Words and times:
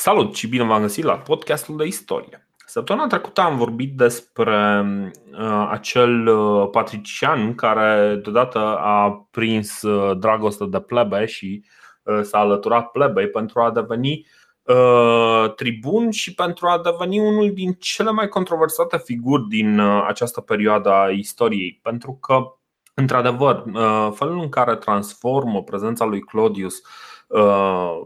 Salut 0.00 0.34
și 0.34 0.48
bine 0.48 0.64
v-am 0.64 0.80
găsit 0.80 1.04
la 1.04 1.18
podcastul 1.18 1.76
de 1.76 1.86
istorie. 1.86 2.48
Săptămâna 2.66 3.06
trecută 3.06 3.40
am 3.40 3.56
vorbit 3.56 3.96
despre 3.96 4.84
uh, 5.32 5.68
acel 5.70 6.26
uh, 6.26 6.68
patrician 6.70 7.54
care 7.54 8.20
deodată 8.22 8.58
a 8.78 9.26
prins 9.30 9.82
uh, 9.82 10.18
dragoste 10.18 10.64
de 10.64 10.80
plebe 10.80 11.26
și 11.26 11.64
uh, 12.02 12.20
s-a 12.22 12.38
alăturat 12.38 12.90
plebei 12.90 13.28
pentru 13.28 13.60
a 13.60 13.70
deveni 13.70 14.26
uh, 14.62 15.54
tribun 15.54 16.10
și 16.10 16.34
pentru 16.34 16.66
a 16.66 16.80
deveni 16.80 17.18
unul 17.18 17.52
din 17.52 17.72
cele 17.72 18.10
mai 18.10 18.28
controversate 18.28 18.98
figuri 18.98 19.48
din 19.48 19.78
uh, 19.78 20.04
această 20.06 20.40
perioadă 20.40 20.92
a 20.92 21.08
istoriei. 21.08 21.80
Pentru 21.82 22.18
că, 22.20 22.42
într-adevăr, 22.94 23.64
uh, 23.74 24.10
felul 24.14 24.40
în 24.40 24.48
care 24.48 24.76
transformă 24.76 25.62
prezența 25.62 26.04
lui 26.04 26.20
Claudius 26.20 26.82
uh, 27.26 28.00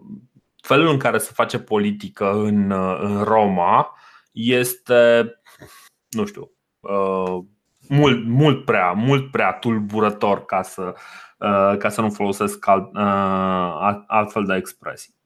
felul 0.62 0.88
în 0.88 0.98
care 0.98 1.18
se 1.18 1.30
face 1.34 1.58
politică 1.58 2.32
în, 2.32 2.70
în 3.00 3.22
Roma 3.22 3.96
este, 4.32 5.32
nu 6.08 6.26
știu, 6.26 6.50
uh, 6.80 7.38
mult, 7.88 8.26
mult 8.26 8.64
prea, 8.64 8.92
mult 8.92 9.30
prea 9.30 9.52
tulburător 9.52 10.44
ca 10.44 10.62
să, 10.62 10.94
uh, 11.38 11.76
ca 11.78 11.88
să 11.88 12.00
nu 12.00 12.10
folosesc 12.10 12.66
alt, 12.66 12.94
uh, 12.94 14.02
altfel 14.06 14.44
de 14.44 14.54
expresii. 14.54 15.20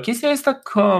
Chestia 0.00 0.28
este 0.28 0.60
că 0.62 0.98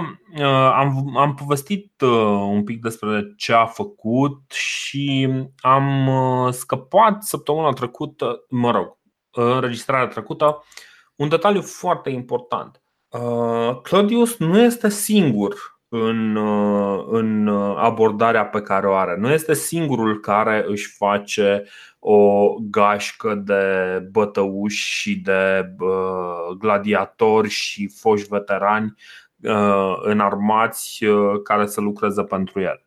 am, 0.73 1.17
am 1.17 1.33
povestit 1.33 2.01
un 2.49 2.63
pic 2.63 2.81
despre 2.81 3.33
ce 3.37 3.53
a 3.53 3.65
făcut 3.65 4.51
și 4.51 5.29
am 5.57 6.09
scăpat 6.51 7.23
săptămâna 7.23 7.71
trecută, 7.71 8.45
mă 8.49 8.71
rog, 8.71 8.97
înregistrarea 9.31 10.07
trecută, 10.07 10.63
un 11.15 11.29
detaliu 11.29 11.61
foarte 11.61 12.09
important. 12.09 12.84
Uh, 13.21 13.81
Claudius 13.81 14.37
nu 14.37 14.59
este 14.59 14.89
singur 14.89 15.79
în, 15.89 16.35
uh, 16.35 17.05
în 17.09 17.47
abordarea 17.77 18.45
pe 18.45 18.61
care 18.61 18.87
o 18.87 18.93
are. 18.93 19.15
Nu 19.17 19.31
este 19.31 19.53
singurul 19.53 20.19
care 20.19 20.65
își 20.67 20.95
face 20.97 21.63
o 21.99 22.53
gașcă 22.69 23.35
de 23.35 23.63
bătăuși 24.11 24.99
și 24.99 25.19
de 25.19 25.73
uh, 25.79 26.57
gladiatori 26.57 27.49
și 27.49 27.87
foști 27.87 28.27
veterani 28.27 28.93
înarmați 30.01 31.05
care 31.43 31.65
să 31.65 31.81
lucreze 31.81 32.23
pentru 32.23 32.61
el. 32.61 32.85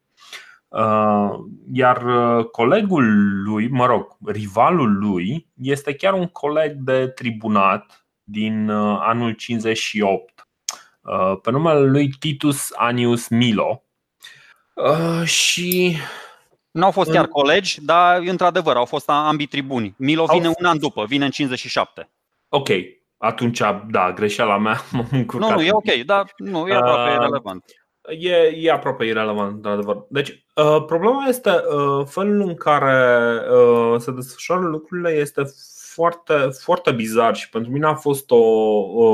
Iar 1.72 2.04
colegul 2.52 3.04
lui, 3.44 3.68
mă 3.68 3.86
rog, 3.86 4.16
rivalul 4.26 4.98
lui, 4.98 5.46
este 5.62 5.94
chiar 5.94 6.12
un 6.12 6.26
coleg 6.26 6.72
de 6.72 7.06
tribunat 7.06 8.07
din 8.30 8.68
uh, 8.68 8.98
anul 9.00 9.32
58 9.32 10.46
uh, 11.00 11.38
pe 11.42 11.50
numele 11.50 11.80
lui 11.80 12.08
Titus 12.08 12.70
Anius 12.74 13.28
Milo 13.28 13.82
uh, 14.74 15.26
și 15.26 15.96
nu 16.70 16.84
au 16.84 16.90
fost 16.90 17.10
chiar 17.10 17.26
colegi, 17.26 17.84
dar 17.84 18.20
într-adevăr 18.20 18.76
au 18.76 18.84
fost 18.84 19.10
ambii 19.10 19.46
tribuni. 19.46 19.94
Milo 19.98 20.24
vine 20.24 20.46
au... 20.46 20.54
un 20.58 20.64
an 20.64 20.78
după, 20.78 21.04
vine 21.04 21.24
în 21.24 21.30
57. 21.30 22.10
Ok, 22.48 22.68
atunci, 23.16 23.60
da, 23.90 24.12
greșeala 24.12 24.58
mea 24.58 24.80
m-am 24.92 25.26
Nu, 25.32 25.50
nu, 25.50 25.60
e 25.60 25.72
ok, 25.72 25.94
dar 26.04 26.32
nu, 26.36 26.66
e 26.66 26.74
aproape 26.74 27.10
uh, 27.10 27.16
irrelevant. 27.16 27.64
E, 28.18 28.34
e 28.54 28.70
aproape 28.70 29.04
irrelevant, 29.04 29.54
într-adevăr. 29.54 30.06
Deci, 30.08 30.28
uh, 30.54 30.84
problema 30.86 31.26
este 31.26 31.50
uh, 31.50 32.06
felul 32.06 32.40
în 32.40 32.54
care 32.54 33.38
uh, 33.50 34.00
se 34.00 34.10
desfășoară 34.10 34.66
lucrurile 34.66 35.10
este 35.10 35.42
foarte, 35.98 36.48
foarte 36.60 36.92
bizar 36.92 37.36
și 37.36 37.48
pentru 37.48 37.70
mine 37.70 37.86
a 37.86 37.94
fost 37.94 38.30
o, 38.30 38.36
o, 38.36 39.06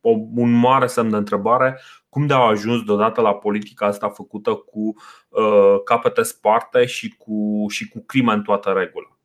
o, 0.00 0.10
un 0.34 0.50
mare 0.50 0.86
semn 0.86 1.10
de 1.10 1.16
întrebare 1.16 1.80
cum 2.08 2.26
de 2.26 2.34
au 2.34 2.46
ajuns 2.46 2.82
deodată 2.82 3.20
la 3.20 3.34
politica 3.34 3.86
asta 3.86 4.08
făcută 4.08 4.54
cu 4.54 4.94
uh, 5.28 5.82
capete 5.84 6.22
sparte 6.22 6.86
și 6.86 7.14
cu, 7.18 7.66
și 7.68 7.88
cu 7.88 8.04
crime 8.06 8.32
în 8.32 8.42
toată 8.42 8.70
regulă. 8.70 9.18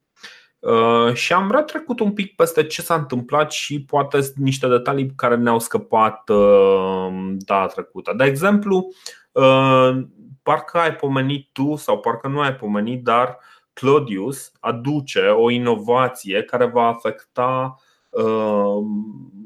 Uh, 0.60 1.14
și 1.14 1.34
am 1.34 1.52
retrecut 1.52 2.00
un 2.00 2.14
pic 2.14 2.36
peste 2.36 2.68
ce 2.68 2.82
s-a 2.82 2.96
întâmplat 2.96 3.52
și 3.52 3.84
poate 3.84 4.20
niște 4.36 4.68
detalii 4.68 5.14
care 5.16 5.36
ne-au 5.36 5.60
scăpat 5.60 6.30
uh, 6.30 7.34
data 7.38 7.66
trecută. 7.66 8.14
De 8.18 8.24
exemplu, 8.24 8.94
uh, 9.32 10.02
parcă 10.44 10.78
ai 10.78 10.96
pomenit 10.96 11.50
tu 11.52 11.76
sau 11.76 12.00
parcă 12.00 12.28
nu 12.28 12.40
ai 12.40 12.56
pomenit, 12.56 13.04
dar 13.04 13.28
uh, 13.28 13.63
Claudius 13.74 14.52
aduce 14.60 15.20
o 15.20 15.50
inovație 15.50 16.44
care 16.44 16.66
va 16.66 16.88
afecta 16.88 17.76
uh, 18.10 18.84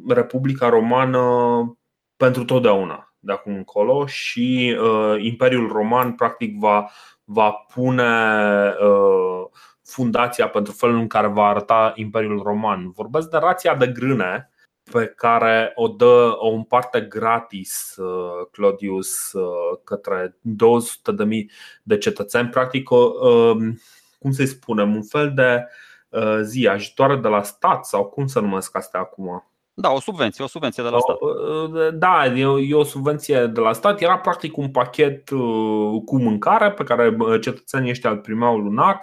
Republica 0.07 0.69
Romană 0.69 1.21
pentru 2.17 2.45
totdeauna 2.45 3.13
de 3.19 3.31
acum 3.31 3.55
încolo 3.55 4.05
și 4.05 4.77
uh, 4.81 5.23
Imperiul 5.23 5.67
Roman 5.71 6.13
practic 6.13 6.59
va, 6.59 6.89
va 7.23 7.51
pune 7.51 8.03
uh, 8.81 9.45
fundația 9.83 10.49
pentru 10.49 10.73
felul 10.73 10.97
în 10.97 11.07
care 11.07 11.27
va 11.27 11.47
arăta 11.47 11.91
Imperiul 11.95 12.41
Roman. 12.43 12.91
Vorbesc 12.91 13.29
de 13.29 13.37
rația 13.37 13.75
de 13.75 13.87
grâne 13.87 14.51
pe 14.91 15.05
care 15.05 15.71
o 15.75 15.87
dă 15.87 16.35
o 16.37 16.47
împarte 16.47 17.01
gratis 17.01 17.95
Claudius 18.51 19.31
către 19.83 20.37
200.000 21.19 21.27
de 21.83 21.97
cetățeni. 21.97 22.49
Practic, 22.49 22.89
cum 24.17 24.31
să-i 24.31 24.45
spunem, 24.45 24.95
un 24.95 25.03
fel 25.03 25.31
de 25.35 25.67
uh, 26.09 26.39
zi 26.41 26.67
ajutoare 26.67 27.15
de 27.15 27.27
la 27.27 27.43
stat 27.43 27.85
sau 27.85 28.05
cum 28.05 28.27
să 28.27 28.39
numesc 28.39 28.77
astea 28.77 28.99
acum? 28.99 29.51
Da, 29.73 29.89
o 29.89 29.99
subvenție, 29.99 30.43
o 30.43 30.47
subvenție 30.47 30.83
de 30.83 30.89
la 30.89 30.99
stat. 30.99 31.17
Uh, 31.19 31.93
da, 31.93 32.25
e 32.59 32.75
o 32.75 32.83
subvenție 32.83 33.45
de 33.45 33.59
la 33.59 33.73
stat. 33.73 34.01
Era 34.01 34.17
practic 34.17 34.57
un 34.57 34.69
pachet 34.69 35.29
uh, 35.29 36.01
cu 36.05 36.17
mâncare 36.17 36.71
pe 36.71 36.83
care 36.83 37.17
cetățenii 37.41 37.89
ăștia 37.89 38.09
îl 38.09 38.17
primeau 38.17 38.57
lunar. 38.57 39.01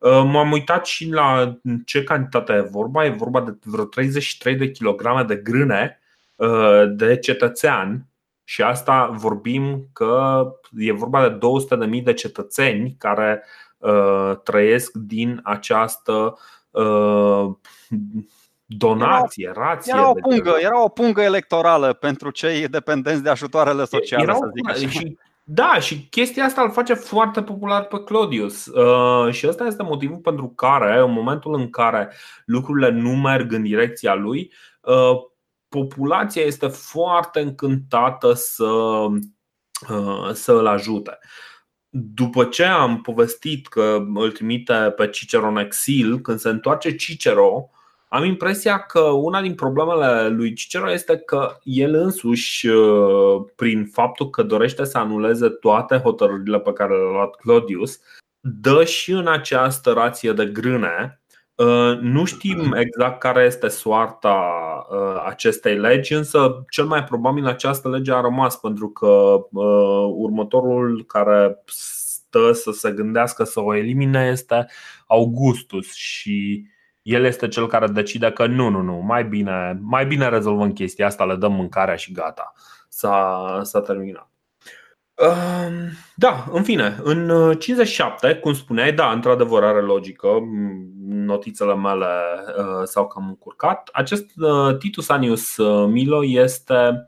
M-am 0.00 0.52
uitat 0.52 0.86
și 0.86 1.10
la 1.10 1.58
ce 1.84 2.04
cantitate 2.04 2.52
e 2.52 2.68
vorba. 2.70 3.04
E 3.04 3.10
vorba 3.10 3.40
de 3.40 3.56
vreo 3.64 3.84
33 3.84 4.54
de 4.54 4.70
kilograme 4.70 5.22
de 5.22 5.36
grâne 5.36 6.00
de 6.88 7.16
cetățean 7.16 8.06
și 8.44 8.62
asta 8.62 9.06
vorbim 9.06 9.88
că 9.92 10.42
e 10.76 10.92
vorba 10.92 11.28
de 11.28 11.38
200.000 11.96 12.02
de 12.02 12.12
cetățeni 12.12 12.94
care 12.98 13.42
Uh, 13.42 13.67
trăiesc 14.42 14.92
din 14.92 15.40
această 15.42 16.38
uh, 16.70 17.46
donație, 18.68 19.48
era, 19.50 19.66
rație. 19.66 19.92
Era 19.96 20.10
o, 20.10 20.12
pungă, 20.12 20.56
era 20.60 20.82
o 20.82 20.88
pungă 20.88 21.20
electorală 21.20 21.92
pentru 21.92 22.30
cei 22.30 22.68
dependenți 22.68 23.22
de 23.22 23.30
ajutoarele 23.30 23.84
sociale. 23.84 24.22
Era 24.22 24.34
să 24.34 24.50
zic 24.54 24.68
așa. 24.68 24.88
Și, 24.88 25.18
da, 25.44 25.78
și 25.78 26.06
chestia 26.08 26.44
asta 26.44 26.62
îl 26.62 26.70
face 26.70 26.94
foarte 26.94 27.42
popular 27.42 27.84
pe 27.84 28.02
Claudius. 28.04 28.66
Uh, 28.66 29.32
și 29.32 29.48
ăsta 29.48 29.64
este 29.64 29.82
motivul 29.82 30.18
pentru 30.18 30.48
care, 30.48 30.98
în 30.98 31.12
momentul 31.12 31.54
în 31.54 31.70
care 31.70 32.12
lucrurile 32.44 32.90
nu 32.90 33.10
merg 33.10 33.52
în 33.52 33.62
direcția 33.62 34.14
lui, 34.14 34.52
uh, 34.80 35.16
populația 35.68 36.42
este 36.42 36.66
foarte 36.66 37.40
încântată 37.40 38.32
să, 38.32 38.64
uh, 39.88 40.30
să 40.32 40.52
îl 40.52 40.66
ajute 40.66 41.18
după 41.90 42.44
ce 42.44 42.64
am 42.64 43.00
povestit 43.00 43.66
că 43.66 44.04
îl 44.14 44.32
trimite 44.32 44.92
pe 44.96 45.08
Cicero 45.08 45.48
în 45.48 45.56
exil, 45.56 46.20
când 46.20 46.38
se 46.38 46.48
întoarce 46.48 46.94
Cicero, 46.94 47.70
am 48.08 48.24
impresia 48.24 48.78
că 48.78 49.00
una 49.00 49.40
din 49.40 49.54
problemele 49.54 50.28
lui 50.28 50.52
Cicero 50.52 50.92
este 50.92 51.16
că 51.16 51.56
el 51.62 51.94
însuși, 51.94 52.66
uh, 52.66 53.44
prin 53.56 53.86
faptul 53.92 54.30
că 54.30 54.42
dorește 54.42 54.84
să 54.84 54.98
anuleze 54.98 55.48
toate 55.48 55.96
hotărârile 55.96 56.60
pe 56.60 56.72
care 56.72 56.94
le-a 56.94 57.10
luat 57.10 57.34
Claudius, 57.34 58.00
dă 58.40 58.84
și 58.84 59.10
în 59.10 59.28
această 59.28 59.92
rație 59.92 60.32
de 60.32 60.46
grâne. 60.46 61.17
Uh, 61.58 61.98
nu 62.00 62.24
știm 62.24 62.72
exact 62.72 63.18
care 63.18 63.44
este 63.44 63.68
soarta 63.68 64.36
uh, 64.90 65.22
acestei 65.26 65.78
legi, 65.78 66.14
însă 66.14 66.64
cel 66.70 66.84
mai 66.84 67.04
probabil 67.04 67.46
această 67.46 67.88
lege 67.88 68.12
a 68.12 68.20
rămas 68.20 68.56
pentru 68.56 68.88
că 68.88 69.36
următorul 70.16 71.04
care 71.06 71.62
stă 71.66 72.52
să 72.52 72.70
se 72.70 72.92
gândească 72.92 73.44
să 73.44 73.60
o 73.60 73.74
elimine 73.74 74.28
este 74.32 74.66
Augustus 75.06 75.94
și 75.94 76.66
el 77.02 77.24
este 77.24 77.48
cel 77.48 77.66
care 77.66 77.86
decide 77.86 78.30
că 78.30 78.46
nu, 78.46 78.68
nu, 78.68 78.80
nu, 78.80 78.94
mai 78.94 79.24
bine, 79.24 79.78
mai 79.82 80.06
bine 80.06 80.28
rezolvăm 80.28 80.72
chestia 80.72 81.06
asta, 81.06 81.24
le 81.24 81.36
dăm 81.36 81.52
mâncarea 81.52 81.96
și 81.96 82.12
gata. 82.12 82.52
S-a, 82.88 83.60
s-a 83.62 83.80
terminat. 83.80 84.30
Ehm, 85.18 85.90
da, 86.14 86.44
în 86.52 86.62
fine, 86.62 86.98
în 87.02 87.52
57, 87.58 88.34
cum 88.34 88.54
spuneai, 88.54 88.92
da, 88.92 89.12
într-adevăr 89.12 89.64
are 89.64 89.80
logică, 89.80 90.28
notițele 91.08 91.74
mele 91.74 92.06
uh, 92.58 92.82
s-au 92.84 93.06
cam 93.06 93.28
încurcat. 93.28 93.88
Acest 93.92 94.30
uh, 94.36 94.76
Titus 94.76 95.08
Anius 95.08 95.56
uh, 95.56 95.88
Milo 95.88 96.24
este 96.24 97.06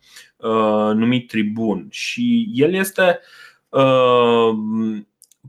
numit 0.94 1.28
tribun 1.28 1.86
și 1.90 2.50
el 2.52 2.74
este 2.74 3.20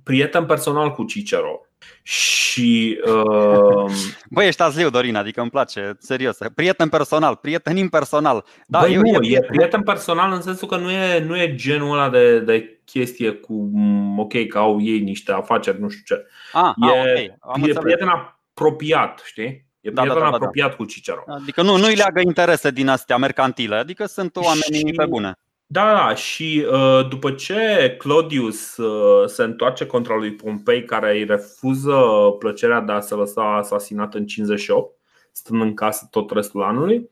prieten 0.03 0.45
personal 0.45 0.91
cu 0.91 1.03
Cicero. 1.03 1.65
Și 2.03 2.99
uh... 3.05 3.91
Băi, 4.29 4.47
ești 4.47 4.61
azliu, 4.61 4.89
Dorin, 4.89 5.15
adică 5.15 5.41
îmi 5.41 5.49
place, 5.49 5.95
serios. 5.99 6.37
Prieten 6.55 6.89
personal, 6.89 7.35
prieten 7.35 7.77
impersonal. 7.77 8.45
Da, 8.67 8.79
Băi, 8.79 8.93
eu, 8.93 9.01
nu, 9.01 9.23
e, 9.23 9.35
e 9.35 9.41
prieten 9.41 9.81
personal 9.81 10.31
în 10.31 10.41
sensul 10.41 10.67
că 10.67 10.77
nu 10.77 10.91
e, 10.91 11.19
nu 11.19 11.37
e 11.37 11.55
genul 11.55 11.93
ăla 11.93 12.09
de, 12.09 12.39
de 12.39 12.81
chestie 12.85 13.31
cu 13.31 13.69
mm, 13.73 14.19
ok, 14.19 14.47
că 14.47 14.57
au 14.57 14.81
ei 14.81 14.99
niște 14.99 15.31
afaceri, 15.31 15.79
nu 15.79 15.89
știu 15.89 16.15
ce. 16.15 16.25
Ah, 16.53 16.73
e, 16.77 16.85
ah, 16.85 16.99
okay. 16.99 17.37
Am 17.39 17.63
e 17.63 17.73
prieten 17.73 18.07
apropiat, 18.07 19.21
știi? 19.25 19.69
E 19.81 19.89
da, 19.89 20.01
prieten 20.01 20.23
da, 20.23 20.29
da, 20.29 20.29
da, 20.29 20.35
apropiat 20.35 20.69
da. 20.69 20.75
cu 20.75 20.85
Cicero. 20.85 21.23
Adică 21.27 21.61
nu, 21.61 21.77
nu-i 21.77 21.95
leagă 21.95 22.21
interese 22.21 22.71
din 22.71 22.87
astea 22.87 23.17
mercantile, 23.17 23.75
adică 23.75 24.05
sunt 24.05 24.35
oameni 24.35 24.87
și... 24.87 24.93
pe 24.95 25.05
bune. 25.05 25.33
Da, 25.71 25.93
da, 25.93 26.15
și 26.15 26.65
uh, 26.71 27.07
după 27.09 27.31
ce 27.31 27.95
Claudius 27.97 28.77
uh, 28.77 29.27
se 29.27 29.43
întoarce 29.43 29.85
contra 29.85 30.15
lui 30.15 30.33
Pompei, 30.33 30.83
care 30.83 31.11
îi 31.11 31.25
refuză 31.25 31.95
plăcerea 32.39 32.81
de 32.81 32.91
a 32.91 32.99
se 32.99 33.15
lăsa 33.15 33.55
asasinat 33.55 34.13
în 34.13 34.25
58, 34.25 34.95
stând 35.31 35.61
în 35.61 35.73
casă 35.73 36.07
tot 36.11 36.31
restul 36.31 36.63
anului, 36.63 37.09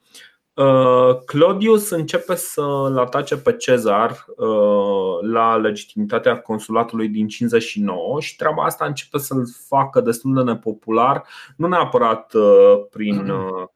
uh, 0.54 1.18
Claudius 1.26 1.90
începe 1.90 2.36
să-l 2.36 2.98
atace 2.98 3.38
pe 3.38 3.56
Cezar 3.56 4.26
la 5.22 5.56
legitimitatea 5.56 6.40
consulatului 6.40 7.08
din 7.08 7.28
59 7.28 8.22
și 8.22 8.36
treaba 8.36 8.64
asta 8.64 8.86
începe 8.86 9.18
să-l 9.18 9.48
facă 9.68 10.02
destul 10.02 10.34
de 10.34 10.42
nepopular, 10.42 11.24
nu 11.56 11.68
neapărat 11.68 12.34
prin 12.90 13.30
Uh, 13.30 13.68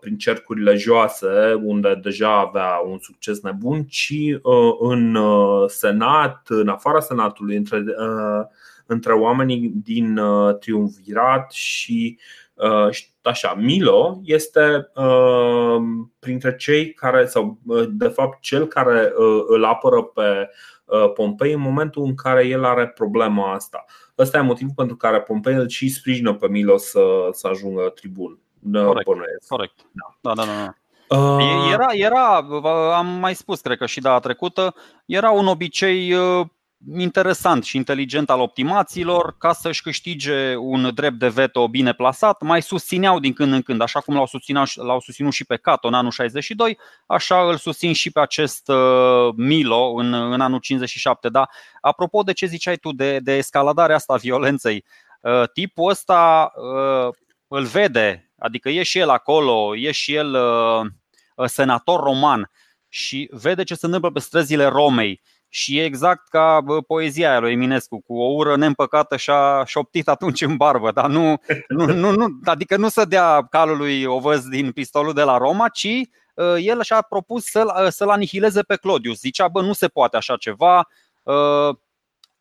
prin 0.00 0.16
cercurile 0.16 0.76
joase, 0.76 1.60
unde 1.62 2.00
deja 2.02 2.38
avea 2.38 2.82
un 2.86 2.98
succes 2.98 3.40
nebun, 3.40 3.84
ci 3.84 4.14
uh, 4.42 4.76
în 4.80 5.14
uh, 5.14 5.68
Senat, 5.68 6.46
în 6.48 6.68
afara 6.68 7.00
Senatului, 7.00 7.56
între, 7.56 7.84
între 8.86 9.12
oamenii 9.12 9.72
din 9.84 10.20
triumvirat 10.60 11.52
și 11.52 12.18
așa, 13.22 13.54
Milo 13.54 14.20
este 14.24 14.90
printre 16.18 16.56
cei 16.56 16.92
care, 16.92 17.26
sau 17.26 17.58
de 17.88 18.08
fapt 18.08 18.40
cel 18.40 18.66
care 18.66 19.12
îl 19.46 19.64
apără 19.64 20.02
pe 20.02 20.50
Pompei 21.14 21.52
în 21.52 21.60
momentul 21.60 22.04
în 22.04 22.14
care 22.14 22.46
el 22.46 22.64
are 22.64 22.88
problema 22.88 23.52
asta. 23.52 23.84
Ăsta 24.18 24.38
e 24.38 24.40
motivul 24.40 24.72
pentru 24.76 24.96
care 24.96 25.20
Pompei 25.20 25.54
îl 25.54 25.68
și 25.68 25.88
sprijină 25.88 26.34
pe 26.34 26.48
Milo 26.48 26.76
să, 26.76 27.28
să 27.32 27.46
ajungă 27.46 27.92
tribun. 27.94 28.41
Da, 28.64 28.84
corect, 28.84 29.06
bănuiesc. 29.06 29.48
corect. 29.48 29.86
Da, 29.92 30.34
da, 30.34 30.44
da. 30.44 30.44
da. 30.44 30.74
Uh... 31.16 31.72
Era, 31.72 31.88
era, 31.92 32.36
am 32.96 33.06
mai 33.06 33.34
spus, 33.34 33.60
cred 33.60 33.78
că 33.78 33.86
și 33.86 34.00
data 34.00 34.20
trecută, 34.20 34.74
era 35.06 35.30
un 35.30 35.46
obicei 35.46 36.12
uh, 36.12 36.46
interesant 36.96 37.64
și 37.64 37.76
inteligent 37.76 38.30
al 38.30 38.40
optimaților 38.40 39.36
ca 39.38 39.52
să-și 39.52 39.82
câștige 39.82 40.56
un 40.56 40.90
drept 40.94 41.18
de 41.18 41.28
veto 41.28 41.68
bine 41.68 41.92
plasat. 41.92 42.42
Mai 42.42 42.62
susțineau 42.62 43.18
din 43.18 43.32
când 43.32 43.52
în 43.52 43.62
când, 43.62 43.80
așa 43.80 44.00
cum 44.00 44.14
l-au 44.14 44.26
susținut, 44.26 44.74
l-au 44.74 45.00
susținut 45.00 45.32
și 45.32 45.44
pe 45.44 45.56
Cato 45.56 45.88
în 45.88 45.94
anul 45.94 46.10
62, 46.10 46.78
așa 47.06 47.48
îl 47.48 47.56
susțin 47.56 47.92
și 47.92 48.10
pe 48.10 48.20
acest 48.20 48.68
uh, 48.68 49.34
Milo 49.36 49.92
în, 49.96 50.14
în 50.14 50.40
anul 50.40 50.58
57. 50.58 51.28
Dar 51.28 51.50
apropo 51.80 52.22
de 52.22 52.32
ce 52.32 52.46
ziceai 52.46 52.76
tu 52.76 52.92
de, 52.92 53.18
de 53.18 53.36
escaladarea 53.36 53.96
asta 53.96 54.12
a 54.12 54.16
violenței, 54.16 54.84
uh, 55.20 55.42
tipul 55.52 55.90
ăsta 55.90 56.52
îl 57.48 57.64
vede 57.64 58.31
Adică 58.42 58.68
e 58.68 58.82
și 58.82 58.98
el 58.98 59.08
acolo, 59.08 59.76
e 59.76 59.90
și 59.90 60.14
el 60.14 60.34
uh, 60.34 60.86
uh, 61.36 61.46
senator 61.46 62.00
roman 62.00 62.50
și 62.88 63.28
vede 63.32 63.62
ce 63.62 63.74
se 63.74 63.86
întâmplă 63.86 64.10
pe 64.10 64.18
străzile 64.18 64.66
Romei. 64.66 65.20
Și 65.48 65.78
e 65.78 65.84
exact 65.84 66.28
ca 66.28 66.64
poezia 66.86 67.30
aia 67.30 67.38
lui 67.38 67.52
Eminescu, 67.52 68.00
cu 68.00 68.14
o 68.20 68.32
ură 68.32 68.56
neîmpăcată 68.56 69.16
și-a 69.16 69.64
șoptit 69.66 70.08
atunci 70.08 70.40
în 70.40 70.56
barbă, 70.56 70.90
dar 70.90 71.08
nu, 71.08 71.36
nu, 71.68 71.86
nu, 71.86 72.10
nu 72.10 72.26
adică 72.44 72.76
nu 72.76 72.88
să 72.88 73.04
dea 73.04 73.46
calului 73.50 74.04
ovăz 74.04 74.44
din 74.44 74.72
pistolul 74.72 75.12
de 75.12 75.22
la 75.22 75.36
Roma, 75.36 75.68
ci 75.68 75.88
uh, 76.34 76.54
el 76.58 76.82
și-a 76.82 77.02
propus 77.02 77.44
să-l, 77.44 77.82
uh, 77.84 77.88
să-l 77.88 78.08
anihileze 78.08 78.62
pe 78.62 78.76
Clodius. 78.76 79.18
Zicea, 79.18 79.48
bă, 79.48 79.60
nu 79.60 79.72
se 79.72 79.88
poate 79.88 80.16
așa 80.16 80.36
ceva, 80.36 80.88
uh, 81.22 81.76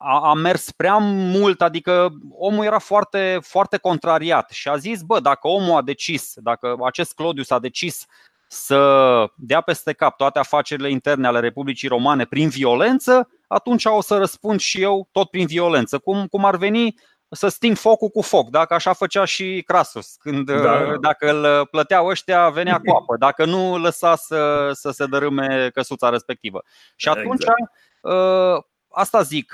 a, 0.03 0.29
a 0.29 0.33
mers 0.33 0.71
prea 0.71 0.97
mult, 1.01 1.61
adică 1.61 2.09
omul 2.37 2.65
era 2.65 2.79
foarte, 2.79 3.39
foarte 3.41 3.77
contrariat 3.77 4.49
și 4.49 4.67
a 4.67 4.77
zis, 4.77 5.01
bă, 5.01 5.19
dacă 5.19 5.47
omul 5.47 5.77
a 5.77 5.81
decis, 5.81 6.33
dacă 6.35 6.75
acest 6.83 7.13
Clodius 7.13 7.49
a 7.49 7.59
decis 7.59 8.05
să 8.47 9.25
dea 9.35 9.61
peste 9.61 9.93
cap 9.93 10.17
toate 10.17 10.39
afacerile 10.39 10.89
interne 10.89 11.27
ale 11.27 11.39
Republicii 11.39 11.87
Romane 11.87 12.25
prin 12.25 12.49
violență, 12.49 13.29
atunci 13.47 13.85
o 13.85 14.01
să 14.01 14.17
răspund 14.17 14.59
și 14.59 14.81
eu 14.81 15.07
tot 15.11 15.29
prin 15.29 15.45
violență. 15.45 15.97
Cum, 15.97 16.27
cum 16.27 16.45
ar 16.45 16.55
veni 16.55 16.95
să 17.29 17.47
sting 17.47 17.77
focul 17.77 18.09
cu 18.09 18.21
foc, 18.21 18.49
dacă 18.49 18.73
așa 18.73 18.93
făcea 18.93 19.25
și 19.25 19.63
Crasus. 19.65 20.15
Când, 20.15 20.51
da. 20.51 20.95
Dacă 21.01 21.29
îl 21.29 21.65
plăteau 21.65 22.07
ăștia, 22.07 22.49
venea 22.49 22.81
cu 22.85 22.95
apă. 22.95 23.15
Dacă 23.17 23.45
nu, 23.45 23.77
lăsa 23.77 24.15
să, 24.15 24.69
să 24.73 24.91
se 24.91 25.05
dărâme 25.05 25.69
căsuța 25.73 26.09
respectivă. 26.09 26.63
Și 26.95 27.09
atunci 27.09 27.41
exact. 27.41 28.65
Uh, 28.91 28.99
asta 28.99 29.21
zic, 29.21 29.53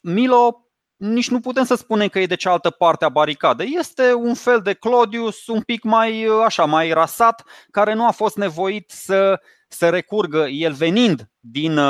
Milo 0.00 0.66
nici 1.02 1.30
nu 1.30 1.40
putem 1.40 1.64
să 1.64 1.74
spunem 1.74 2.08
că 2.08 2.18
e 2.18 2.26
de 2.26 2.34
cealaltă 2.34 2.70
parte 2.70 3.04
a 3.04 3.08
baricadei. 3.08 3.74
Este 3.78 4.14
un 4.14 4.34
fel 4.34 4.60
de 4.60 4.72
Claudius 4.72 5.46
un 5.46 5.60
pic 5.60 5.82
mai 5.82 6.26
așa, 6.44 6.64
mai 6.64 6.92
rasat, 6.92 7.44
care 7.70 7.94
nu 7.94 8.06
a 8.06 8.10
fost 8.10 8.36
nevoit 8.36 8.90
să, 8.90 9.40
să 9.68 9.88
recurgă, 9.88 10.46
el 10.48 10.72
venind 10.72 11.30
din, 11.40 11.80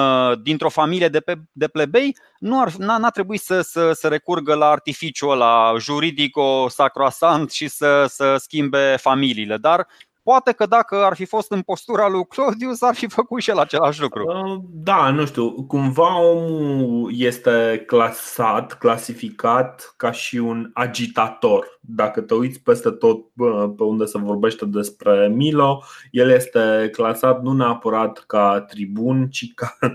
dintr-o 0.42 0.68
familie 0.68 1.08
de, 1.08 1.20
pe, 1.20 1.34
de 1.52 1.68
plebei, 1.68 2.16
nu 2.38 2.60
ar, 2.60 2.72
n-a, 2.72 2.98
n-a 2.98 3.10
trebuit 3.10 3.40
să, 3.40 3.60
să, 3.60 3.92
să 3.92 4.08
recurgă 4.08 4.54
la 4.54 4.66
artificiul 4.66 5.30
ăla 5.30 5.74
juridico-sacroasant 5.78 7.50
și 7.50 7.68
să, 7.68 8.06
să 8.08 8.36
schimbe 8.36 8.96
familiile, 9.00 9.56
dar 9.56 9.86
Poate 10.22 10.52
că 10.52 10.66
dacă 10.66 10.96
ar 10.96 11.14
fi 11.14 11.24
fost 11.24 11.50
în 11.52 11.60
postura 11.60 12.08
lui 12.08 12.26
Claudius, 12.26 12.82
ar 12.82 12.94
fi 12.94 13.08
făcut 13.08 13.40
și 13.40 13.50
el 13.50 13.58
același 13.58 14.00
lucru. 14.00 14.24
Uh, 14.26 14.62
da, 14.70 15.10
nu 15.10 15.26
știu. 15.26 15.64
Cumva 15.64 16.20
omul 16.20 17.10
este 17.16 17.82
clasat, 17.86 18.72
clasificat 18.72 19.94
ca 19.96 20.10
și 20.10 20.36
un 20.36 20.70
agitator. 20.74 21.78
Dacă 21.80 22.20
te 22.20 22.34
uiți 22.34 22.60
peste 22.60 22.90
tot 22.90 23.18
pe 23.76 23.82
unde 23.82 24.04
se 24.04 24.18
vorbește 24.18 24.64
despre 24.64 25.28
Milo, 25.28 25.82
el 26.10 26.30
este 26.30 26.88
clasat 26.92 27.42
nu 27.42 27.52
neapărat 27.52 28.24
ca 28.26 28.60
tribun, 28.68 29.28
ci 29.30 29.52
ca, 29.54 29.76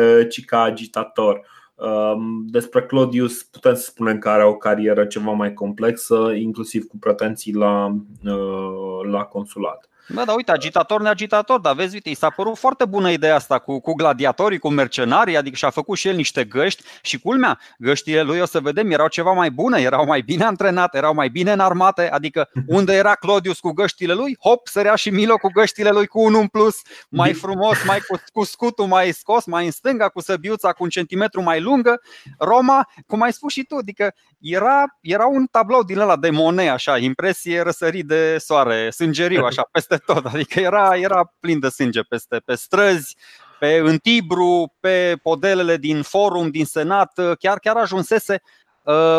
uh, 0.00 0.28
ci 0.28 0.44
ca 0.44 0.60
agitator. 0.60 1.40
Um, 1.74 2.46
despre 2.46 2.82
Claudius 2.82 3.42
putem 3.42 3.74
să 3.74 3.82
spunem 3.82 4.18
că 4.18 4.28
are 4.28 4.44
o 4.44 4.56
carieră 4.56 5.04
ceva 5.04 5.30
mai 5.30 5.52
complexă, 5.52 6.32
inclusiv 6.36 6.84
cu 6.84 6.98
pretenții 6.98 7.54
la, 7.54 7.96
uh, 8.24 8.85
la 9.04 9.28
consulat. 9.28 9.88
Da, 10.08 10.24
da, 10.24 10.32
uite, 10.32 10.50
agitator, 10.50 11.00
neagitator, 11.00 11.60
dar 11.60 11.74
vezi, 11.74 11.94
uite, 11.94 12.08
i 12.08 12.14
s-a 12.14 12.30
părut 12.30 12.58
foarte 12.58 12.84
bună 12.84 13.10
ideea 13.10 13.34
asta 13.34 13.58
cu, 13.58 13.80
cu 13.80 13.92
gladiatorii, 13.94 14.58
cu 14.58 14.68
mercenarii, 14.68 15.36
adică 15.36 15.56
și-a 15.56 15.70
făcut 15.70 15.98
și 15.98 16.08
el 16.08 16.14
niște 16.14 16.44
găști 16.44 16.82
și 17.02 17.18
culmea, 17.18 17.58
găștile 17.78 18.22
lui, 18.22 18.40
o 18.40 18.44
să 18.44 18.60
vedem, 18.60 18.90
erau 18.90 19.08
ceva 19.08 19.32
mai 19.32 19.50
bune, 19.50 19.80
erau 19.80 20.06
mai 20.06 20.20
bine 20.20 20.44
antrenate, 20.44 20.96
erau 20.96 21.14
mai 21.14 21.28
bine 21.28 21.52
înarmate, 21.52 22.10
adică 22.10 22.48
unde 22.66 22.94
era 22.94 23.14
Claudius 23.14 23.58
cu 23.58 23.70
găștile 23.70 24.12
lui, 24.12 24.36
hop, 24.40 24.68
sărea 24.68 24.94
și 24.94 25.10
Milo 25.10 25.36
cu 25.36 25.48
găștile 25.48 25.90
lui 25.90 26.06
cu 26.06 26.20
unul 26.20 26.40
în 26.40 26.46
plus, 26.46 26.76
mai 27.08 27.32
frumos, 27.32 27.84
mai 27.84 27.98
cu, 28.08 28.20
cu 28.32 28.44
scutul 28.44 28.86
mai 28.86 29.12
scos, 29.12 29.44
mai 29.44 29.64
în 29.64 29.70
stânga, 29.70 30.08
cu 30.08 30.20
săbiuța 30.20 30.72
cu 30.72 30.82
un 30.82 30.88
centimetru 30.88 31.42
mai 31.42 31.60
lungă. 31.60 32.00
Roma, 32.38 32.88
cum 33.06 33.22
ai 33.22 33.32
spus 33.32 33.52
și 33.52 33.62
tu, 33.64 33.76
adică 33.76 34.14
era, 34.40 34.84
era 35.00 35.26
un 35.26 35.46
tablou 35.50 35.82
din 35.82 35.98
ăla 35.98 36.16
de 36.16 36.30
Monet, 36.30 36.70
așa, 36.70 36.98
impresie 36.98 37.60
răsărit 37.60 38.06
de 38.06 38.38
soare, 38.38 38.90
sângeriu, 38.90 39.44
așa, 39.44 39.68
peste 39.72 39.95
tot. 39.96 40.24
Adică 40.26 40.60
era, 40.60 40.96
era 40.96 41.34
plin 41.40 41.60
de 41.60 41.68
sânge 41.68 42.02
peste 42.02 42.38
pe 42.44 42.54
străzi, 42.54 43.16
pe 43.58 43.76
în 43.76 43.98
Tibru, 43.98 44.74
pe 44.80 45.16
podelele 45.22 45.76
din 45.76 46.02
forum, 46.02 46.50
din 46.50 46.64
senat, 46.64 47.20
chiar, 47.38 47.58
chiar 47.58 47.76
ajunsese. 47.76 48.42
Uh, 48.82 49.18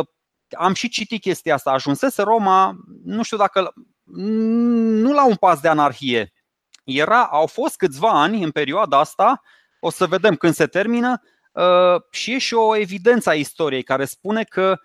am 0.58 0.74
și 0.74 0.90
citit 0.90 1.22
chestia 1.22 1.54
asta. 1.54 1.72
Ajunsese 1.72 2.22
Roma, 2.22 2.76
nu 3.04 3.24
știu 3.24 3.38
dacă 3.38 3.74
nu 4.04 5.14
la 5.14 5.26
un 5.26 5.36
pas 5.36 5.60
de 5.60 5.68
anarhie. 5.68 6.34
Era, 6.84 7.26
au 7.26 7.46
fost 7.46 7.76
câțiva 7.76 8.22
ani 8.22 8.44
în 8.44 8.52
perioada 8.52 9.00
asta, 9.00 9.42
o 9.80 9.90
să 9.90 10.06
vedem 10.06 10.36
când 10.36 10.54
se 10.54 10.68
termină, 10.68 11.22
uh, 11.52 12.02
și 12.12 12.34
e 12.34 12.38
și 12.38 12.54
o 12.54 12.76
evidență 12.76 13.30
a 13.30 13.34
istoriei 13.34 13.84
care 13.84 14.06
spune 14.06 14.44
că 14.44 14.78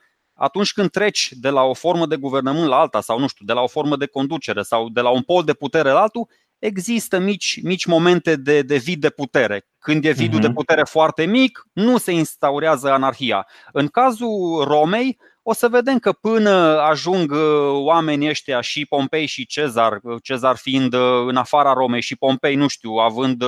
atunci 0.43 0.73
când 0.73 0.91
treci 0.91 1.29
de 1.33 1.49
la 1.49 1.63
o 1.63 1.75
formă 1.75 2.07
de 2.07 2.17
guvernământ 2.17 2.69
la 2.69 2.77
alta 2.77 3.01
sau 3.01 3.19
nu 3.19 3.27
știu, 3.27 3.45
de 3.45 3.53
la 3.53 3.61
o 3.61 3.67
formă 3.67 3.97
de 3.97 4.07
conducere 4.07 4.63
sau 4.63 4.89
de 4.89 5.01
la 5.01 5.09
un 5.09 5.23
pol 5.23 5.45
de 5.45 5.53
putere 5.53 5.91
la 5.91 6.01
altul, 6.01 6.29
există 6.59 7.19
mici, 7.19 7.61
mici 7.63 7.85
momente 7.85 8.37
de, 8.37 8.63
de 8.63 8.77
vid 8.77 9.01
de 9.01 9.11
putere. 9.11 9.67
Când 9.79 10.05
e 10.05 10.11
vidul 10.11 10.39
uh-huh. 10.39 10.41
de 10.41 10.47
mhm. 10.47 10.57
putere 10.57 10.83
foarte 10.85 11.25
mic, 11.25 11.67
nu 11.73 11.99
se 11.99 12.13
instaurează 12.13 12.91
anarhia. 12.91 13.47
În 13.73 13.89
cazul 13.89 14.65
Romei, 14.65 15.19
o 15.43 15.53
să 15.53 15.69
vedem 15.69 15.99
că 15.99 16.13
până 16.13 16.51
ajung 16.81 17.31
uh, 17.31 17.39
oamenii 17.71 18.29
ăștia 18.29 18.61
și 18.61 18.87
Pompei 18.87 19.27
și 19.27 19.47
Cezar, 19.47 19.99
uh, 20.03 20.17
Cezar 20.23 20.57
fiind 20.57 20.95
uh, 20.95 21.25
în 21.27 21.37
afara 21.37 21.73
Romei 21.73 22.01
și 22.01 22.17
Pompei, 22.17 22.55
nu 22.55 22.67
știu, 22.67 22.91
având 22.91 23.45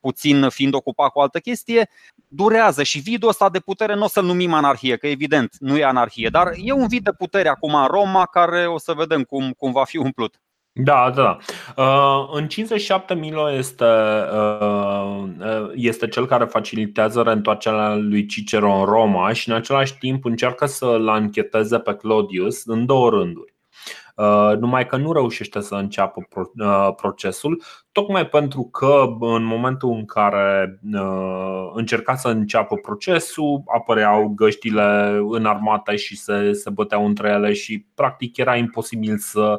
puțin 0.00 0.48
fiind 0.48 0.74
ocupat 0.74 1.10
cu 1.10 1.20
altă 1.20 1.38
chestie, 1.38 1.88
durează 2.34 2.82
și 2.82 2.98
vidul 2.98 3.28
ăsta 3.28 3.50
de 3.50 3.58
putere 3.58 3.94
nu 3.94 4.04
o 4.04 4.08
să-l 4.08 4.24
numim 4.24 4.52
anarhie, 4.52 4.96
că 4.96 5.06
evident 5.06 5.54
nu 5.58 5.76
e 5.76 5.84
anarhie, 5.84 6.28
dar 6.28 6.52
e 6.56 6.72
un 6.72 6.86
vid 6.86 7.04
de 7.04 7.12
putere 7.18 7.48
acum 7.48 7.74
în 7.74 7.86
Roma 7.86 8.26
care 8.26 8.66
o 8.66 8.78
să 8.78 8.92
vedem 8.92 9.22
cum, 9.22 9.52
cum 9.56 9.72
va 9.72 9.84
fi 9.84 9.96
umplut. 9.96 10.38
Da, 10.76 11.12
da. 11.14 11.38
Uh, 11.76 12.28
în 12.32 12.48
57 12.48 13.14
Milo 13.14 13.52
este, 13.52 13.84
uh, 13.84 15.24
uh, 15.38 15.70
este 15.74 16.08
cel 16.08 16.26
care 16.26 16.44
facilitează 16.44 17.22
reîntoarcerea 17.22 17.94
lui 17.94 18.26
Cicero 18.26 18.78
în 18.78 18.84
Roma 18.84 19.32
și 19.32 19.48
în 19.48 19.54
același 19.54 19.98
timp 19.98 20.24
încearcă 20.24 20.66
să-l 20.66 21.08
ancheteze 21.08 21.78
pe 21.78 21.94
Claudius 21.94 22.64
în 22.64 22.86
două 22.86 23.10
rânduri. 23.10 23.53
Uh, 24.14 24.52
numai 24.58 24.86
că 24.86 24.96
nu 24.96 25.12
reușește 25.12 25.60
să 25.60 25.74
înceapă 25.74 26.28
uh, 26.54 26.88
procesul, 26.96 27.62
tocmai 27.92 28.26
pentru 28.26 28.62
că 28.62 29.04
în 29.20 29.44
momentul 29.44 29.90
în 29.90 30.04
care 30.04 30.80
uh, 30.92 31.70
încerca 31.72 32.14
să 32.14 32.28
înceapă 32.28 32.76
procesul, 32.76 33.62
apăreau 33.66 34.28
găștile 34.28 35.20
în 35.28 35.46
armată 35.46 35.96
și 35.96 36.16
se, 36.16 36.52
se 36.52 36.70
băteau 36.70 37.06
între 37.06 37.28
ele 37.28 37.52
și 37.52 37.86
practic 37.94 38.36
era 38.36 38.56
imposibil 38.56 39.18
să, 39.18 39.56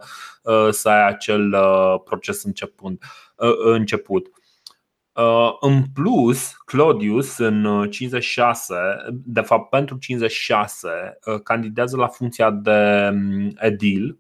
să 0.69 0.89
ai 0.89 1.07
acel 1.07 1.55
proces 2.03 2.43
început. 2.43 3.03
început. 3.74 4.27
În 5.59 5.83
plus, 5.93 6.51
Claudius 6.65 7.38
în 7.38 7.88
56, 7.89 8.75
de 9.12 9.41
fapt 9.41 9.69
pentru 9.69 9.97
56, 9.97 10.89
candidează 11.43 11.97
la 11.97 12.07
funcția 12.07 12.51
de 12.51 13.09
um, 13.12 13.51
edil 13.55 14.19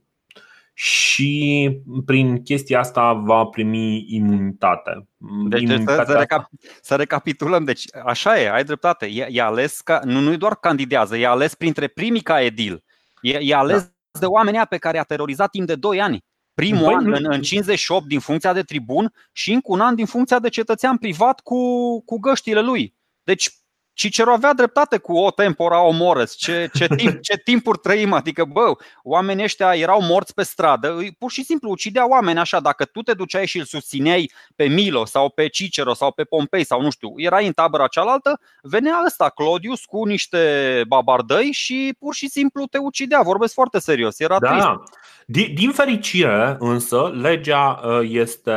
și 0.77 1.71
prin 2.05 2.43
chestia 2.43 2.79
asta 2.79 3.13
va 3.13 3.45
primi 3.45 4.05
imunitate. 4.07 5.07
Deci 5.49 5.67
să, 5.67 6.03
să, 6.07 6.25
recap- 6.25 6.49
să 6.81 6.95
recapitulăm, 6.95 7.63
deci 7.63 7.83
așa 8.05 8.41
e, 8.41 8.51
ai 8.51 8.63
dreptate. 8.63 9.05
E, 9.05 9.27
e 9.31 9.41
ales 9.41 9.81
ca, 9.81 9.99
nu, 10.03 10.19
nu 10.19 10.37
doar 10.37 10.55
candidează, 10.55 11.17
e 11.17 11.27
ales 11.27 11.55
printre 11.55 11.87
primii 11.87 12.21
ca 12.21 12.41
edil. 12.41 12.83
E, 13.21 13.37
e 13.41 13.55
ales 13.55 13.81
da. 14.11 14.19
de 14.19 14.25
oamenii 14.25 14.61
pe 14.69 14.77
care 14.77 14.99
a 14.99 15.03
terorizat 15.03 15.49
timp 15.49 15.67
de 15.67 15.75
2 15.75 16.01
ani. 16.01 16.25
Primul 16.53 16.85
Băi, 16.85 16.93
an 16.93 17.13
în, 17.13 17.31
în 17.31 17.41
58 17.41 18.05
din 18.07 18.19
funcția 18.19 18.53
de 18.53 18.61
tribun 18.61 19.13
și 19.31 19.51
încă 19.51 19.67
un 19.69 19.79
an 19.79 19.95
din 19.95 20.05
funcția 20.05 20.39
de 20.39 20.49
cetățean 20.49 20.97
privat 20.97 21.39
cu, 21.39 21.57
cu 22.03 22.19
găștile 22.19 22.61
lui. 22.61 22.95
Deci 23.23 23.49
Cicero 23.95 24.31
avea 24.31 24.53
dreptate 24.53 24.97
cu 24.97 25.17
o 25.17 25.31
tempora 25.31 25.81
omores. 25.81 26.33
Ce, 26.33 26.69
ce, 26.73 26.87
timp, 26.97 27.21
ce 27.21 27.37
timpuri 27.37 27.77
trăim, 27.77 28.13
adică, 28.13 28.45
bă, 28.45 28.75
oamenii 29.03 29.43
ăștia 29.43 29.75
erau 29.75 30.01
morți 30.01 30.33
pe 30.33 30.43
stradă, 30.43 30.97
pur 31.19 31.31
și 31.31 31.43
simplu 31.43 31.69
ucidea 31.69 32.09
oameni 32.09 32.39
așa. 32.39 32.59
Dacă 32.59 32.85
tu 32.85 33.01
te 33.01 33.13
duceai 33.13 33.45
și 33.45 33.57
îl 33.57 33.65
susțineai 33.65 34.31
pe 34.55 34.65
Milo 34.67 35.05
sau 35.05 35.29
pe 35.29 35.47
Cicero 35.47 35.93
sau 35.93 36.11
pe 36.11 36.23
Pompei 36.23 36.63
sau 36.63 36.81
nu 36.81 36.89
știu, 36.89 37.13
erai 37.15 37.45
în 37.45 37.51
tabăra 37.51 37.87
cealaltă, 37.87 38.39
venea 38.61 39.01
ăsta, 39.05 39.29
Claudius, 39.29 39.85
cu 39.85 40.03
niște 40.03 40.83
babardăi 40.87 41.51
și 41.51 41.95
pur 41.99 42.13
și 42.13 42.29
simplu 42.29 42.65
te 42.65 42.77
ucidea. 42.77 43.21
Vorbesc 43.21 43.53
foarte 43.53 43.79
serios, 43.79 44.19
era 44.19 44.39
da. 44.39 44.49
trist. 44.49 44.99
Din 45.27 45.71
fericire, 45.71 46.55
însă, 46.59 47.11
legea 47.13 47.81
uh, 47.83 47.99
este, 48.09 48.51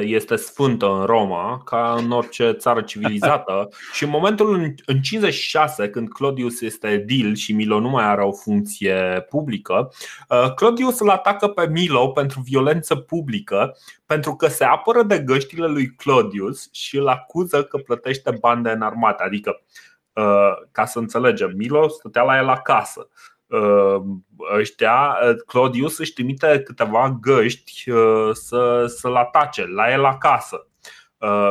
este 0.00 0.36
sfântă 0.36 0.86
în 0.86 1.04
Roma, 1.04 1.62
ca 1.64 1.94
în 1.98 2.10
orice 2.10 2.50
țară 2.52 2.82
civilizată, 2.82 3.68
și 3.94 4.04
în 4.04 4.10
momentul 4.10 4.74
în 4.86 5.00
56, 5.00 5.88
când 5.88 6.08
Claudius 6.08 6.60
este 6.60 6.88
edil 6.88 7.34
și 7.34 7.52
Milo 7.52 7.80
nu 7.80 7.88
mai 7.88 8.04
are 8.04 8.22
o 8.22 8.32
funcție 8.32 9.26
publică, 9.28 9.92
uh, 10.28 10.54
Claudius 10.54 10.98
îl 10.98 11.10
atacă 11.10 11.48
pe 11.48 11.68
Milo 11.68 12.08
pentru 12.08 12.40
violență 12.40 12.96
publică, 12.96 13.76
pentru 14.06 14.34
că 14.36 14.46
se 14.46 14.64
apără 14.64 15.02
de 15.02 15.18
găștile 15.18 15.66
lui 15.66 15.86
Claudius 15.86 16.68
și 16.72 16.96
îl 16.96 17.08
acuză 17.08 17.64
că 17.64 17.76
plătește 17.76 18.30
bani 18.40 18.62
de 18.62 18.70
înarmate. 18.70 19.22
Adică, 19.22 19.62
uh, 20.12 20.52
ca 20.72 20.84
să 20.84 20.98
înțelegem, 20.98 21.52
Milo 21.56 21.88
stătea 21.88 22.22
la 22.22 22.36
el 22.36 22.48
acasă 22.48 23.08
ăștia, 24.56 25.16
Claudius 25.46 25.98
își 25.98 26.12
trimite 26.12 26.62
câteva 26.64 27.18
găști 27.20 27.90
să, 28.32 28.86
să-l 28.86 29.14
atace 29.14 29.66
la 29.66 29.92
el 29.92 30.04
acasă. 30.04 30.68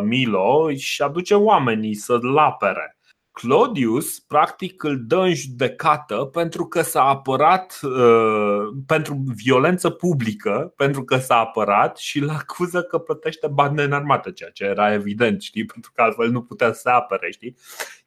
Milo 0.03 0.73
și 0.75 1.01
aduce 1.01 1.35
oamenii 1.35 1.93
să-l 1.93 2.37
apere. 2.37 2.97
Claudius 3.33 4.19
practic 4.19 4.83
îl 4.83 5.05
dă 5.05 5.17
în 5.17 5.33
judecată 5.33 6.15
pentru 6.15 6.65
că 6.65 6.81
s-a 6.81 7.03
apărat 7.03 7.79
uh, 7.81 8.67
pentru 8.85 9.23
violență 9.35 9.89
publică, 9.89 10.73
pentru 10.75 11.03
că 11.03 11.17
s-a 11.17 11.37
apărat 11.37 11.97
și 11.97 12.19
îl 12.19 12.29
acuză 12.29 12.83
că 12.83 12.97
plătește 12.97 13.47
bani 13.47 13.83
în 13.83 13.91
armată, 13.91 14.31
ceea 14.31 14.49
ce 14.49 14.63
era 14.63 14.93
evident, 14.93 15.41
știi, 15.41 15.65
pentru 15.65 15.91
că 15.95 16.01
altfel 16.01 16.29
nu 16.29 16.41
putea 16.41 16.73
să 16.73 16.79
se 16.79 16.89
apere, 16.89 17.31
știi? 17.31 17.55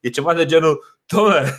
E 0.01 0.09
ceva 0.09 0.35
de 0.35 0.45
genul, 0.45 1.01
Doamne, 1.07 1.59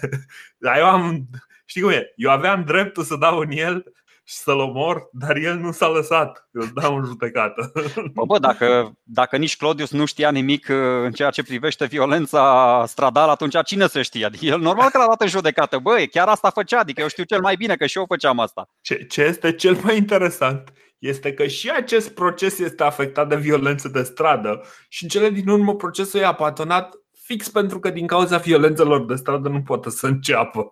eu 0.77 0.85
am 0.85 1.27
Știi 1.69 1.81
cum 1.81 1.91
e? 1.91 2.13
Eu 2.15 2.31
aveam 2.31 2.63
dreptul 2.63 3.03
să 3.03 3.15
dau 3.15 3.39
în 3.39 3.51
el 3.51 3.83
și 4.23 4.35
să-l 4.35 4.59
omor, 4.59 5.09
dar 5.11 5.35
el 5.35 5.57
nu 5.57 5.71
s-a 5.71 5.87
lăsat. 5.87 6.49
Eu 6.53 6.61
îl 6.61 6.71
dau 6.81 6.97
în 6.97 7.05
judecată. 7.05 7.71
Bă, 8.13 8.25
bă 8.25 8.39
dacă, 8.39 8.97
dacă 9.03 9.37
nici 9.37 9.57
Claudius 9.57 9.91
nu 9.91 10.05
știa 10.05 10.31
nimic 10.31 10.67
uh, 10.69 10.77
în 11.03 11.11
ceea 11.11 11.29
ce 11.29 11.43
privește 11.43 11.85
violența 11.85 12.83
stradală, 12.87 13.31
atunci 13.31 13.55
cine 13.65 13.87
să 13.87 14.01
știe? 14.01 14.25
Adică 14.25 14.45
el 14.45 14.59
normal 14.59 14.89
că 14.89 14.97
l-a 14.97 15.07
dat 15.07 15.21
în 15.21 15.27
judecată. 15.27 15.77
Bă, 15.77 16.03
chiar 16.11 16.27
asta 16.27 16.49
făcea, 16.49 16.79
adică 16.79 17.01
eu 17.01 17.07
știu 17.07 17.23
cel 17.23 17.41
mai 17.41 17.55
bine 17.55 17.75
că 17.75 17.85
și 17.85 17.97
eu 17.97 18.05
făceam 18.07 18.39
asta. 18.39 18.69
Ce, 18.81 19.05
ce 19.05 19.21
este 19.21 19.51
cel 19.51 19.79
mai 19.83 19.97
interesant 19.97 20.73
este 20.97 21.33
că 21.33 21.47
și 21.47 21.69
acest 21.69 22.09
proces 22.09 22.59
este 22.59 22.83
afectat 22.83 23.29
de 23.29 23.35
violență 23.35 23.87
de 23.87 24.03
stradă 24.03 24.61
și 24.89 25.03
în 25.03 25.09
cele 25.09 25.29
din 25.29 25.47
urmă 25.47 25.75
procesul 25.75 26.19
e 26.19 26.25
apatonat 26.25 26.93
fix 27.27 27.49
pentru 27.49 27.79
că 27.79 27.89
din 27.89 28.07
cauza 28.07 28.37
violențelor 28.37 29.05
de 29.05 29.15
stradă 29.15 29.49
nu 29.49 29.61
poate 29.61 29.89
să 29.89 30.07
înceapă. 30.07 30.71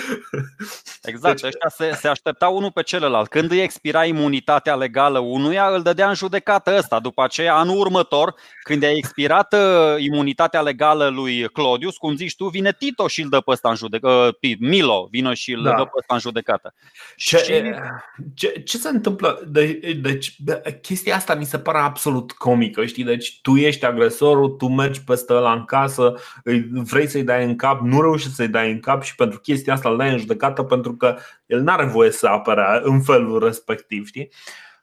Exact, 1.02 1.40
deci... 1.40 1.44
ăștia 1.44 1.68
se, 1.68 1.96
se 2.00 2.08
așteptau 2.08 2.56
unul 2.56 2.70
pe 2.70 2.82
celălalt. 2.82 3.28
Când 3.28 3.50
îi 3.50 3.60
expira 3.60 4.04
imunitatea 4.04 4.74
legală 4.74 5.18
unuia, 5.18 5.66
îl 5.66 5.82
dădea 5.82 6.08
în 6.08 6.14
judecată 6.14 6.74
ăsta. 6.76 7.00
După 7.00 7.22
aceea, 7.22 7.54
anul 7.54 7.78
următor, 7.78 8.34
când 8.62 8.82
a 8.82 8.90
expirat 8.90 9.52
uh, 9.52 9.94
imunitatea 9.98 10.60
legală 10.60 11.08
lui 11.08 11.48
Claudius, 11.48 11.96
cum 11.96 12.16
zici 12.16 12.36
tu, 12.36 12.46
vine 12.46 12.72
Tito 12.78 13.08
și 13.08 13.22
îl 13.22 13.28
dă 13.28 13.40
pe 13.40 13.50
ăsta 13.50 13.68
în 13.68 13.74
judecată. 13.74 14.36
Uh, 14.40 14.52
Milo 14.58 15.08
vine 15.10 15.34
și 15.34 15.52
îl 15.52 15.62
da. 15.62 15.74
dă 15.74 15.82
pe 15.82 15.98
ăsta 15.98 16.14
în 16.14 16.20
judecată. 16.20 16.74
Ce, 17.16 17.36
și... 17.36 17.52
ce, 18.34 18.48
ce 18.48 18.76
se 18.76 18.88
întâmplă? 18.88 19.42
De, 19.46 19.72
deci, 20.00 20.36
chestia 20.82 21.16
asta 21.16 21.34
mi 21.34 21.44
se 21.44 21.58
pare 21.58 21.78
absolut 21.78 22.32
comică, 22.32 22.84
știi? 22.84 23.04
Deci 23.04 23.40
tu 23.40 23.56
ești 23.56 23.84
agresorul, 23.84 24.48
tu 24.48 24.66
mergi 24.66 25.02
peste 25.02 25.32
ăla 25.32 25.52
în 25.52 25.64
casă, 25.64 26.14
vrei 26.72 27.06
să-i 27.06 27.22
dai 27.22 27.44
în 27.44 27.56
cap, 27.56 27.80
nu 27.80 28.00
reușești 28.00 28.34
să-i 28.34 28.48
dai 28.48 28.70
în 28.70 28.80
cap 28.80 29.02
și 29.02 29.14
pentru 29.14 29.38
chestia 29.38 29.72
asta 29.72 29.81
îl 29.88 29.96
dai 29.96 30.10
în 30.12 30.18
judecată 30.18 30.62
pentru 30.62 30.96
că 30.96 31.16
el 31.46 31.60
nu 31.60 31.72
are 31.72 31.84
voie 31.84 32.10
să 32.10 32.26
apere 32.26 32.80
în 32.82 33.00
felul 33.00 33.44
respectiv, 33.44 34.06
știi? 34.06 34.30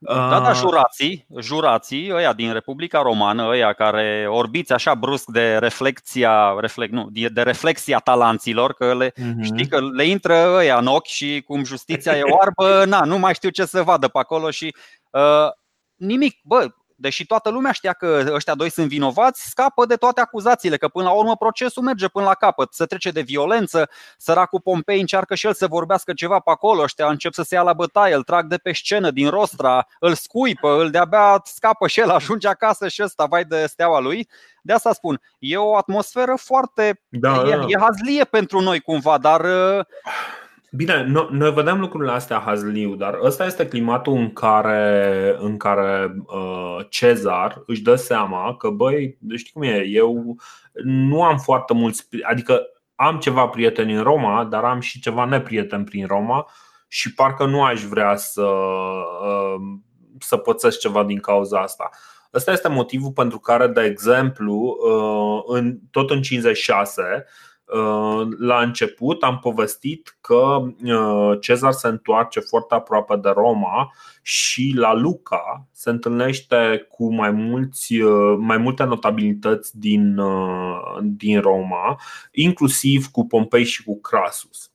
Da, 0.02 0.40
da, 0.40 0.54
jurații, 0.54 1.26
jurații, 1.40 2.12
ăia 2.14 2.34
din 2.34 2.54
Republica 2.54 3.02
Romană, 3.02 3.48
ăia 3.48 3.74
care 3.74 4.28
orbiți 4.30 4.74
așa 4.74 4.96
brusc 4.96 5.26
de 5.26 5.58
reflexia, 5.58 6.56
reflex, 6.60 6.92
nu, 6.92 7.10
de 7.12 7.42
reflexia 7.42 7.98
talanților, 7.98 8.74
că 8.74 8.96
le, 8.96 9.12
uh-huh. 9.12 9.44
știi 9.44 9.68
că 9.68 9.80
le 9.94 10.04
intră 10.04 10.56
ăia 10.56 10.78
în 10.78 10.88
ochi 10.88 11.06
și 11.06 11.44
cum 11.48 11.64
justiția 11.64 12.18
e 12.18 12.22
oarbă, 12.22 12.86
na, 12.86 13.04
nu 13.04 13.18
mai 13.18 13.34
știu 13.34 13.50
ce 13.50 13.66
să 13.66 13.84
vadă 13.84 14.08
pe 14.08 14.20
acolo 14.20 14.50
și 14.50 14.76
uh, 15.12 15.50
nimic, 15.96 16.40
bă, 16.44 16.68
deși 17.00 17.26
toată 17.26 17.50
lumea 17.50 17.72
știa 17.72 17.94
că 17.94 18.26
ăștia 18.34 18.56
doi 18.56 18.70
sunt 18.72 18.88
vinovați, 18.88 19.50
scapă 19.50 19.86
de 19.86 19.96
toate 19.96 20.22
acuzațiile, 20.22 20.78
că 20.78 20.88
până 20.88 21.06
la 21.06 21.12
urmă 21.12 21.36
procesul 21.36 21.84
merge 21.84 22.08
până 22.08 22.26
la 22.26 22.34
capăt, 22.34 22.74
se 22.74 22.86
trece 22.86 23.12
de 23.12 23.22
violență, 23.22 23.90
săracul 24.18 24.60
Pompei 24.60 25.00
încearcă 25.00 25.36
și 25.36 25.46
el 25.46 25.54
să 25.54 25.68
vorbească 25.68 26.14
ceva 26.14 26.40
pe 26.40 26.52
acolo, 26.52 26.82
ăștia 26.82 27.08
încep 27.08 27.34
să 27.34 27.44
se 27.44 27.56
ia 27.56 27.62
la 27.62 27.74
bătaie, 27.74 28.16
îl 28.16 28.24
trag 28.24 28.46
de 28.46 28.58
pe 28.58 28.72
scenă 28.72 29.12
din 29.12 29.30
rostra, 29.30 29.88
îl 30.00 30.14
scuipă, 30.14 30.82
îl 30.82 30.90
de-abia 30.90 31.42
scapă 31.44 31.88
și 31.88 32.00
el, 32.00 32.10
ajunge 32.20 32.48
acasă 32.48 32.88
și 32.88 33.04
ăsta 33.04 33.26
vai 33.26 33.44
de 33.44 33.66
steaua 33.66 34.00
lui. 34.00 34.28
De 34.62 34.74
asta 34.74 34.94
spun, 34.94 35.22
e 35.40 35.58
o 35.58 35.76
atmosferă 35.76 36.36
foarte. 36.36 37.02
Da, 37.10 37.44
e, 37.46 37.56
da. 37.56 37.66
e 37.68 37.78
hazlie 37.80 38.24
pentru 38.24 38.60
noi 38.60 38.80
cumva, 38.80 39.18
dar 39.18 39.42
Bine, 40.72 41.04
no, 41.04 41.28
noi 41.32 41.54
vedem 41.54 41.80
lucrurile 41.80 42.12
astea 42.12 42.40
hazliu, 42.40 42.96
dar 42.96 43.18
ăsta 43.22 43.46
este 43.46 43.68
climatul 43.68 44.14
în 44.14 44.34
care, 44.34 45.36
în 45.40 45.58
care 45.58 46.16
uh, 46.26 46.86
Cezar 46.90 47.64
își 47.66 47.82
dă 47.82 47.96
seama 47.96 48.56
că, 48.56 48.70
băi, 48.70 49.18
știi 49.36 49.52
cum 49.52 49.62
e, 49.62 49.84
eu 49.86 50.36
nu 50.84 51.24
am 51.24 51.38
foarte 51.38 51.74
mulți, 51.74 52.08
adică 52.22 52.62
am 52.96 53.20
ceva 53.20 53.48
prieteni 53.48 53.94
în 53.94 54.04
Roma, 54.04 54.44
dar 54.46 54.64
am 54.64 54.80
și 54.80 55.00
ceva 55.00 55.26
neprieteni 55.26 55.84
prin 55.84 56.06
Roma 56.06 56.48
și 56.88 57.14
parcă 57.14 57.46
nu 57.46 57.64
aș 57.64 57.82
vrea 57.82 58.16
să, 58.16 58.46
uh, 59.24 59.56
să 60.20 60.38
pățesc 60.38 60.80
ceva 60.80 61.04
din 61.04 61.20
cauza 61.20 61.60
asta. 61.60 61.90
Ăsta 62.34 62.52
este 62.52 62.68
motivul 62.68 63.12
pentru 63.12 63.40
care, 63.40 63.68
de 63.68 63.82
exemplu, 63.82 64.56
uh, 64.56 65.56
în, 65.58 65.80
tot 65.92 66.10
în 66.10 66.22
56, 66.22 67.26
la 68.38 68.62
început 68.62 69.24
am 69.24 69.40
povestit 69.40 70.18
că 70.22 70.58
Cezar 71.40 71.72
se 71.72 71.88
întoarce 71.88 72.40
foarte 72.40 72.74
aproape 72.74 73.16
de 73.16 73.30
Roma 73.30 73.94
și 74.22 74.74
la 74.76 74.94
Luca 74.94 75.68
se 75.72 75.90
întâlnește 75.90 76.88
cu 76.90 77.14
mai, 77.14 77.32
mulți, 77.32 77.96
mai 78.38 78.58
multe 78.58 78.84
notabilități 78.84 79.80
din, 79.80 80.22
din 81.02 81.42
Roma, 81.42 82.00
inclusiv 82.32 83.08
cu 83.08 83.26
Pompei 83.26 83.64
și 83.64 83.84
cu 83.84 84.00
Crasus. 84.00 84.72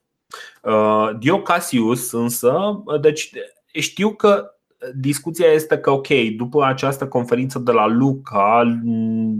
Dio 1.19 1.41
Cassius 1.41 2.11
însă, 2.11 2.83
deci 3.01 3.29
știu 3.73 4.15
că 4.15 4.54
discuția 4.95 5.47
este 5.47 5.77
că, 5.77 5.91
ok, 5.91 6.07
după 6.37 6.63
această 6.65 7.07
conferință 7.07 7.59
de 7.59 7.71
la 7.71 7.87
Luca, 7.87 8.79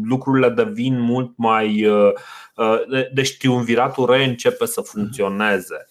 lucrurile 0.04 0.50
devin 0.50 1.00
mult 1.00 1.32
mai. 1.36 1.86
Uh, 1.86 2.12
uh, 2.56 3.08
deci 3.14 3.38
triumviratul 3.38 4.06
reîncepe 4.06 4.66
să 4.66 4.82
funcționeze 4.82 5.88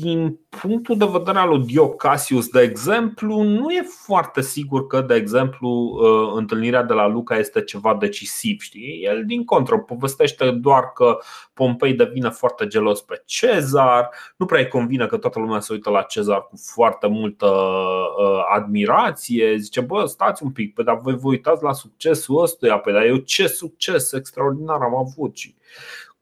din 0.00 0.38
punctul 0.60 0.96
de 0.96 1.08
vedere 1.10 1.38
al 1.38 1.48
lui 1.48 1.64
Dio 1.64 1.88
Cassius, 1.88 2.48
de 2.48 2.60
exemplu, 2.60 3.42
nu 3.42 3.70
e 3.70 3.82
foarte 4.04 4.40
sigur 4.40 4.86
că, 4.86 5.00
de 5.00 5.14
exemplu, 5.14 5.68
uh, 5.68 6.32
întâlnirea 6.36 6.82
de 6.82 6.92
la 6.92 7.06
Luca 7.06 7.36
este 7.36 7.62
ceva 7.62 7.96
decisiv. 8.00 8.60
Știi? 8.60 9.00
El, 9.02 9.24
din 9.26 9.44
contră, 9.44 9.78
povestește 9.78 10.50
doar 10.50 10.92
că 10.92 11.18
Pompei 11.54 11.94
devine 11.94 12.28
foarte 12.28 12.66
gelos 12.66 13.00
pe 13.00 13.22
Cezar, 13.26 14.08
nu 14.36 14.46
prea 14.46 14.60
îi 14.60 14.68
convine 14.68 15.06
că 15.06 15.16
toată 15.16 15.38
lumea 15.38 15.60
se 15.60 15.72
uită 15.72 15.90
la 15.90 16.02
Cezar 16.02 16.46
cu 16.50 16.56
foarte 16.74 17.06
multă 17.06 17.46
uh, 17.46 18.42
admirație. 18.54 19.56
Zice, 19.56 19.80
bă, 19.80 20.04
stați 20.06 20.42
un 20.42 20.50
pic, 20.50 20.74
păi, 20.74 20.84
dar 20.84 20.98
voi 21.02 21.16
vă 21.16 21.28
uitați 21.28 21.62
la 21.62 21.72
succesul 21.72 22.42
ăstuia, 22.42 22.78
păi, 22.78 22.92
dar 22.92 23.04
eu 23.04 23.16
ce 23.16 23.46
succes 23.46 24.12
extraordinar 24.12 24.80
am 24.80 24.96
avut. 24.96 25.36
Și 25.36 25.54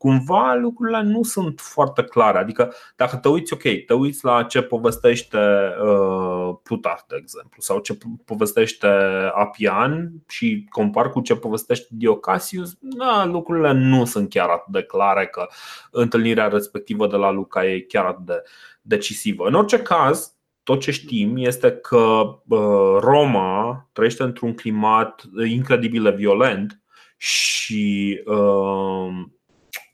cumva 0.01 0.55
lucrurile 0.55 1.03
nu 1.03 1.23
sunt 1.23 1.61
foarte 1.61 2.03
clare. 2.03 2.39
Adică, 2.39 2.73
dacă 2.97 3.17
te 3.17 3.29
uiți, 3.29 3.53
ok, 3.53 3.63
te 3.87 3.95
uiți 3.95 4.25
la 4.25 4.43
ce 4.43 4.63
povestește 4.63 5.39
uh, 5.83 6.57
Plutarh, 6.63 7.03
de 7.09 7.17
exemplu, 7.19 7.61
sau 7.61 7.79
ce 7.79 7.99
povestește 8.25 8.87
Apian 9.35 10.13
și 10.29 10.67
compar 10.71 11.11
cu 11.11 11.21
ce 11.21 11.37
povestește 11.37 11.87
Diocasius, 11.91 12.77
na, 12.81 13.25
lucrurile 13.25 13.73
nu 13.73 14.05
sunt 14.05 14.31
chiar 14.31 14.49
atât 14.49 14.73
de 14.73 14.83
clare 14.83 15.27
că 15.27 15.47
întâlnirea 15.91 16.49
respectivă 16.49 17.07
de 17.07 17.17
la 17.17 17.31
Luca 17.31 17.67
e 17.67 17.81
chiar 17.81 18.05
atât 18.05 18.27
de 18.27 18.43
decisivă. 18.83 19.47
În 19.47 19.55
orice 19.55 19.83
caz, 19.83 20.35
tot 20.63 20.81
ce 20.81 20.91
știm 20.91 21.37
este 21.37 21.71
că 21.71 22.41
uh, 22.49 22.97
Roma 22.99 23.89
trăiește 23.93 24.23
într-un 24.23 24.55
climat 24.55 25.23
incredibil 25.49 26.03
de 26.03 26.11
violent 26.11 26.83
și 27.17 28.21
uh, 28.27 29.09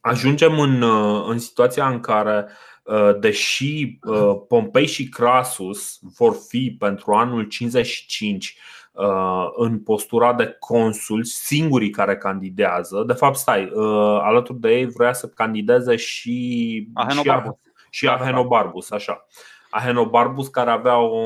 ajungem 0.06 0.58
în, 0.58 0.82
uh, 0.82 1.25
în 1.28 1.38
situația 1.38 1.88
în 1.88 2.00
care, 2.00 2.48
uh, 2.82 3.18
deși 3.20 3.98
uh, 4.02 4.36
Pompei 4.48 4.86
și 4.86 5.08
Crasus 5.08 5.98
vor 6.00 6.36
fi 6.48 6.76
pentru 6.78 7.12
anul 7.12 7.44
55 7.44 8.56
în 9.56 9.82
postura 9.82 10.34
de 10.34 10.56
consul, 10.58 11.25
singurii 11.25 11.90
care 11.90 12.16
candidează, 12.16 13.04
de 13.06 13.12
fapt, 13.12 13.36
stai, 13.36 13.72
alături 14.22 14.58
de 14.58 14.75
ei 14.75 14.86
vrea 14.86 15.12
să 15.12 15.28
candideze 15.28 15.96
și 15.96 16.88
Ahenobarbus, 16.94 17.56
și 17.90 18.06
Ahenobarbus 18.06 18.90
așa. 18.90 19.26
Ahenobarbus 19.70 20.48
care 20.48 20.70
avea 20.70 20.98
o, 20.98 21.18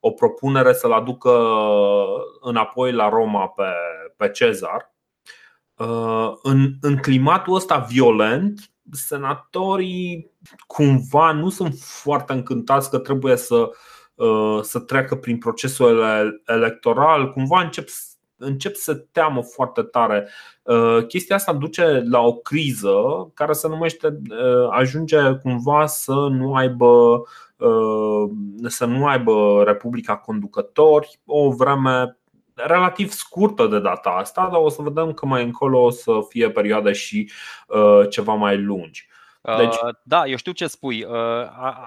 o 0.00 0.10
propunere 0.10 0.72
să-l 0.72 0.92
aducă 0.92 1.30
înapoi 2.40 2.92
la 2.92 3.08
Roma 3.08 3.48
pe, 3.48 3.70
pe 4.16 4.30
Cezar. 4.30 4.93
Uh, 4.93 4.93
în, 6.42 6.72
în 6.80 6.96
climatul 6.96 7.54
ăsta 7.54 7.78
violent, 7.78 8.70
senatorii 8.90 10.30
cumva 10.66 11.32
nu 11.32 11.48
sunt 11.48 11.74
foarte 11.78 12.32
încântați 12.32 12.90
că 12.90 12.98
trebuie 12.98 13.36
să, 13.36 13.70
uh, 14.14 14.58
să 14.62 14.78
treacă 14.78 15.16
prin 15.16 15.38
procesul 15.38 16.04
electoral, 16.46 17.32
cumva 17.32 17.60
încep, 17.60 17.88
încep 18.36 18.74
să 18.74 18.94
teamă 18.94 19.42
foarte 19.42 19.82
tare. 19.82 20.28
Uh, 20.62 21.06
chestia 21.06 21.36
asta 21.36 21.52
duce 21.52 22.02
la 22.10 22.20
o 22.20 22.32
criză 22.32 22.92
care 23.34 23.52
se 23.52 23.68
numește, 23.68 24.20
ajunge 24.70 25.18
cumva 25.42 25.86
să 25.86 26.12
nu 26.30 26.54
aibă 26.54 27.22
să 28.66 28.84
nu 28.84 29.06
aibă 29.06 29.62
Republica 29.66 30.16
conducători 30.16 31.20
o 31.26 31.50
vreme 31.50 32.18
relativ 32.54 33.10
scurtă 33.10 33.66
de 33.66 33.80
data 33.80 34.10
asta, 34.10 34.48
dar 34.52 34.60
o 34.60 34.68
să 34.68 34.82
vedem 34.82 35.12
că 35.12 35.26
mai 35.26 35.42
încolo 35.42 35.82
o 35.82 35.90
să 35.90 36.12
fie 36.28 36.50
perioade 36.50 36.92
și 36.92 37.30
uh, 37.66 38.08
ceva 38.10 38.34
mai 38.34 38.56
lungi. 38.58 39.08
Deci... 39.58 39.74
Uh, 39.74 39.94
da, 40.02 40.26
eu 40.26 40.36
știu 40.36 40.52
ce 40.52 40.66
spui. 40.66 41.04
Uh, 41.04 41.16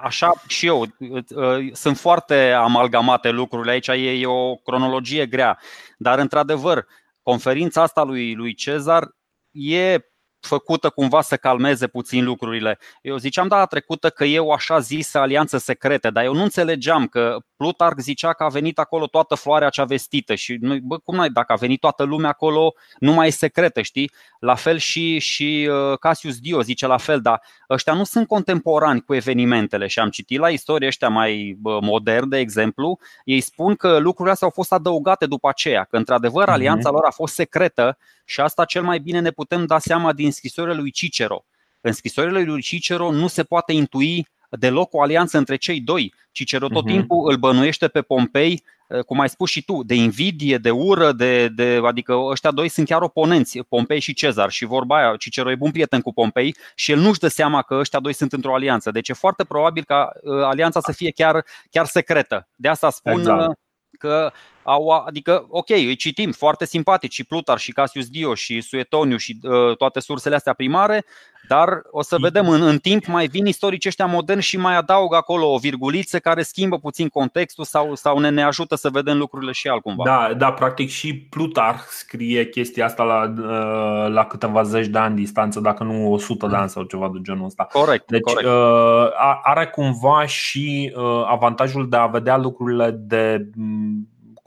așa 0.04 0.32
și 0.48 0.66
eu. 0.66 0.86
Uh, 1.00 1.74
sunt 1.74 1.98
foarte 1.98 2.52
amalgamate 2.52 3.30
lucrurile 3.30 3.72
aici, 3.72 3.88
e 3.88 4.26
o 4.26 4.56
cronologie 4.56 5.26
grea. 5.26 5.60
Dar, 5.98 6.20
într-adevăr, 6.20 6.86
conferința 7.22 7.82
asta 7.82 8.04
lui, 8.04 8.34
lui 8.34 8.54
Cezar 8.54 9.04
e 9.52 10.00
făcută 10.40 10.90
cumva 10.90 11.22
să 11.22 11.38
calmeze 11.38 11.88
puțin 11.88 12.24
lucrurile. 12.24 12.80
Eu 13.02 13.18
ziceam 13.18 13.48
data 13.48 13.66
trecută 13.66 14.10
că 14.10 14.24
e 14.24 14.40
o 14.40 14.54
așa 14.54 14.80
zisă 14.80 15.20
alianță 15.20 15.58
secretă, 15.58 16.10
dar 16.10 16.24
eu 16.24 16.34
nu 16.34 16.44
înțelegeam 16.44 17.08
că 17.08 17.38
Plutarc 17.58 18.00
zicea 18.00 18.34
că 18.34 18.44
a 18.44 18.48
venit 18.48 18.80
acolo 18.80 19.08
toată 19.08 19.36
floarea 19.36 19.70
cea 19.70 19.84
vestită 19.84 20.36
și 20.36 20.58
noi, 20.62 20.80
bă, 20.80 20.98
cum 20.98 21.20
ai, 21.20 21.30
dacă 21.30 21.54
a 21.54 21.56
venit 21.56 21.80
toată 21.80 22.04
lumea 22.04 22.30
acolo, 22.30 22.74
nu 23.00 23.14
mai 23.14 23.28
e 23.28 23.32
secretă, 23.32 23.82
știi? 23.82 24.12
La 24.40 24.56
fel 24.56 24.78
și, 24.78 25.20
și 25.20 25.70
uh, 25.72 25.98
Cassius 25.98 26.40
Dio 26.40 26.62
zice 26.62 26.88
la 26.88 26.98
fel, 26.98 27.22
dar 27.22 27.42
ăștia 27.70 27.94
nu 27.94 28.04
sunt 28.04 28.28
contemporani 28.28 29.02
cu 29.02 29.14
evenimentele 29.14 29.88
și 29.88 30.00
am 30.00 30.10
citit 30.10 30.40
la 30.40 30.50
istorie 30.50 30.88
ăștia 30.88 31.10
mai 31.10 31.58
moderni, 31.62 32.30
de 32.30 32.38
exemplu, 32.38 33.00
ei 33.24 33.42
spun 33.42 33.76
că 33.76 33.98
lucrurile 33.98 34.34
astea 34.34 34.48
au 34.48 34.54
fost 34.54 34.72
adăugate 34.72 35.26
după 35.26 35.50
aceea, 35.50 35.84
că 35.84 35.98
într-adevăr 35.98 36.44
mhm. 36.44 36.54
alianța 36.54 36.90
lor 36.90 37.06
a 37.06 37.12
fost 37.12 37.34
secretă 37.34 37.98
și 38.26 38.42
asta 38.42 38.66
cel 38.66 38.84
mai 38.84 39.00
bine 39.00 39.20
ne 39.20 39.32
putem 39.32 39.66
da 39.66 39.80
seama 39.80 40.14
din 40.14 40.32
scrisorile 40.32 40.76
lui 40.76 40.92
Cicero. 40.92 41.46
În 41.82 41.92
scrisorile 41.92 42.42
lui 42.42 42.62
Cicero 42.62 43.12
nu 43.12 43.28
se 43.28 43.44
poate 43.44 43.72
intui 43.74 44.28
deloc 44.50 44.94
o 44.94 45.02
alianță 45.02 45.38
între 45.38 45.56
cei 45.56 45.80
doi. 45.80 46.14
Cicero 46.32 46.68
tot 46.68 46.84
uh-huh. 46.84 46.92
timpul 46.92 47.32
îl 47.32 47.38
bănuiește 47.38 47.88
pe 47.88 48.02
Pompei, 48.02 48.64
eh, 48.88 49.00
cum 49.00 49.20
ai 49.20 49.30
spus 49.30 49.50
și 49.50 49.64
tu, 49.64 49.84
de 49.84 49.96
invidie, 49.96 50.58
de 50.58 50.72
ură, 50.72 51.12
de, 51.12 51.48
de, 51.48 51.80
adică 51.84 52.14
ăștia 52.14 52.52
doi 52.52 52.70
sunt 52.70 52.88
chiar 52.88 53.02
oponenți, 53.02 53.60
Pompei 53.60 54.00
și 54.00 54.14
Cezar. 54.14 54.50
Și 54.50 54.66
vorba 54.66 54.98
aia, 54.98 55.16
Cicero 55.16 55.52
e 55.52 55.56
bun 55.56 55.72
prieten 55.72 56.02
cu 56.02 56.14
Pompei 56.14 56.56
și 56.76 56.92
el 56.92 57.00
nu-și 57.00 57.20
dă 57.20 57.28
seama 57.28 57.62
că 57.62 57.76
ăștia 57.76 58.00
doi 58.00 58.14
sunt 58.14 58.34
într-o 58.34 58.54
alianță. 58.54 58.92
Deci 58.92 59.10
e 59.10 59.14
foarte 59.14 59.44
probabil 59.44 59.84
ca 59.84 60.12
uh, 60.22 60.44
alianța 60.44 60.80
să 60.80 60.92
fie 60.92 61.12
chiar, 61.12 61.46
chiar 61.70 61.86
secretă. 61.86 62.48
De 62.56 62.68
asta 62.68 62.90
spun 62.90 63.20
exact. 63.20 63.60
că 64.00 64.32
au, 64.70 64.90
adică, 64.90 65.46
ok, 65.50 65.70
îi 65.70 65.96
citim 65.96 66.32
foarte 66.32 66.66
simpatici 66.66 67.14
și 67.14 67.24
Plutar 67.24 67.58
și 67.58 67.72
Cassius 67.72 68.08
Dio 68.08 68.34
și 68.34 68.62
Suetoniu 68.62 69.18
și 69.18 69.40
uh, 69.42 69.78
toate 69.78 70.00
sursele 70.00 70.36
astea 70.36 70.54
primare, 70.54 71.06
dar 71.48 71.82
o 71.92 72.02
să 72.02 72.18
vedem 72.20 72.50
în, 72.50 72.62
în 72.62 72.78
timp 72.78 73.06
mai 73.06 73.28
vin 73.28 73.46
istorici 73.46 73.86
ăștia 73.86 74.06
moderni 74.06 74.42
și 74.42 74.58
mai 74.58 74.76
adaugă 74.76 75.16
acolo 75.16 75.54
o 75.54 75.58
virguliță 75.58 76.20
care 76.20 76.42
schimbă 76.42 76.80
puțin 76.80 77.08
contextul 77.08 77.64
sau, 77.64 77.96
sau 77.96 78.20
ne, 78.20 78.30
ne 78.30 78.44
ajută 78.44 78.76
să 78.76 78.90
vedem 78.90 79.18
lucrurile 79.18 79.52
și 79.52 79.68
altcumva. 79.68 80.04
Da, 80.04 80.34
da, 80.38 80.52
practic 80.52 80.90
și 80.90 81.16
Plutar 81.16 81.80
scrie 81.90 82.50
chestia 82.50 82.86
asta 82.86 83.04
la, 83.04 83.34
uh, 83.38 84.14
la 84.14 84.26
câteva 84.26 84.64
zeci 84.64 84.88
de 84.88 84.98
ani 84.98 85.16
distanță, 85.16 85.60
dacă 85.60 85.84
nu 85.84 86.12
100 86.12 86.48
de 86.48 86.56
ani 86.56 86.70
sau 86.70 86.84
ceva 86.84 87.10
de 87.14 87.20
genul 87.22 87.46
ăsta. 87.46 87.68
Corect. 87.72 88.12
Deci 88.12 88.22
corect. 88.22 88.48
Uh, 88.48 89.10
are 89.44 89.66
cumva 89.66 90.26
și 90.26 90.94
avantajul 91.26 91.90
de 91.90 91.98
a 91.98 92.06
vedea 92.06 92.38
lucrurile 92.38 92.92
de 92.92 93.50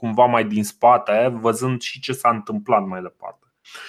cumva 0.01 0.25
mai 0.25 0.45
din 0.45 0.63
spate, 0.63 1.37
văzând 1.39 1.81
și 1.81 1.99
ce 1.99 2.13
s-a 2.13 2.29
întâmplat 2.29 2.85
mai 2.85 3.01
departe. 3.01 3.45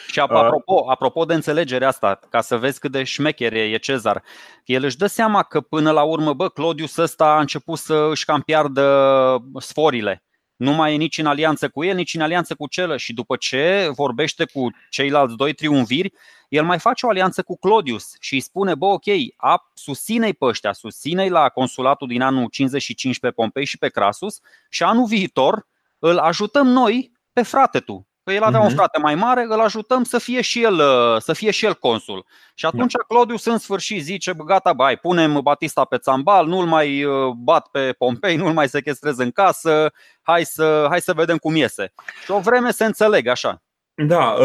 Și 0.07 0.21
apropo, 0.21 0.91
apropo 0.91 1.25
de 1.25 1.35
înțelegerea 1.35 1.89
asta, 1.89 2.19
ca 2.31 2.41
să 2.41 2.57
vezi 2.57 2.79
cât 2.79 2.91
de 2.91 3.03
șmecher 3.03 3.53
e 3.53 3.77
Cezar, 3.77 4.23
el 4.65 4.85
își 4.85 4.97
dă 4.97 5.07
seama 5.07 5.43
că 5.43 5.61
până 5.61 5.91
la 5.91 6.03
urmă, 6.03 6.33
bă, 6.33 6.49
Claudius 6.49 6.97
ăsta 6.97 7.25
a 7.25 7.41
început 7.41 7.79
să 7.79 8.09
își 8.11 8.25
cam 8.25 8.41
piardă 8.41 9.45
sforile. 9.59 10.25
Nu 10.57 10.73
mai 10.73 10.95
e 10.95 10.97
nici 10.97 11.19
în 11.19 11.27
alianță 11.27 11.69
cu 11.69 11.85
el, 11.85 11.95
nici 11.95 12.15
în 12.15 12.21
alianță 12.21 12.55
cu 12.55 12.67
celălalt. 12.67 13.01
Și 13.01 13.13
după 13.13 13.37
ce 13.37 13.89
vorbește 13.95 14.45
cu 14.45 14.67
ceilalți 14.91 15.37
doi 15.37 15.53
triumviri, 15.53 16.13
el 16.49 16.65
mai 16.65 16.79
face 16.79 17.07
o 17.07 17.09
alianță 17.09 17.43
cu 17.43 17.59
Claudius 17.59 18.17
și 18.21 18.35
îi 18.35 18.41
spune, 18.41 18.75
bă, 18.75 18.87
ok, 18.87 19.05
a, 19.37 19.71
susține-i 19.75 20.33
pe 20.33 20.45
ăștia, 20.45 20.73
susține-i 20.73 21.29
la 21.29 21.49
consulatul 21.49 22.09
din 22.09 22.23
anul 22.23 22.49
55 22.49 23.19
pe 23.19 23.31
Pompei 23.31 23.65
și 23.65 23.79
pe 23.79 23.89
Crasus 23.89 24.41
și 24.69 24.83
anul 24.83 25.07
viitor 25.07 25.67
îl 26.05 26.19
ajutăm 26.19 26.67
noi 26.67 27.13
pe 27.33 27.43
frate 27.43 27.79
tu. 27.79 28.07
Că 28.25 28.33
el 28.33 28.43
avea 28.43 28.59
uh-huh. 28.59 28.63
un 28.63 28.69
mhm. 28.69 28.77
frate 28.77 28.99
mai 29.01 29.15
mare, 29.15 29.47
îl 29.49 29.61
ajutăm 29.61 30.05
să 30.05 30.19
fie 30.19 30.41
și 30.41 30.63
el, 30.63 30.75
uh, 30.75 31.21
să 31.21 31.33
fie 31.33 31.51
și 31.51 31.65
el 31.65 31.75
consul. 31.75 32.25
Și 32.55 32.67
atunci 32.67 32.93
da. 32.93 33.05
Claudius 33.09 33.45
în 33.45 33.59
sfârșit 33.59 34.03
zice, 34.03 34.35
gata, 34.45 34.73
bai, 34.73 34.97
punem 34.97 35.41
Batista 35.43 35.85
pe 35.85 35.99
țambal, 35.99 36.47
nu-l 36.47 36.67
mai 36.67 37.05
uh, 37.05 37.33
bat 37.37 37.69
pe 37.69 37.93
Pompei, 37.99 38.37
nu-l 38.37 38.53
mai 38.53 38.69
sequestrez 38.69 39.19
în 39.19 39.31
casă, 39.31 39.93
hai 40.23 40.45
să, 40.45 40.87
hai 40.89 41.01
să 41.01 41.13
vedem 41.13 41.37
cum 41.37 41.55
iese. 41.55 41.93
Și 42.25 42.31
o 42.31 42.41
vreme 42.41 42.71
se 42.71 42.85
înțeleg 42.85 43.27
așa. 43.27 43.63
Da, 43.95 44.37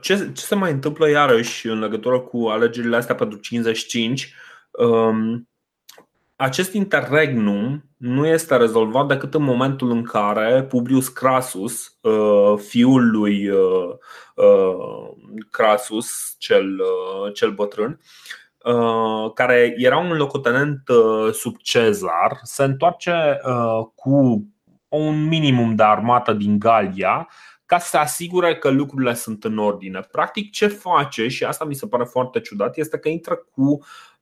ce, 0.00 0.32
ce 0.34 0.42
se 0.44 0.54
mai 0.54 0.70
întâmplă 0.70 1.08
iarăși 1.08 1.66
în 1.66 1.78
legătură 1.78 2.20
cu 2.20 2.46
alegerile 2.46 2.96
astea 2.96 3.14
pentru 3.14 3.38
55? 3.38 4.34
Acest 6.44 6.72
interregnum 6.72 7.84
nu 7.96 8.26
este 8.26 8.56
rezolvat 8.56 9.06
decât 9.06 9.34
în 9.34 9.42
momentul 9.42 9.90
în 9.90 10.02
care 10.02 10.62
Publius 10.62 11.08
Crasus, 11.08 11.98
uh, 12.00 12.58
fiul 12.58 13.10
lui 13.10 13.48
uh, 13.48 13.90
uh, 14.34 15.08
Crasus, 15.50 16.34
cel, 16.38 16.80
cel 17.34 17.50
bătrân, 17.50 18.00
care 19.34 19.74
era 19.76 19.98
un 19.98 20.16
locotenent 20.16 20.82
sub 21.32 21.56
Cezar, 21.56 22.40
se 22.42 22.64
întoarce 22.64 23.40
cu 23.94 24.46
un 24.88 25.26
minimum 25.26 25.74
de 25.74 25.82
armată 25.82 26.32
din 26.32 26.58
Galia 26.58 27.28
ca 27.66 27.78
să 27.78 27.88
se 27.88 27.96
asigure 27.96 28.56
că 28.56 28.70
lucrurile 28.70 29.14
sunt 29.14 29.44
în 29.44 29.58
ordine. 29.58 30.00
Practic, 30.10 30.52
ce 30.52 30.66
face, 30.66 31.28
și 31.28 31.44
asta 31.44 31.64
mi 31.64 31.74
se 31.74 31.86
pare 31.86 32.04
foarte 32.04 32.40
ciudat, 32.40 32.76
este 32.76 32.98
că 32.98 33.08
intră 33.08 33.34
cu 33.50 33.78
Uh, 33.78 34.13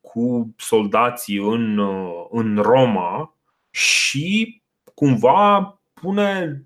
cu 0.00 0.54
soldații 0.56 1.36
în, 1.36 1.78
uh, 1.78 2.26
în 2.30 2.56
Roma 2.56 3.36
și 3.70 4.62
cumva 4.94 5.80
pune, 5.92 6.62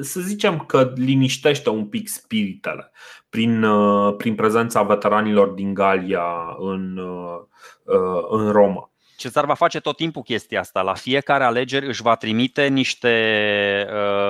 să 0.00 0.20
zicem 0.20 0.58
că 0.58 0.92
liniștește 0.94 1.70
un 1.70 1.86
pic 1.86 2.08
spiritele 2.08 2.90
prin, 3.28 3.62
uh, 3.62 4.14
prin 4.16 4.34
prezența 4.34 4.82
veteranilor 4.82 5.48
din 5.48 5.74
Galia 5.74 6.56
în, 6.58 7.00
în 8.28 8.50
Roma. 8.50 8.92
Cezar 9.22 9.44
va 9.44 9.54
face 9.54 9.80
tot 9.80 9.96
timpul 9.96 10.22
chestia 10.22 10.60
asta. 10.60 10.82
La 10.82 10.94
fiecare 10.94 11.44
alegeri 11.44 11.86
își 11.86 12.02
va 12.02 12.16
trimite 12.16 12.66
niște, 12.66 13.14
uh, 13.88 14.21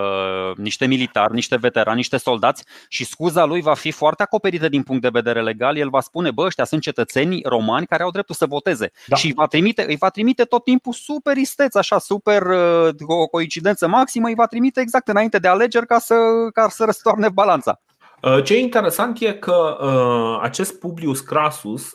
niște 0.56 0.86
militari, 0.86 1.34
niște 1.34 1.56
veterani, 1.56 1.96
niște 1.96 2.16
soldați 2.16 2.64
și 2.88 3.04
scuza 3.04 3.44
lui 3.44 3.60
va 3.60 3.74
fi 3.74 3.90
foarte 3.90 4.22
acoperită 4.22 4.68
din 4.68 4.82
punct 4.82 5.02
de 5.02 5.08
vedere 5.08 5.42
legal. 5.42 5.76
El 5.76 5.88
va 5.88 6.00
spune, 6.00 6.30
bă, 6.30 6.42
ăștia 6.42 6.64
sunt 6.64 6.82
cetățeni 6.82 7.40
romani 7.44 7.86
care 7.86 8.02
au 8.02 8.10
dreptul 8.10 8.34
să 8.34 8.46
voteze. 8.46 8.90
Da. 9.06 9.16
Și 9.16 9.26
îi 9.26 9.32
va, 9.32 9.46
trimite, 9.46 9.84
îi 9.88 9.96
va 9.96 10.08
trimite 10.08 10.44
tot 10.44 10.64
timpul 10.64 10.92
super 10.92 11.36
isteț, 11.36 11.74
așa, 11.74 11.98
super, 11.98 12.42
uh, 12.42 12.94
o 13.06 13.26
coincidență 13.26 13.88
maximă, 13.88 14.28
îi 14.28 14.34
va 14.34 14.46
trimite 14.46 14.80
exact 14.80 15.08
înainte 15.08 15.38
de 15.38 15.48
alegeri 15.48 15.86
ca 15.86 15.98
să, 15.98 16.14
ca 16.52 16.68
să 16.68 16.84
răstoarne 16.84 17.28
balanța. 17.28 17.80
Uh, 18.22 18.42
ce 18.44 18.54
e 18.54 18.58
interesant 18.58 19.20
e 19.20 19.32
că 19.32 19.78
uh, 19.80 20.38
acest 20.42 20.78
Publius 20.78 21.20
Crasus 21.20 21.90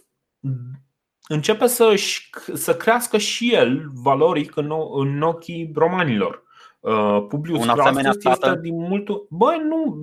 începe 1.27 1.67
să, 1.67 1.93
să 2.53 2.75
crească 2.75 3.17
și 3.17 3.53
el 3.53 3.89
valoric 3.93 4.55
în, 4.55 4.71
în 4.93 5.21
ochii 5.21 5.71
romanilor. 5.75 6.43
Uh, 6.88 7.26
Publius 7.28 7.65
Un 7.65 7.73
Crassus 7.73 8.26
este 8.26 8.60
din 8.62 8.76
mult. 8.76 9.08
Băi, 9.30 9.62
nu, 9.67 10.02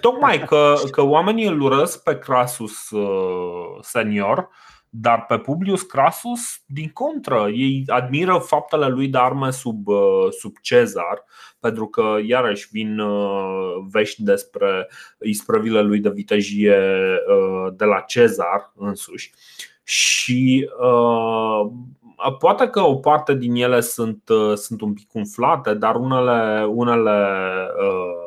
tocmai 0.00 0.44
că, 0.44 0.74
că 0.90 1.02
oamenii 1.02 1.46
îl 1.46 1.60
urăsc 1.60 2.02
pe 2.02 2.18
Crasus 2.18 2.90
uh, 2.90 3.78
senior, 3.80 4.48
dar 4.88 5.24
pe 5.26 5.38
Publius 5.38 5.82
Crasus, 5.82 6.40
din 6.66 6.90
contră, 6.92 7.48
ei 7.52 7.84
admiră 7.86 8.38
faptele 8.38 8.86
lui 8.86 9.08
de 9.08 9.18
arme 9.18 9.50
sub, 9.50 9.86
uh, 9.86 10.28
sub 10.38 10.56
Cezar, 10.60 11.24
pentru 11.60 11.86
că 11.86 12.16
iarăși 12.26 12.68
vin 12.70 13.02
vești 13.90 14.22
despre 14.22 14.88
isprăvile 15.20 15.82
lui 15.82 16.00
de 16.00 16.10
vitejie 16.10 16.78
de 17.76 17.84
la 17.84 18.00
Cezar 18.00 18.72
însuși 18.76 19.32
și 19.84 20.70
uh, 20.80 21.72
poate 22.38 22.68
că 22.68 22.80
o 22.80 22.94
parte 22.94 23.34
din 23.34 23.54
ele 23.54 23.80
sunt, 23.80 24.28
uh, 24.28 24.56
sunt 24.56 24.80
un 24.80 24.92
pic 24.92 25.14
umflate, 25.14 25.74
dar 25.74 25.94
unele, 25.94 26.64
unele 26.64 27.38
uh, 27.78 28.23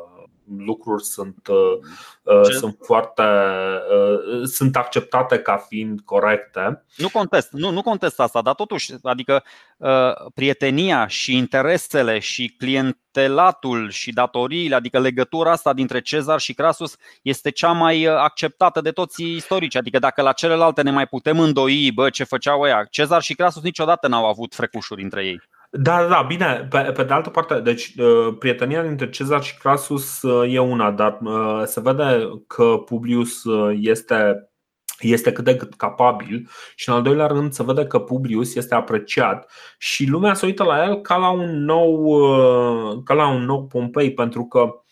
lucruri 0.56 1.04
sunt, 1.04 1.48
uh, 1.48 1.78
uh 2.22 2.50
sunt 2.58 2.78
foarte 2.82 3.22
uh, 3.22 4.44
sunt 4.44 4.76
acceptate 4.76 5.38
ca 5.38 5.56
fiind 5.56 6.00
corecte. 6.00 6.84
Nu 6.96 7.08
contest, 7.08 7.52
nu, 7.52 7.70
nu 7.70 7.82
contest 7.82 8.20
asta, 8.20 8.42
dar 8.42 8.54
totuși, 8.54 8.92
adică 9.02 9.42
uh, 9.76 10.12
prietenia 10.34 11.06
și 11.06 11.36
interesele 11.36 12.18
și 12.18 12.54
clientelatul 12.58 13.90
și 13.90 14.12
datoriile, 14.12 14.74
adică 14.74 14.98
legătura 14.98 15.50
asta 15.50 15.72
dintre 15.72 16.00
Cezar 16.00 16.38
și 16.38 16.54
Crasus 16.54 16.96
este 17.22 17.50
cea 17.50 17.72
mai 17.72 18.04
acceptată 18.04 18.80
de 18.80 18.90
toți 18.90 19.22
istorici. 19.22 19.76
Adică 19.76 19.98
dacă 19.98 20.22
la 20.22 20.32
celelalte 20.32 20.82
ne 20.82 20.90
mai 20.90 21.06
putem 21.06 21.40
îndoi, 21.40 21.90
bă, 21.94 22.10
ce 22.10 22.24
făceau 22.24 22.60
ăia, 22.60 22.84
Cezar 22.90 23.22
și 23.22 23.34
Crasus 23.34 23.62
niciodată 23.62 24.08
n-au 24.08 24.26
avut 24.26 24.54
frecușuri 24.54 25.02
între 25.02 25.24
ei. 25.24 25.40
Da, 25.70 26.06
da, 26.06 26.22
bine. 26.22 26.66
Pe, 26.70 26.78
pe 26.78 27.04
de 27.04 27.12
altă 27.12 27.30
parte, 27.30 27.60
deci 27.60 27.94
uh, 27.98 28.36
prietenia 28.38 28.82
dintre 28.82 29.10
Cezar 29.10 29.42
și 29.42 29.58
Crasus 29.58 30.22
uh, 30.22 30.54
e 30.54 30.58
una, 30.58 30.90
dar 30.90 31.18
uh, 31.22 31.62
se 31.64 31.80
vede 31.80 32.28
că 32.46 32.64
Publius 32.64 33.42
este 33.80 34.42
este 35.00 35.32
cât 35.32 35.44
de 35.44 35.56
cât 35.56 35.74
capabil 35.74 36.48
și 36.74 36.88
în 36.88 36.94
al 36.94 37.02
doilea 37.02 37.26
rând 37.26 37.52
se 37.52 37.62
vede 37.62 37.86
că 37.86 37.98
Publius 37.98 38.54
este 38.54 38.74
apreciat 38.74 39.50
și 39.78 40.06
lumea 40.08 40.34
se 40.34 40.46
uită 40.46 40.64
la 40.64 40.84
el 40.84 41.00
ca 41.00 41.16
la 41.16 41.30
un 41.30 41.64
nou, 41.64 42.22
ca 43.04 43.14
la 43.14 43.28
un 43.28 43.44
nou 43.44 43.66
Pompei 43.66 44.14
pentru 44.14 44.44
că 44.44 44.82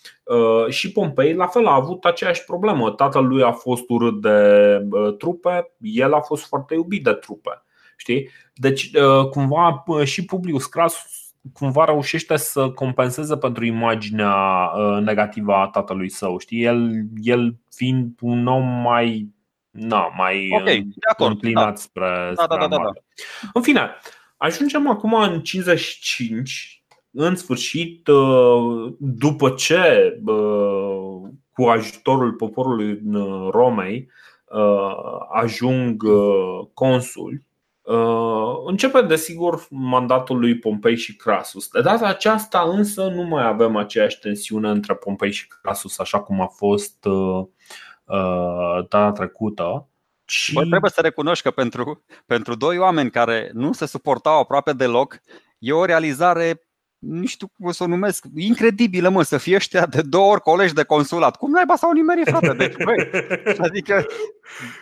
și 0.69 0.93
Pompei 0.93 1.35
la 1.35 1.47
fel 1.47 1.67
a 1.67 1.75
avut 1.75 2.05
aceeași 2.05 2.45
problemă. 2.45 2.91
Tatăl 2.91 3.27
lui 3.27 3.43
a 3.43 3.53
fost 3.53 3.85
urât 3.89 4.21
de 4.21 4.79
trupe, 5.19 5.73
el 5.81 6.13
a 6.13 6.21
fost 6.21 6.47
foarte 6.47 6.75
iubit 6.75 7.05
de 7.05 7.13
trupe. 7.13 7.66
Știi? 7.97 8.31
Deci, 8.55 8.91
uh, 8.95 9.29
cumva, 9.29 9.85
și 10.05 10.25
Publius 10.25 10.67
Cras 10.67 11.07
cumva 11.53 11.85
reușește 11.85 12.37
să 12.37 12.71
compenseze 12.71 13.37
pentru 13.37 13.65
imaginea 13.65 14.35
uh, 14.77 15.03
negativă 15.03 15.53
a 15.55 15.67
tatălui 15.67 16.11
său. 16.11 16.39
Știi? 16.39 16.63
El, 16.63 17.05
el 17.23 17.57
fiind 17.71 18.13
un 18.21 18.47
om 18.47 18.65
mai 18.65 19.35
na, 19.71 20.13
mai 20.17 20.49
okay, 20.61 20.81
de 20.81 20.95
acord, 21.11 21.31
înclinat 21.31 21.69
da. 21.69 21.75
spre, 21.75 22.33
da, 22.35 22.43
spre 22.43 22.57
da, 22.59 22.67
da, 22.67 22.77
da, 22.77 22.83
da. 22.83 22.93
În 23.53 23.63
fine, 23.63 23.91
ajungem 24.37 24.89
acum 24.89 25.15
în 25.15 25.43
55, 25.43 26.83
în 27.11 27.37
sfârșit, 27.37 28.09
uh, 28.09 28.93
după 28.99 29.51
ce 29.51 30.17
cu 31.53 31.65
ajutorul 31.65 32.33
poporului 32.33 33.01
Romei 33.51 34.09
ajung 35.33 36.03
consuli 36.75 37.35
Uh, 37.35 37.56
începe, 38.67 39.01
desigur, 39.01 39.67
mandatul 39.71 40.39
lui 40.39 40.59
Pompei 40.59 40.97
și 40.97 41.17
Crasus. 41.17 41.69
De 41.69 41.81
data 41.81 42.07
aceasta, 42.07 42.61
însă, 42.61 43.09
nu 43.09 43.23
mai 43.23 43.47
avem 43.47 43.77
aceeași 43.77 44.19
tensiune 44.19 44.69
între 44.69 44.95
Pompei 44.95 45.33
și 45.33 45.47
Crasus, 45.47 45.99
așa 45.99 46.21
cum 46.21 46.41
a 46.41 46.47
fost 46.47 47.05
uh, 47.05 47.45
uh, 48.05 48.87
data 48.89 49.13
trecută. 49.13 49.89
Ci... 50.25 50.53
Bă, 50.53 50.65
trebuie 50.65 50.91
să 50.91 51.01
recunoști 51.01 51.45
că 51.45 51.51
pentru, 51.51 52.05
pentru 52.27 52.55
doi 52.55 52.79
oameni 52.79 53.11
care 53.11 53.51
nu 53.53 53.73
se 53.73 53.87
suportau 53.87 54.39
aproape 54.41 54.73
deloc, 54.73 55.21
e 55.59 55.73
o 55.73 55.85
realizare 55.85 56.66
nu 56.99 57.27
știu 57.27 57.51
cum 57.59 57.73
să 57.73 57.83
o 57.83 57.87
numesc, 57.87 58.25
incredibilă, 58.37 59.09
mă, 59.09 59.23
să 59.23 59.39
fie 59.39 59.55
ăștia 59.55 59.87
de 59.87 60.03
două 60.03 60.31
ori 60.31 60.41
colegi 60.41 60.75
de 60.75 60.83
consulat. 60.83 61.37
Cum 61.37 61.51
naiba 61.51 61.77
s-au 61.77 61.93
nimerit, 61.93 62.29
frate? 62.29 62.53
Deci, 62.53 62.77
băi, 62.85 63.11
adică... 63.59 64.05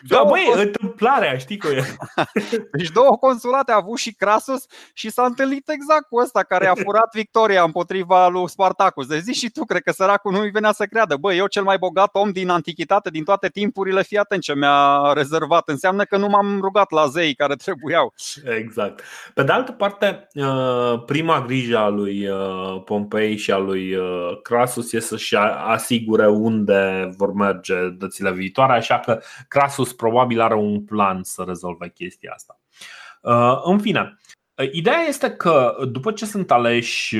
Da, 0.08 0.24
băi, 0.28 0.44
cons... 0.46 0.60
întâmplarea, 0.60 1.38
știi 1.38 1.56
că 1.56 1.68
e. 1.68 1.84
Deci 2.78 2.90
două 2.90 3.16
consulate 3.16 3.72
a 3.72 3.76
avut 3.76 3.98
și 3.98 4.14
Crasus 4.14 4.64
și 4.92 5.10
s-a 5.10 5.24
întâlnit 5.24 5.68
exact 5.68 6.08
cu 6.08 6.16
ăsta 6.16 6.42
care 6.42 6.66
a 6.66 6.74
furat 6.74 7.14
victoria 7.14 7.62
împotriva 7.62 8.28
lui 8.28 8.48
Spartacus. 8.48 9.06
Deci 9.06 9.20
zici 9.20 9.36
și 9.36 9.50
tu, 9.50 9.64
cred 9.64 9.82
că 9.82 9.92
săracul 9.92 10.32
nu-i 10.32 10.50
venea 10.50 10.72
să 10.72 10.84
creadă. 10.84 11.16
Băi, 11.16 11.38
eu 11.38 11.46
cel 11.46 11.62
mai 11.62 11.78
bogat 11.78 12.08
om 12.12 12.30
din 12.30 12.48
antichitate, 12.48 13.10
din 13.10 13.24
toate 13.24 13.48
timpurile, 13.48 14.02
fii 14.02 14.18
atent 14.18 14.42
ce 14.42 14.54
mi-a 14.54 15.12
rezervat. 15.12 15.68
Înseamnă 15.68 16.04
că 16.04 16.16
nu 16.16 16.28
m-am 16.28 16.60
rugat 16.60 16.90
la 16.90 17.06
zei 17.06 17.34
care 17.34 17.54
trebuiau. 17.54 18.14
Exact. 18.58 19.02
Pe 19.34 19.42
de 19.42 19.52
altă 19.52 19.72
parte, 19.72 20.28
uh, 20.34 21.02
prima 21.06 21.44
grijă 21.46 21.78
a 21.78 21.88
lui 21.88 22.03
lui 22.04 22.28
uh, 22.28 22.82
Pompei 22.84 23.36
și 23.36 23.52
a 23.52 23.56
lui 23.56 23.94
uh, 23.94 24.40
Crasus 24.42 24.92
e 24.92 25.00
să-și 25.00 25.36
asigure 25.66 26.28
unde 26.28 27.10
vor 27.16 27.32
merge 27.32 27.88
dățile 27.88 28.32
viitoare, 28.32 28.72
așa 28.72 28.98
că 28.98 29.20
Crasus 29.48 29.92
probabil 29.92 30.40
are 30.40 30.54
un 30.54 30.84
plan 30.84 31.22
să 31.22 31.44
rezolve 31.46 31.88
chestia 31.88 32.32
asta. 32.34 32.60
Uh, 33.20 33.60
în 33.64 33.78
fine, 33.78 34.18
Ideea 34.72 35.00
este 35.08 35.30
că 35.30 35.76
după 35.90 36.12
ce 36.12 36.26
sunt 36.26 36.50
aleși 36.50 37.16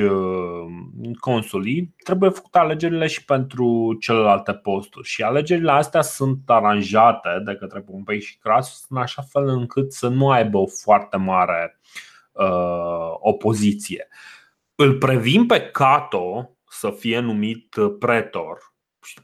consulii, 1.19 1.95
trebuie 2.03 2.29
făcute 2.29 2.57
alegerile 2.57 3.07
și 3.07 3.25
pentru 3.25 3.97
celelalte 3.99 4.53
posturi. 4.53 5.07
Și 5.07 5.21
alegerile 5.21 5.71
astea 5.71 6.01
sunt 6.01 6.39
aranjate 6.45 7.29
de 7.45 7.55
către 7.55 7.79
Pompei 7.79 8.21
și 8.21 8.37
Crasus 8.37 8.85
în 8.89 8.97
așa 8.97 9.21
fel 9.21 9.47
încât 9.47 9.93
să 9.93 10.07
nu 10.07 10.29
aibă 10.29 10.57
o 10.57 10.65
foarte 10.65 11.17
mare 11.17 11.79
uh, 12.31 13.13
opoziție 13.19 14.07
îl 14.75 14.97
previn 14.97 15.45
pe 15.45 15.61
Cato 15.61 16.49
să 16.69 16.89
fie 16.89 17.19
numit 17.19 17.75
uh, 17.75 17.95
pretor, 17.99 18.73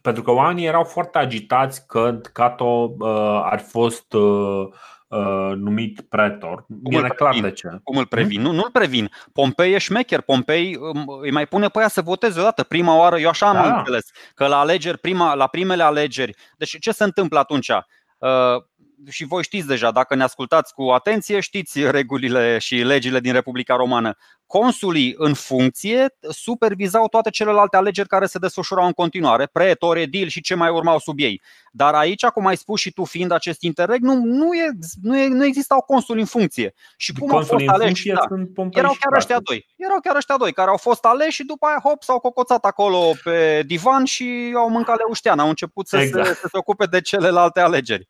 pentru 0.02 0.24
că 0.24 0.32
oamenii 0.32 0.66
erau 0.66 0.84
foarte 0.84 1.18
agitați 1.18 1.88
că 1.88 2.20
Cato 2.34 2.96
uh, 3.00 3.42
ar 3.44 3.60
fost 3.60 4.14
uh, 4.14 4.68
uh, 5.08 5.52
numit 5.56 6.02
pretor. 6.02 6.66
Cum 6.84 7.04
e 7.04 7.08
clar 7.08 7.40
de 7.40 7.52
ce. 7.52 7.68
Cum 7.84 7.98
îl 7.98 8.06
previn? 8.06 8.42
Hmm? 8.42 8.50
Nu, 8.50 8.56
nu-l 8.56 8.70
previn. 8.72 9.10
Pompei 9.34 9.74
e 9.74 9.78
șmecher. 9.78 10.22
Pompei 10.22 10.78
um, 10.80 11.06
îi 11.22 11.32
mai 11.32 11.46
pune 11.46 11.68
pe 11.68 11.80
ea 11.80 11.88
să 11.88 12.02
voteze 12.02 12.40
odată. 12.40 12.64
Prima 12.64 12.98
oară, 12.98 13.20
eu 13.20 13.30
așa 13.30 13.48
am 13.48 13.54
da. 13.54 13.78
înțeles, 13.78 14.10
că 14.34 14.48
la 14.48 14.60
alegeri, 14.60 14.98
prima, 14.98 15.34
la 15.34 15.48
primele 15.48 15.84
alegeri. 15.84 16.36
Deci 16.58 16.80
ce 16.80 16.92
se 16.92 17.04
întâmplă 17.04 17.40
atunci? 17.40 17.70
Uh, 18.18 18.64
și 19.10 19.26
voi 19.26 19.44
știți 19.44 19.68
deja, 19.68 19.92
dacă 19.92 20.16
ne 20.16 20.24
ascultați 20.24 20.74
cu 20.74 20.84
atenție, 20.84 21.40
știți 21.40 21.92
regulile 21.92 22.58
și 22.58 22.76
legile 22.76 23.20
din 23.20 23.34
Republica 23.34 23.76
Romană. 23.76 24.16
Consulii 24.46 25.14
în 25.18 25.34
funcție 25.34 26.06
supervizau 26.30 27.08
toate 27.08 27.30
celelalte 27.30 27.78
alegeri 27.78 28.08
care 28.08 28.26
se 28.26 28.40
desfășurau 28.40 28.86
în 28.86 28.92
continuare, 28.92 29.46
pretor, 29.52 29.98
edil 29.98 30.28
și 30.28 30.42
ce 30.42 30.56
mai 30.56 30.70
urmau 30.70 31.00
sub 31.00 31.20
ei. 31.20 31.42
Dar 31.72 31.94
aici, 31.94 32.26
cum 32.26 32.46
ai 32.46 32.58
spus 32.58 32.80
și 32.80 32.92
tu, 32.92 33.04
fiind 33.04 33.32
acest 33.32 33.62
interreg, 33.62 34.02
nu, 34.02 34.16
nu, 34.24 34.54
e, 34.54 34.70
nu, 35.02 35.18
e, 35.18 35.28
nu 35.28 35.46
existau 35.46 35.82
consuli 35.82 36.20
în 36.20 36.26
funcție. 36.26 36.74
Și 36.98 37.14
cum 37.14 37.36
au 37.36 37.44
fost 37.44 37.68
aleși? 37.68 38.08
Da, 38.08 38.24
erau 38.72 38.96
chiar 39.00 39.14
ăștia 39.16 39.40
doi. 39.40 39.66
Erau 39.76 40.00
chiar 40.00 40.16
ăștia 40.16 40.38
doi 40.38 40.54
care 40.54 40.70
au 40.70 40.78
fost 40.78 41.06
aleși 41.06 41.36
și 41.36 41.44
după 41.44 41.66
aia 41.66 41.80
hop 41.84 42.04
s-au 42.04 42.20
cocoțat 42.20 42.66
acolo 42.66 43.12
pe 43.24 43.64
divan 43.66 44.06
și 44.06 44.54
au 44.56 44.70
mâncat 44.70 44.98
leuștean. 44.98 45.40
Au 45.40 45.50
început 45.50 45.88
să, 45.88 45.98
exact. 45.98 46.28
se, 46.28 46.34
să 46.34 46.48
se 46.52 46.58
ocupe 46.58 46.86
de 46.86 47.02
celelalte 47.02 47.60
alegeri. 47.60 48.10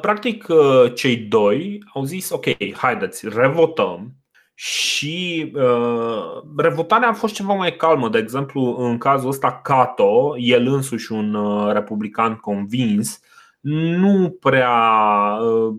Practic, 0.00 0.46
cei 0.94 1.16
doi 1.16 1.82
au 1.92 2.04
zis: 2.04 2.30
Ok, 2.30 2.44
haideți, 2.76 3.28
revotăm. 3.28 4.24
Și 4.54 5.52
uh, 5.54 6.42
revotarea 6.56 7.08
a 7.08 7.12
fost 7.12 7.34
ceva 7.34 7.54
mai 7.54 7.76
calmă. 7.76 8.08
De 8.08 8.18
exemplu, 8.18 8.76
în 8.78 8.98
cazul 8.98 9.28
ăsta, 9.28 9.60
Cato, 9.62 10.34
el 10.38 10.66
însuși 10.66 11.12
un 11.12 11.34
uh, 11.34 11.72
republican 11.72 12.34
convins, 12.34 13.20
nu 13.60 14.36
prea 14.40 14.72
uh, 15.40 15.74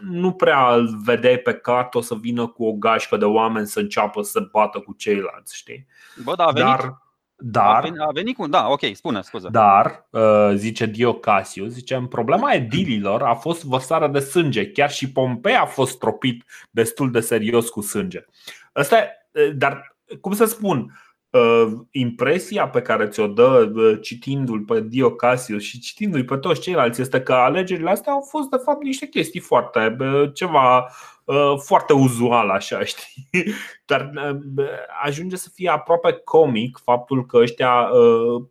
nu 0.00 0.32
prea 0.32 0.74
îl 0.74 1.00
vedeai 1.04 1.36
pe 1.36 1.54
Cato 1.54 2.00
să 2.00 2.14
vină 2.14 2.46
cu 2.46 2.64
o 2.64 2.72
gașcă 2.72 3.16
de 3.16 3.24
oameni 3.24 3.66
să 3.66 3.80
înceapă 3.80 4.22
să 4.22 4.48
bată 4.52 4.78
cu 4.78 4.92
ceilalți, 4.92 5.56
știi? 5.56 5.86
Bă, 6.24 6.34
da, 6.34 6.44
a 6.44 6.50
venit, 6.50 6.68
Dar 6.68 6.98
dar, 7.38 7.76
a 7.76 7.80
venit, 7.80 8.00
a 8.00 8.10
venit 8.12 8.36
cu. 8.36 8.46
Da, 8.46 8.68
ok, 8.68 8.80
spune, 8.92 9.22
scuze. 9.22 9.48
Dar, 9.50 10.06
uh, 10.10 10.50
zice 10.54 10.86
Dio 10.86 11.14
Cassius, 11.14 11.72
zice, 11.72 12.06
problema 12.08 12.52
edililor 12.52 13.22
a 13.22 13.34
fost 13.34 13.64
vărsarea 13.64 14.08
de 14.08 14.18
sânge. 14.18 14.70
Chiar 14.70 14.90
și 14.90 15.12
Pompei 15.12 15.54
a 15.54 15.64
fost 15.64 15.98
tropit 15.98 16.44
destul 16.70 17.10
de 17.10 17.20
serios 17.20 17.68
cu 17.68 17.80
sânge. 17.80 18.24
Asta, 18.72 18.96
uh, 19.30 19.50
dar, 19.56 19.96
cum 20.20 20.32
să 20.32 20.44
spun, 20.44 21.00
uh, 21.30 21.66
impresia 21.90 22.68
pe 22.68 22.82
care 22.82 23.08
ți-o 23.08 23.26
dă 23.26 23.98
citindu-l 24.02 24.60
pe 24.60 24.80
Dio 24.80 25.10
Cassius 25.10 25.62
și 25.62 25.80
citindu-l 25.80 26.24
pe 26.24 26.36
toți 26.36 26.60
ceilalți 26.60 27.00
este 27.00 27.22
că 27.22 27.32
alegerile 27.32 27.90
astea 27.90 28.12
au 28.12 28.20
fost, 28.20 28.50
de 28.50 28.60
fapt, 28.64 28.82
niște 28.82 29.06
chestii 29.06 29.40
foarte 29.40 29.96
ceva 30.34 30.88
Uh, 31.26 31.58
foarte 31.58 31.92
uzual 31.92 32.50
așa, 32.50 32.84
știi? 32.90 33.54
Dar 33.86 34.10
uh, 34.14 34.64
ajunge 35.02 35.36
să 35.36 35.48
fie 35.54 35.68
aproape 35.68 36.12
comic 36.24 36.78
faptul 36.84 37.26
că 37.26 37.36
ăștia 37.36 37.72
uh, 37.72 38.42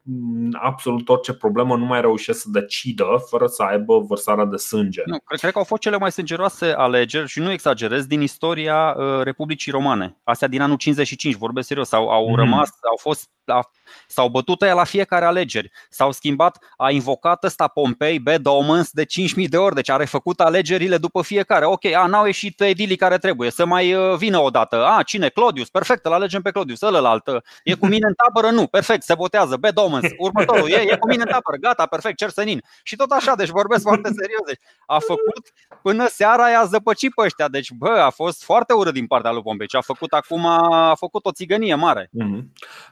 absolut 0.52 1.10
orice 1.10 1.34
problemă 1.34 1.76
nu 1.76 1.86
mai 1.86 2.02
reușesc 2.02 2.39
să 2.39 2.48
decidă 2.52 3.06
fără 3.30 3.45
să 3.45 3.63
aibă 3.63 4.00
vărsarea 4.00 4.45
de 4.45 4.58
sânge. 4.58 5.02
Nu, 5.06 5.19
cred, 5.26 5.39
cred 5.39 5.52
că 5.52 5.58
au 5.58 5.63
fost 5.63 5.82
cele 5.82 5.98
mai 5.98 6.12
sângeroase 6.12 6.65
alegeri 6.65 7.28
și 7.28 7.39
nu 7.39 7.52
exagerez 7.52 8.06
din 8.06 8.21
istoria 8.21 8.95
Republicii 9.24 9.71
Romane. 9.71 10.17
Astea 10.24 10.48
din 10.48 10.62
anul 10.62 10.78
55, 10.78 11.36
vorbesc 11.36 11.67
serios, 11.67 11.91
au, 11.91 12.10
au 12.10 12.30
mm. 12.30 12.36
rămas, 12.36 12.69
au 12.89 12.98
fost 13.00 13.30
S-au 14.08 14.30
bătut 14.30 14.62
ea 14.62 14.74
la 14.74 14.84
fiecare 14.84 15.26
alegeri. 15.26 15.71
S-au 15.89 16.12
schimbat, 16.12 16.58
a 16.78 16.91
invocat 16.91 17.43
ăsta 17.43 17.67
Pompei, 17.67 18.19
Bad 18.19 18.45
Omens 18.45 18.91
de 18.91 19.06
5.000 19.06 19.48
de 19.50 19.58
ori, 19.58 19.76
deci 19.76 19.89
a 19.89 19.95
refăcut 19.95 20.39
alegerile 20.39 20.98
după 20.98 21.21
fiecare. 21.21 21.65
Ok, 21.65 21.86
a, 21.86 22.06
n-au 22.06 22.26
ieșit 22.26 22.62
edilii 22.62 22.95
care 22.95 23.17
trebuie, 23.17 23.52
să 23.52 23.65
mai 23.65 23.93
uh, 23.93 24.17
vină 24.17 24.39
o 24.39 24.50
dată. 24.50 24.86
A, 24.86 25.04
cine? 25.04 25.25
Claudius, 25.30 25.70
perfect, 25.70 26.06
îl 26.06 26.14
alegem 26.14 26.42
pe 26.42 26.52
Claudius, 26.52 26.82
ălălalt. 26.82 27.24
E 27.64 27.74
cu 27.74 27.88
mine 27.88 28.08
în 28.08 28.14
tabără? 28.14 28.54
Nu, 28.54 28.68
perfect, 28.68 29.04
se 29.04 29.16
botează, 29.16 29.58
Bad 29.58 29.78
Omens. 29.78 30.06
Următorul, 30.18 30.70
e, 30.70 30.76
e 30.76 30.98
cu 30.98 31.08
mine 31.08 31.22
în 31.22 31.30
tabără, 31.32 31.58
gata, 31.60 31.86
perfect, 31.86 32.18
cer 32.18 32.30
senin. 32.30 32.62
Și 32.84 32.96
tot 32.96 33.12
așa, 33.12 33.36
deci 33.36 33.50
vorbesc 33.50 33.82
foarte 33.84 34.10
serios. 34.10 34.42
Deci, 34.46 34.60
a 34.86 35.00
făcut 35.00 35.54
până 35.82 36.08
seara 36.08 36.50
i-a 36.50 36.64
zăpăcit 36.64 37.14
pe 37.14 37.22
ăștia. 37.22 37.48
Deci, 37.48 37.72
bă, 37.72 37.90
a 37.90 38.10
fost 38.10 38.44
foarte 38.44 38.74
urât 38.74 38.94
din 38.94 39.08
partea 39.08 39.32
lui 39.32 39.42
Pompei. 39.42 39.68
Ce 39.68 39.78
a 39.78 39.82
făcut 39.82 40.14
acum, 40.14 40.46
a 40.46 40.96
făcut 40.98 41.26
o 41.26 41.32
țigănie 41.32 41.76
mare. 41.76 42.10
Mm-hmm. 42.10 42.44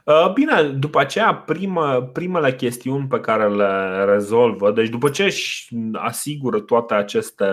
Uh, 0.04 0.32
bine, 0.32 0.62
după 0.62 1.00
aceea, 1.00 1.34
primă, 1.34 2.10
primele 2.12 2.54
chestiuni 2.54 3.06
pe 3.06 3.20
care 3.20 3.48
le 3.48 4.04
rezolvă, 4.04 4.70
deci 4.70 4.88
după 4.88 5.08
ce 5.10 5.24
își 5.24 5.68
asigură 5.92 6.60
toate 6.60 6.94
aceste 6.94 7.46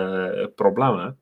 probleme, 0.55 1.17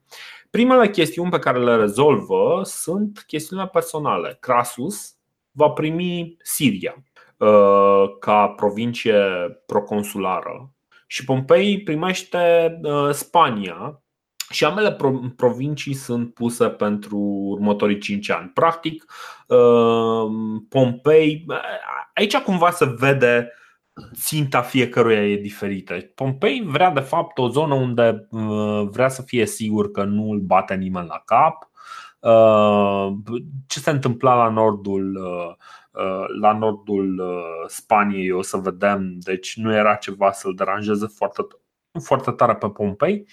primele 0.50 0.90
chestiuni 0.90 1.30
pe 1.30 1.38
care 1.38 1.58
le 1.58 1.76
rezolvă 1.76 2.60
sunt 2.64 3.24
chestiunile 3.26 3.68
personale. 3.68 4.36
Crasus 4.40 5.14
va 5.50 5.68
primi 5.68 6.36
Siria 6.42 7.04
uh, 7.36 8.04
ca 8.20 8.48
provincie 8.48 9.22
proconsulară 9.66 10.72
și 11.06 11.24
Pompei 11.24 11.82
primește 11.82 12.78
uh, 12.82 13.10
Spania 13.10 14.02
și 14.50 14.64
ambele 14.64 14.96
provincii 15.36 15.94
sunt 15.94 16.34
puse 16.34 16.68
pentru 16.68 17.18
următorii 17.50 17.98
5 17.98 18.30
ani. 18.30 18.48
Practic, 18.48 19.04
uh, 19.46 20.30
Pompei, 20.68 21.46
aici 22.14 22.36
cumva 22.36 22.70
se 22.70 22.94
vede 22.98 23.52
ținta 24.14 24.60
fiecăruia 24.60 25.26
e 25.26 25.36
diferită. 25.36 25.96
Pompei 26.14 26.62
vrea 26.66 26.90
de 26.90 27.00
fapt 27.00 27.38
o 27.38 27.48
zonă 27.48 27.74
unde 27.74 28.26
uh, 28.30 28.88
vrea 28.90 29.08
să 29.08 29.22
fie 29.22 29.46
sigur 29.46 29.90
că 29.90 30.04
nu 30.04 30.30
îl 30.30 30.38
bate 30.38 30.74
nimeni 30.74 31.06
la 31.06 31.22
cap. 31.24 31.70
Ce 33.66 33.78
se 33.78 33.90
întâmpla 33.90 34.34
la 34.34 34.48
nordul 34.48 35.18
la 36.40 36.52
nordul 36.52 37.22
Spaniei 37.66 38.30
o 38.30 38.42
să 38.42 38.56
vedem, 38.56 39.18
deci 39.18 39.56
nu 39.56 39.74
era 39.74 39.94
ceva 39.94 40.32
să-l 40.32 40.54
deranjeze 40.54 41.06
foarte, 41.06 41.42
foarte 42.02 42.30
tare 42.30 42.54
pe 42.54 42.68
Pompei. 42.68 43.26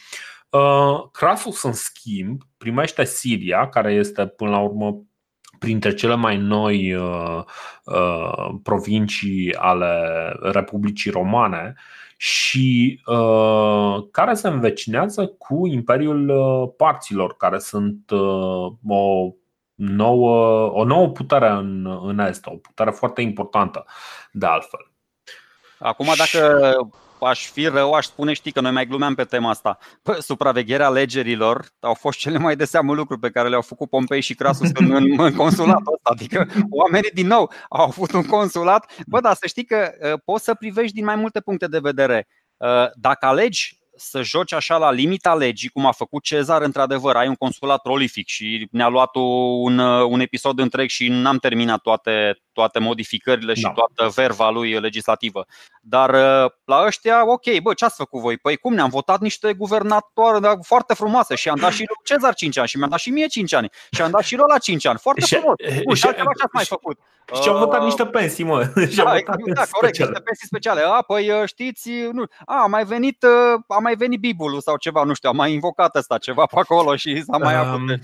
Uh, 0.49 1.09
Crasus, 1.11 1.63
în 1.63 1.73
schimb, 1.73 2.41
primește 2.57 3.05
Siria, 3.05 3.69
care 3.69 3.93
este 3.93 4.27
până 4.27 4.49
la 4.49 4.59
urmă 4.59 5.03
printre 5.59 5.93
cele 5.93 6.15
mai 6.15 6.37
noi 6.37 6.93
uh, 6.93 7.43
uh, 7.83 8.49
provincii 8.63 9.55
ale 9.55 9.91
Republicii 10.41 11.11
Romane 11.11 11.73
și 12.17 13.01
uh, 13.05 14.03
care 14.11 14.33
se 14.33 14.47
învecinează 14.47 15.27
cu 15.27 15.67
Imperiul 15.67 16.29
uh, 16.29 16.69
Parților, 16.77 17.37
care 17.37 17.59
sunt 17.59 18.09
uh, 18.09 18.71
o 18.87 19.31
nouă, 19.75 20.65
o 20.71 20.83
nouă 20.83 21.07
putere 21.07 21.49
în, 21.49 21.99
în 22.03 22.19
Est, 22.19 22.45
o 22.45 22.55
putere 22.55 22.91
foarte 22.91 23.21
importantă, 23.21 23.85
de 24.31 24.45
altfel. 24.45 24.91
Acum, 25.79 26.07
dacă 26.17 26.73
aș 27.21 27.49
fi 27.49 27.65
rău, 27.65 27.93
aș 27.93 28.05
spune, 28.05 28.33
știi 28.33 28.51
că 28.51 28.61
noi 28.61 28.71
mai 28.71 28.87
glumeam 28.87 29.15
pe 29.15 29.23
tema 29.23 29.49
asta. 29.49 29.77
Pă, 30.01 30.17
supravegherea 30.21 30.85
alegerilor 30.85 31.65
au 31.79 31.93
fost 31.93 32.17
cele 32.17 32.37
mai 32.37 32.55
de 32.55 32.65
seamă 32.65 32.93
lucruri 32.93 33.19
pe 33.19 33.29
care 33.29 33.49
le-au 33.49 33.61
făcut 33.61 33.89
Pompei 33.89 34.21
și 34.21 34.35
Crasus 34.35 34.69
în, 34.73 34.91
în, 34.91 35.05
în 35.17 35.33
consulatul 35.33 35.93
ăsta. 35.93 36.09
Adică 36.11 36.47
oamenii 36.69 37.11
din 37.13 37.27
nou 37.27 37.51
au 37.69 37.83
avut 37.83 38.11
un 38.11 38.25
consulat. 38.25 38.91
Bă, 39.07 39.19
dar 39.19 39.35
să 39.35 39.47
știi 39.47 39.65
că 39.65 39.91
uh, 40.01 40.19
poți 40.25 40.43
să 40.43 40.53
privești 40.53 40.95
din 40.95 41.05
mai 41.05 41.15
multe 41.15 41.39
puncte 41.39 41.67
de 41.67 41.79
vedere. 41.79 42.27
Uh, 42.57 42.85
dacă 42.93 43.25
alegi 43.25 43.77
să 43.95 44.21
joci 44.21 44.53
așa 44.53 44.77
la 44.77 44.91
limita 44.91 45.35
legii, 45.35 45.69
cum 45.69 45.85
a 45.85 45.91
făcut 45.91 46.23
Cezar, 46.23 46.61
într-adevăr, 46.61 47.15
ai 47.15 47.27
un 47.27 47.35
consulat 47.35 47.81
prolific 47.81 48.27
și 48.27 48.67
ne-a 48.71 48.87
luat 48.87 49.15
un, 49.15 49.79
un 49.79 50.19
episod 50.19 50.59
întreg 50.59 50.89
și 50.89 51.07
n-am 51.07 51.37
terminat 51.37 51.81
toate, 51.81 52.41
toate 52.59 52.79
modificările 52.79 53.53
și 53.53 53.61
da. 53.61 53.69
toată 53.69 54.11
verva 54.15 54.49
lui 54.49 54.79
legislativă. 54.79 55.45
Dar 55.81 56.09
uh, 56.09 56.51
la 56.65 56.83
ăștia, 56.85 57.31
ok, 57.31 57.59
bă, 57.61 57.73
ce 57.73 57.85
ați 57.85 57.95
făcut 57.95 58.21
voi? 58.21 58.37
Păi 58.37 58.57
cum 58.57 58.73
ne-am 58.73 58.89
votat 58.89 59.19
niște 59.19 59.53
guvernatori 59.53 60.57
foarte 60.61 60.93
frumoase 60.93 61.35
și 61.35 61.49
am 61.49 61.55
dat 61.55 61.71
și 61.71 61.77
lui 61.77 61.97
Cezar 62.03 62.33
5 62.33 62.57
ani 62.57 62.67
și 62.67 62.77
mi-am 62.77 62.89
dat 62.89 62.99
și 62.99 63.09
mie 63.09 63.27
5 63.27 63.53
ani 63.53 63.69
și 63.91 64.01
am 64.01 64.11
dat 64.11 64.21
și 64.21 64.35
la 64.35 64.57
5 64.57 64.85
ani. 64.85 64.97
Foarte 64.97 65.25
și, 65.25 65.35
frumos. 65.35 65.55
Bun, 65.83 65.95
și, 65.95 66.01
și 66.01 66.07
altceva 66.07 66.31
ce 66.37 66.43
ați 66.43 66.53
mai 66.53 66.65
făcut? 66.65 66.97
Și 67.41 67.49
au 67.49 67.57
votat 67.57 67.79
uh, 67.79 67.85
niște 67.85 68.05
pensii, 68.05 68.43
mă. 68.43 68.59
Da, 68.95 69.03
da, 69.03 69.11
corect, 69.11 69.65
speciale. 69.67 70.09
niște 70.09 70.23
pensii 70.23 70.47
speciale. 70.47 70.81
A, 70.81 71.01
păi 71.01 71.29
uh, 71.29 71.43
știți, 71.45 71.89
nu, 72.11 72.23
a, 72.45 72.61
a 72.63 72.65
mai 72.65 72.85
venit, 72.85 73.23
a 73.67 73.79
mai 73.79 73.95
venit 73.95 74.19
Bibulul 74.19 74.61
sau 74.61 74.77
ceva, 74.77 75.03
nu 75.03 75.13
știu, 75.13 75.29
a 75.29 75.31
mai 75.31 75.53
invocat 75.53 75.95
ăsta 75.95 76.17
ceva 76.17 76.45
pe 76.45 76.59
acolo 76.59 76.95
și 76.95 77.23
s-a 77.23 77.37
mai 77.37 77.55
um, 77.55 77.59
avut. 77.59 77.99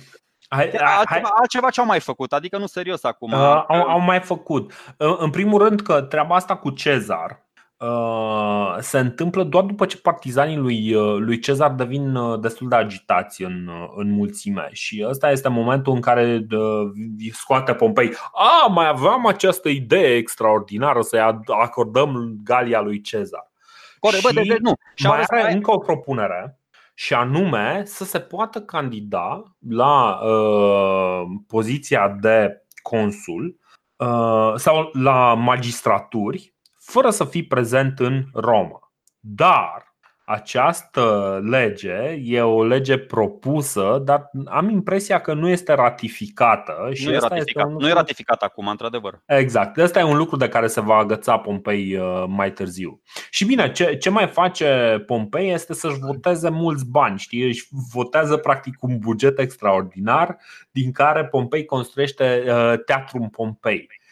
Hai, 0.56 0.70
altceva, 0.72 1.06
hai. 1.06 1.22
altceva 1.36 1.70
ce 1.70 1.80
au 1.80 1.86
mai 1.86 2.00
făcut, 2.00 2.34
adică 2.34 2.58
nu 2.58 2.66
serios 2.66 3.04
acum. 3.04 3.32
Uh, 3.32 3.64
au, 3.68 3.82
au 3.90 4.00
mai 4.00 4.20
făcut. 4.20 4.72
Uh, 4.98 5.16
în 5.18 5.30
primul 5.30 5.62
rând 5.62 5.82
că 5.82 6.02
treaba 6.02 6.36
asta 6.36 6.56
cu 6.56 6.70
Cezar 6.70 7.46
uh, 7.78 8.76
se 8.80 9.00
întâmplă 9.00 9.44
doar 9.44 9.64
după 9.64 9.86
ce 9.86 9.98
partizanii 9.98 10.58
lui, 10.58 10.94
uh, 10.94 11.18
lui 11.18 11.40
Cezar 11.40 11.72
devin 11.72 12.16
uh, 12.16 12.40
destul 12.40 12.70
de 12.70 12.76
agitați 12.76 13.44
în, 13.44 13.68
uh, 13.68 13.92
în 13.96 14.12
mulțime 14.12 14.70
și 14.72 15.06
ăsta 15.08 15.32
este 15.32 15.50
momentul 15.50 15.94
în 15.94 16.02
care 16.02 16.46
uh, 16.52 16.92
scoate 17.32 17.74
Pompei. 17.74 18.14
A, 18.34 18.68
mai 18.68 18.88
aveam 18.88 19.28
această 19.28 19.70
idee 19.70 20.16
extraordinară 20.16 21.02
să 21.02 21.36
acordăm 21.48 22.36
Galia 22.44 22.82
lui 22.82 23.02
Cezar. 23.02 23.52
Corect, 24.00 24.24
bă, 24.24 24.32
de, 24.34 24.42
de, 24.48 24.58
nu. 24.62 24.74
Și 24.96 25.06
mai 25.06 25.24
are 25.28 25.52
încă 25.54 25.72
o 25.72 25.78
propunere 25.78 26.58
și 26.94 27.14
anume 27.14 27.82
să 27.86 28.04
se 28.04 28.20
poată 28.20 28.62
candida 28.62 29.44
la 29.70 30.20
uh, 30.24 31.24
poziția 31.48 32.10
de 32.10 32.66
consul 32.82 33.60
uh, 33.96 34.54
sau 34.56 34.90
la 34.94 35.34
magistraturi 35.34 36.56
fără 36.80 37.10
să 37.10 37.26
fii 37.26 37.48
prezent 37.48 38.00
în 38.00 38.24
Roma. 38.34 38.94
Dar 39.20 39.93
această 40.26 41.40
lege 41.44 42.20
e 42.24 42.42
o 42.42 42.64
lege 42.64 42.98
propusă, 42.98 44.02
dar 44.04 44.30
am 44.46 44.70
impresia 44.70 45.22
că 45.22 45.34
nu 45.34 45.50
este 45.50 45.74
ratificată. 45.74 46.90
Și 46.94 47.06
nu, 47.06 47.14
e 47.14 47.18
ratificat. 47.18 47.64
lucru... 47.64 47.80
nu 47.80 47.90
e 47.90 47.94
ratificat 47.94 48.42
acum, 48.42 48.68
într-adevăr. 48.68 49.22
Exact. 49.26 49.78
Asta 49.78 50.00
e 50.00 50.04
un 50.04 50.18
lucru 50.18 50.36
de 50.36 50.50
care 50.50 50.68
se 50.68 50.82
va 50.82 50.96
agăța 50.96 51.38
Pompei 51.38 51.98
uh, 51.98 52.24
mai 52.28 52.52
târziu. 52.52 53.02
Și 53.30 53.46
bine, 53.46 53.72
ce, 53.72 53.96
ce 53.96 54.10
mai 54.10 54.28
face 54.28 55.04
Pompei 55.06 55.52
este 55.52 55.74
să-și 55.74 56.00
voteze 56.00 56.50
mulți 56.50 56.86
bani. 56.90 57.20
Știi? 57.20 57.48
Își 57.48 57.68
votează 57.94 58.38
practic 58.38 58.84
un 58.84 58.98
buget 59.00 59.40
extraordinar 59.40 60.38
din 60.72 60.92
care 60.92 61.26
Pompei 61.26 61.66
construiește 61.66 62.44
uh, 62.48 62.74
teatrul 62.86 63.28
Pompei 63.32 63.88
Uh, 63.88 64.03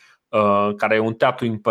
care 0.77 0.95
e 0.95 0.99
un 0.99 1.13
teatru 1.13 1.61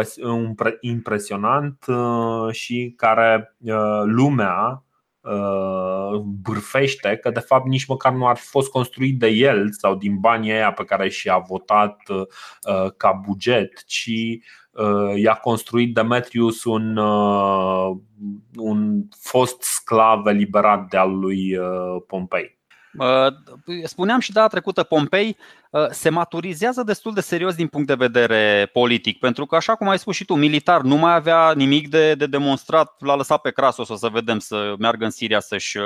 impresionant 0.80 1.84
uh, 1.86 2.52
și 2.52 2.94
care 2.96 3.56
uh, 3.58 4.02
lumea 4.04 4.84
bârfește 6.42 7.16
că 7.16 7.30
de 7.30 7.40
fapt 7.40 7.66
nici 7.66 7.86
măcar 7.86 8.12
nu 8.12 8.26
ar 8.26 8.36
fi 8.36 8.46
fost 8.46 8.70
construit 8.70 9.18
de 9.18 9.26
el 9.26 9.70
sau 9.70 9.94
din 9.94 10.20
banii 10.20 10.52
aia 10.52 10.72
pe 10.72 10.84
care 10.84 11.08
și-a 11.08 11.38
votat 11.38 11.96
ca 12.96 13.12
buget, 13.26 13.84
ci 13.86 14.10
i-a 15.16 15.34
construit 15.34 15.94
Demetrius 15.94 16.64
un, 16.64 16.96
un 18.56 19.02
fost 19.20 19.62
sclav 19.62 20.26
eliberat 20.26 20.88
de 20.88 20.96
al 20.96 21.18
lui 21.18 21.58
Pompei. 22.06 22.59
Spuneam 23.84 24.20
și 24.20 24.32
data 24.32 24.48
trecută, 24.48 24.82
Pompei 24.82 25.36
se 25.90 26.08
maturizează 26.08 26.82
destul 26.82 27.14
de 27.14 27.20
serios 27.20 27.54
din 27.54 27.66
punct 27.66 27.86
de 27.86 27.94
vedere 27.94 28.70
politic, 28.72 29.18
pentru 29.18 29.46
că, 29.46 29.56
așa 29.56 29.74
cum 29.74 29.88
ai 29.88 29.98
spus 29.98 30.16
și 30.16 30.24
tu, 30.24 30.34
militar 30.34 30.80
nu 30.80 30.96
mai 30.96 31.14
avea 31.14 31.52
nimic 31.54 31.88
de, 31.88 32.14
de 32.14 32.26
demonstrat, 32.26 32.94
l-a 32.98 33.14
lăsat 33.14 33.40
pe 33.40 33.50
Crasos 33.50 33.88
o 33.88 33.96
să 33.96 34.08
vedem 34.08 34.38
să 34.38 34.74
meargă 34.78 35.04
în 35.04 35.10
Siria 35.10 35.40
să-și 35.40 35.78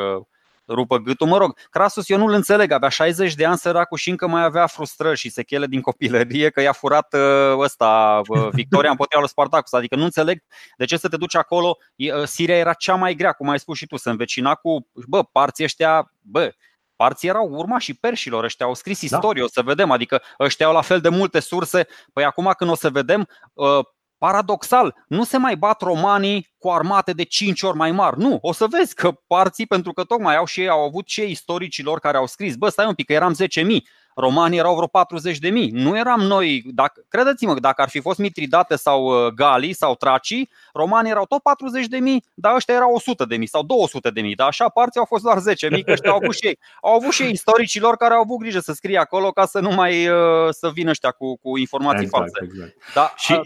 rupă 0.68 0.98
gâtul. 0.98 1.26
Mă 1.26 1.36
rog, 1.36 1.58
Crasus 1.70 2.08
eu 2.08 2.18
nu-l 2.18 2.32
înțeleg, 2.32 2.70
avea 2.70 2.88
60 2.88 3.34
de 3.34 3.44
ani 3.44 3.56
săracul 3.56 3.98
și 3.98 4.10
încă 4.10 4.26
mai 4.26 4.44
avea 4.44 4.66
frustrări 4.66 5.18
și 5.18 5.28
sechele 5.28 5.66
din 5.66 5.80
copilărie 5.80 6.50
că 6.50 6.60
i-a 6.60 6.72
furat 6.72 7.14
ăsta 7.58 8.20
Victoria 8.52 8.90
împotriva 8.90 9.20
lui 9.20 9.30
Spartacus. 9.30 9.72
Adică 9.72 9.96
nu 9.96 10.04
înțeleg 10.04 10.42
de 10.76 10.84
ce 10.84 10.96
să 10.96 11.08
te 11.08 11.16
duci 11.16 11.36
acolo. 11.36 11.78
Siria 12.24 12.56
era 12.56 12.72
cea 12.72 12.94
mai 12.94 13.14
grea, 13.14 13.32
cum 13.32 13.48
ai 13.48 13.58
spus 13.58 13.76
și 13.76 13.86
tu, 13.86 13.96
să 13.96 14.10
învecina 14.10 14.54
cu, 14.54 14.86
bă, 15.06 15.22
parții 15.22 15.64
ăștia, 15.64 16.12
bă, 16.20 16.52
parții 16.96 17.28
erau 17.28 17.48
urmașii 17.48 17.94
perșilor, 17.94 18.44
ăștia 18.44 18.66
au 18.66 18.74
scris 18.74 19.00
da. 19.00 19.16
istorie, 19.16 19.40
da. 19.40 19.46
o 19.46 19.50
să 19.52 19.62
vedem, 19.62 19.90
adică 19.90 20.22
ăștia 20.40 20.66
au 20.66 20.72
la 20.72 20.80
fel 20.80 21.00
de 21.00 21.08
multe 21.08 21.40
surse. 21.40 21.86
Păi 22.12 22.24
acum 22.24 22.52
când 22.56 22.70
o 22.70 22.74
să 22.74 22.90
vedem, 22.90 23.28
uh, 23.52 23.84
paradoxal, 24.18 25.04
nu 25.08 25.24
se 25.24 25.36
mai 25.36 25.56
bat 25.56 25.80
romanii 25.80 26.54
cu 26.58 26.70
armate 26.70 27.12
de 27.12 27.22
5 27.22 27.62
ori 27.62 27.76
mai 27.76 27.92
mari. 27.92 28.18
Nu, 28.18 28.38
o 28.40 28.52
să 28.52 28.66
vezi 28.66 28.94
că 28.94 29.12
parții, 29.26 29.66
pentru 29.66 29.92
că 29.92 30.04
tocmai 30.04 30.36
au 30.36 30.44
și 30.44 30.60
ei, 30.60 30.68
au 30.68 30.84
avut 30.84 31.08
și 31.08 31.20
ei 31.20 31.30
istoricilor 31.30 31.98
care 31.98 32.16
au 32.16 32.26
scris, 32.26 32.56
bă, 32.56 32.68
stai 32.68 32.86
un 32.86 32.94
pic, 32.94 33.06
că 33.06 33.12
eram 33.12 33.34
10.000, 33.34 33.78
romanii 34.14 34.58
erau 34.58 34.74
vreo 34.74 34.86
40 34.86 35.38
de 35.38 35.48
mii. 35.48 35.70
Nu 35.70 35.98
eram 35.98 36.20
noi, 36.20 36.62
dacă, 36.66 37.04
credeți-mă, 37.08 37.60
dacă 37.60 37.82
ar 37.82 37.88
fi 37.88 38.00
fost 38.00 38.18
Mitridate 38.18 38.76
sau 38.76 39.26
uh, 39.26 39.32
Gali 39.32 39.72
sau 39.72 39.94
Tracii, 39.94 40.50
romanii 40.72 41.10
erau 41.10 41.26
tot 41.26 41.42
40 41.42 41.86
de 41.86 41.98
mii, 41.98 42.24
dar 42.34 42.54
ăștia 42.54 42.74
erau 42.74 42.94
100 42.94 43.24
de 43.24 43.36
mii 43.36 43.46
sau 43.46 43.62
200 43.62 44.10
de 44.10 44.20
mii. 44.20 44.34
Dar 44.34 44.46
așa 44.46 44.68
parții 44.68 45.00
au 45.00 45.06
fost 45.06 45.22
doar 45.22 45.38
10 45.38 45.68
mii, 45.70 45.84
că 45.84 45.92
ăștia 45.92 46.10
au 46.10 46.16
avut 46.22 46.34
și 46.34 46.46
ei. 46.46 46.58
Au 46.82 46.94
avut 46.94 47.12
și 47.12 47.22
ei 47.22 47.30
istoricilor 47.30 47.96
care 47.96 48.14
au 48.14 48.20
avut 48.20 48.38
grijă 48.38 48.58
să 48.58 48.72
scrie 48.72 48.98
acolo 48.98 49.30
ca 49.30 49.46
să 49.46 49.60
nu 49.60 49.70
mai 49.70 50.08
uh, 50.08 50.48
să 50.50 50.70
vină 50.70 50.90
ăștia 50.90 51.10
cu, 51.10 51.36
cu 51.36 51.56
informații 51.56 52.04
exact, 52.04 52.30
false. 52.30 52.52
Exact. 52.52 52.94
Da, 52.94 53.12
și, 53.16 53.40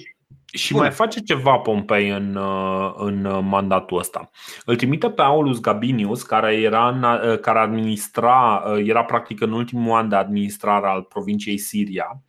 și 0.53 0.73
Bun. 0.73 0.81
mai 0.81 0.91
face 0.91 1.21
ceva 1.21 1.57
Pompei 1.57 2.09
în, 2.09 2.35
uh, 2.35 2.93
în 2.97 3.45
mandatul 3.45 3.99
ăsta. 3.99 4.31
Îl 4.65 4.77
trimite 4.77 5.11
pe 5.11 5.23
Aulus 5.23 5.61
Gabinius, 5.61 6.23
care, 6.23 6.55
era 6.55 6.89
în, 6.89 7.03
uh, 7.03 7.39
care 7.39 7.59
administra, 7.59 8.65
uh, 8.67 8.89
era 8.89 9.05
practic 9.05 9.41
în 9.41 9.53
ultimul 9.53 9.97
an 9.97 10.09
de 10.09 10.17
administrare 10.17 10.87
al 10.87 11.03
provinciei 11.03 11.59
Siria, 11.59 12.23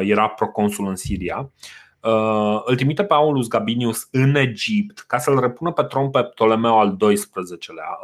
era 0.00 0.28
proconsul 0.28 0.86
în 0.86 0.96
Siria. 0.96 1.50
Îl 2.64 2.74
trimite 2.76 3.04
pe 3.04 3.14
Aulus 3.14 3.48
Gabinius 3.48 4.08
în 4.10 4.34
Egipt 4.34 4.98
ca 4.98 5.18
să-l 5.18 5.40
repună 5.40 5.72
pe 5.72 5.82
tron 5.82 6.10
pe 6.10 6.22
Ptolemeu 6.22 6.78
al 6.78 6.96
XII-lea. 6.96 7.98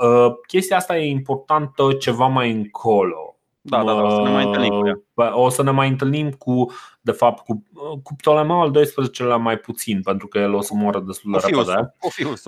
Chestia 0.46 0.76
asta 0.76 0.98
e 0.98 1.10
importantă 1.10 1.92
ceva 1.92 2.26
mai 2.26 2.50
încolo. 2.50 3.29
Da, 3.62 3.84
da, 3.84 3.94
da, 3.94 4.02
o 4.02 4.10
să 4.10 4.22
ne 4.22 4.30
mai 4.30 4.44
întâlnim 4.44 4.80
cu 4.80 4.86
ea. 4.86 5.36
O 5.36 5.48
să 5.48 5.62
ne 5.62 5.70
mai 5.70 5.88
întâlnim 5.88 6.30
cu 6.30 6.72
de 7.02 7.12
fapt, 7.12 7.44
cu, 7.44 7.66
cu 8.02 8.14
Ptolemeu 8.14 8.60
al 8.60 8.72
12-lea 8.78 9.36
mai 9.36 9.56
puțin, 9.56 10.02
pentru 10.02 10.26
că 10.26 10.38
el 10.38 10.54
o 10.54 10.60
să 10.60 10.74
moară 10.74 11.00
destul 11.00 11.32
de 11.32 11.38
repede. 11.44 11.94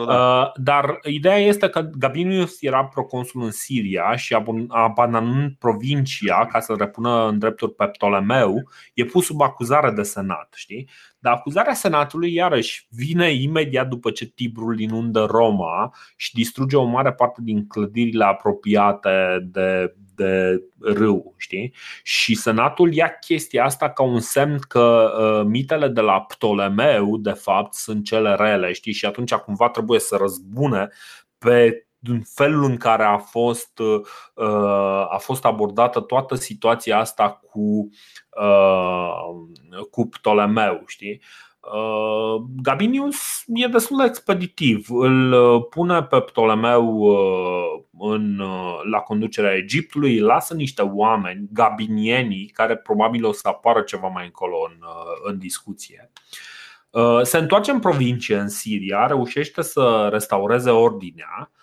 da. 0.04 0.40
Uh, 0.40 0.52
dar 0.54 0.98
ideea 1.04 1.36
este 1.36 1.68
că 1.68 1.80
Gabinius 1.80 2.62
era 2.62 2.84
proconsul 2.84 3.42
în 3.42 3.50
Siria 3.50 4.16
și 4.16 4.36
abandonând 4.68 5.54
provincia 5.58 6.46
ca 6.46 6.60
să 6.60 6.74
repună 6.78 7.28
în 7.28 7.38
drepturi 7.38 7.74
pe 7.74 7.86
Ptolemeu, 7.86 8.70
e 8.94 9.04
pus 9.04 9.24
sub 9.24 9.40
acuzare 9.40 9.90
de 9.90 10.02
senat, 10.02 10.52
știi? 10.54 10.88
Dar 11.18 11.32
acuzarea 11.32 11.74
senatului, 11.74 12.32
iarăși, 12.32 12.86
vine 12.90 13.30
imediat 13.30 13.88
după 13.88 14.10
ce 14.10 14.26
Tibrul 14.26 14.80
inundă 14.80 15.24
Roma 15.24 15.94
și 16.16 16.34
distruge 16.34 16.76
o 16.76 16.84
mare 16.84 17.12
parte 17.12 17.40
din 17.42 17.66
clădirile 17.66 18.24
apropiate 18.24 19.48
de, 19.52 19.94
de 20.22 20.62
râu, 20.80 21.34
știi? 21.36 21.74
Și 22.02 22.34
senatul 22.34 22.94
ia 22.94 23.08
chestia 23.08 23.64
asta 23.64 23.90
ca 23.90 24.02
un 24.02 24.20
semn 24.20 24.58
că 24.68 25.12
uh, 25.18 25.46
mitele 25.46 25.88
de 25.88 26.00
la 26.00 26.20
Ptolemeu, 26.20 27.16
de 27.16 27.32
fapt, 27.32 27.74
sunt 27.74 28.04
cele 28.04 28.34
rele, 28.34 28.72
știi? 28.72 28.92
Și 28.92 29.06
atunci 29.06 29.34
cumva 29.34 29.68
trebuie 29.68 30.00
să 30.00 30.16
răzbune 30.16 30.88
pe 31.38 31.86
în 32.08 32.22
felul 32.34 32.64
în 32.64 32.76
care 32.76 33.04
a 33.04 33.18
fost, 33.18 33.78
uh, 33.78 35.06
a 35.10 35.16
fost 35.18 35.44
abordată 35.44 36.00
toată 36.00 36.34
situația 36.34 36.98
asta 36.98 37.30
cu, 37.30 37.88
uh, 38.40 39.20
cu 39.90 40.08
Ptolemeu, 40.08 40.82
știi? 40.86 41.22
Uh, 41.62 42.42
Gabinius 42.62 43.42
e 43.46 43.66
destul 43.66 43.96
de 43.96 44.04
expeditiv. 44.04 44.86
Îl 44.90 45.32
uh, 45.32 45.64
pune 45.70 46.02
pe 46.02 46.20
Ptolemeu 46.20 46.96
uh, 46.96 47.82
în, 47.98 48.42
la 48.90 48.98
conducerea 48.98 49.56
Egiptului, 49.56 50.12
îi 50.12 50.20
lasă 50.20 50.54
niște 50.54 50.82
oameni, 50.82 51.48
gabinienii, 51.52 52.46
care 52.46 52.76
probabil 52.76 53.24
o 53.24 53.32
să 53.32 53.48
apară 53.48 53.80
ceva 53.80 54.08
mai 54.08 54.24
încolo 54.24 54.56
în, 54.68 54.86
în 55.24 55.38
discuție. 55.38 56.10
Se 57.22 57.38
întoarce 57.38 57.70
în 57.70 57.78
provincie, 57.78 58.36
în 58.36 58.48
Siria, 58.48 59.06
reușește 59.06 59.62
să 59.62 60.08
restaureze 60.10 60.70
ordinea 60.70 61.50
Uh, 61.52 61.61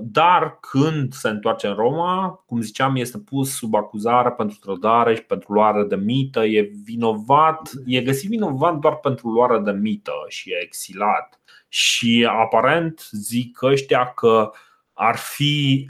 dar 0.00 0.58
când 0.60 1.12
se 1.12 1.28
întoarce 1.28 1.66
în 1.66 1.74
Roma, 1.74 2.42
cum 2.46 2.60
ziceam, 2.60 2.96
este 2.96 3.18
pus 3.18 3.56
sub 3.56 3.74
acuzare 3.74 4.30
pentru 4.30 4.58
trădare 4.60 5.14
și 5.14 5.22
pentru 5.22 5.52
luare 5.52 5.84
de 5.84 5.96
mită. 5.96 6.44
E 6.44 6.70
vinovat, 6.84 7.70
e 7.84 8.00
găsit 8.00 8.28
vinovat 8.28 8.76
doar 8.76 8.96
pentru 8.96 9.28
luare 9.28 9.58
de 9.58 9.70
mită 9.70 10.12
și 10.28 10.50
e 10.50 10.62
exilat. 10.62 11.40
Și 11.68 12.28
aparent 12.30 13.08
zic 13.10 13.62
ăștia 13.62 14.06
că 14.06 14.50
ar 14.92 15.16
fi 15.16 15.86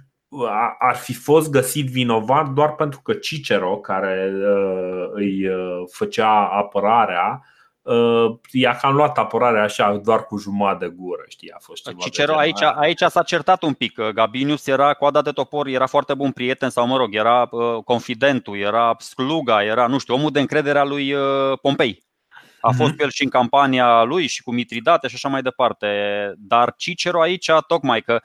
ar 0.78 0.96
fi 0.96 1.14
fost 1.14 1.50
găsit 1.50 1.86
vinovat 1.86 2.52
doar 2.52 2.74
pentru 2.74 3.00
că 3.00 3.12
Cicero, 3.12 3.76
care 3.76 4.32
uh, 4.34 5.10
îi 5.12 5.48
uh, 5.48 5.82
făcea 5.92 6.46
apărarea, 6.46 7.42
Uh, 7.42 7.55
i-a 8.50 8.76
cam 8.76 8.94
luat 8.94 9.18
apărarea 9.18 9.62
așa 9.62 10.00
doar 10.04 10.24
cu 10.24 10.36
jumătate 10.38 10.86
de 10.86 10.94
gură, 10.96 11.22
știi, 11.28 11.50
a 11.50 11.56
fost 11.60 11.84
ceva 11.84 11.96
Cicero, 11.98 12.36
aici, 12.36 12.62
aici 12.62 13.00
s-a 13.00 13.22
certat 13.22 13.62
un 13.62 13.72
pic. 13.72 13.98
Gabinius 14.14 14.66
era 14.66 14.94
coada 14.94 15.22
de 15.22 15.30
topor, 15.30 15.66
era 15.66 15.86
foarte 15.86 16.14
bun 16.14 16.32
prieten 16.32 16.70
sau 16.70 16.86
mă 16.86 16.96
rog, 16.96 17.14
era 17.14 17.48
uh, 17.50 17.82
confidentul, 17.84 18.58
era 18.58 18.96
sluga, 18.98 19.64
era, 19.64 19.86
nu 19.86 19.98
știu, 19.98 20.14
omul 20.14 20.30
de 20.30 20.40
încredere 20.40 20.78
a 20.78 20.84
lui 20.84 21.12
uh, 21.12 21.58
Pompei. 21.62 22.04
A 22.60 22.70
fost 22.70 22.92
mm-hmm. 22.92 23.00
el 23.00 23.10
și 23.10 23.22
în 23.22 23.30
campania 23.30 24.02
lui 24.02 24.26
și 24.26 24.42
cu 24.42 24.52
Mitridate 24.52 25.08
și 25.08 25.14
așa 25.14 25.28
mai 25.28 25.42
departe. 25.42 25.86
Dar 26.36 26.74
Cicero 26.76 27.20
aici, 27.20 27.50
tocmai 27.66 28.00
că 28.00 28.20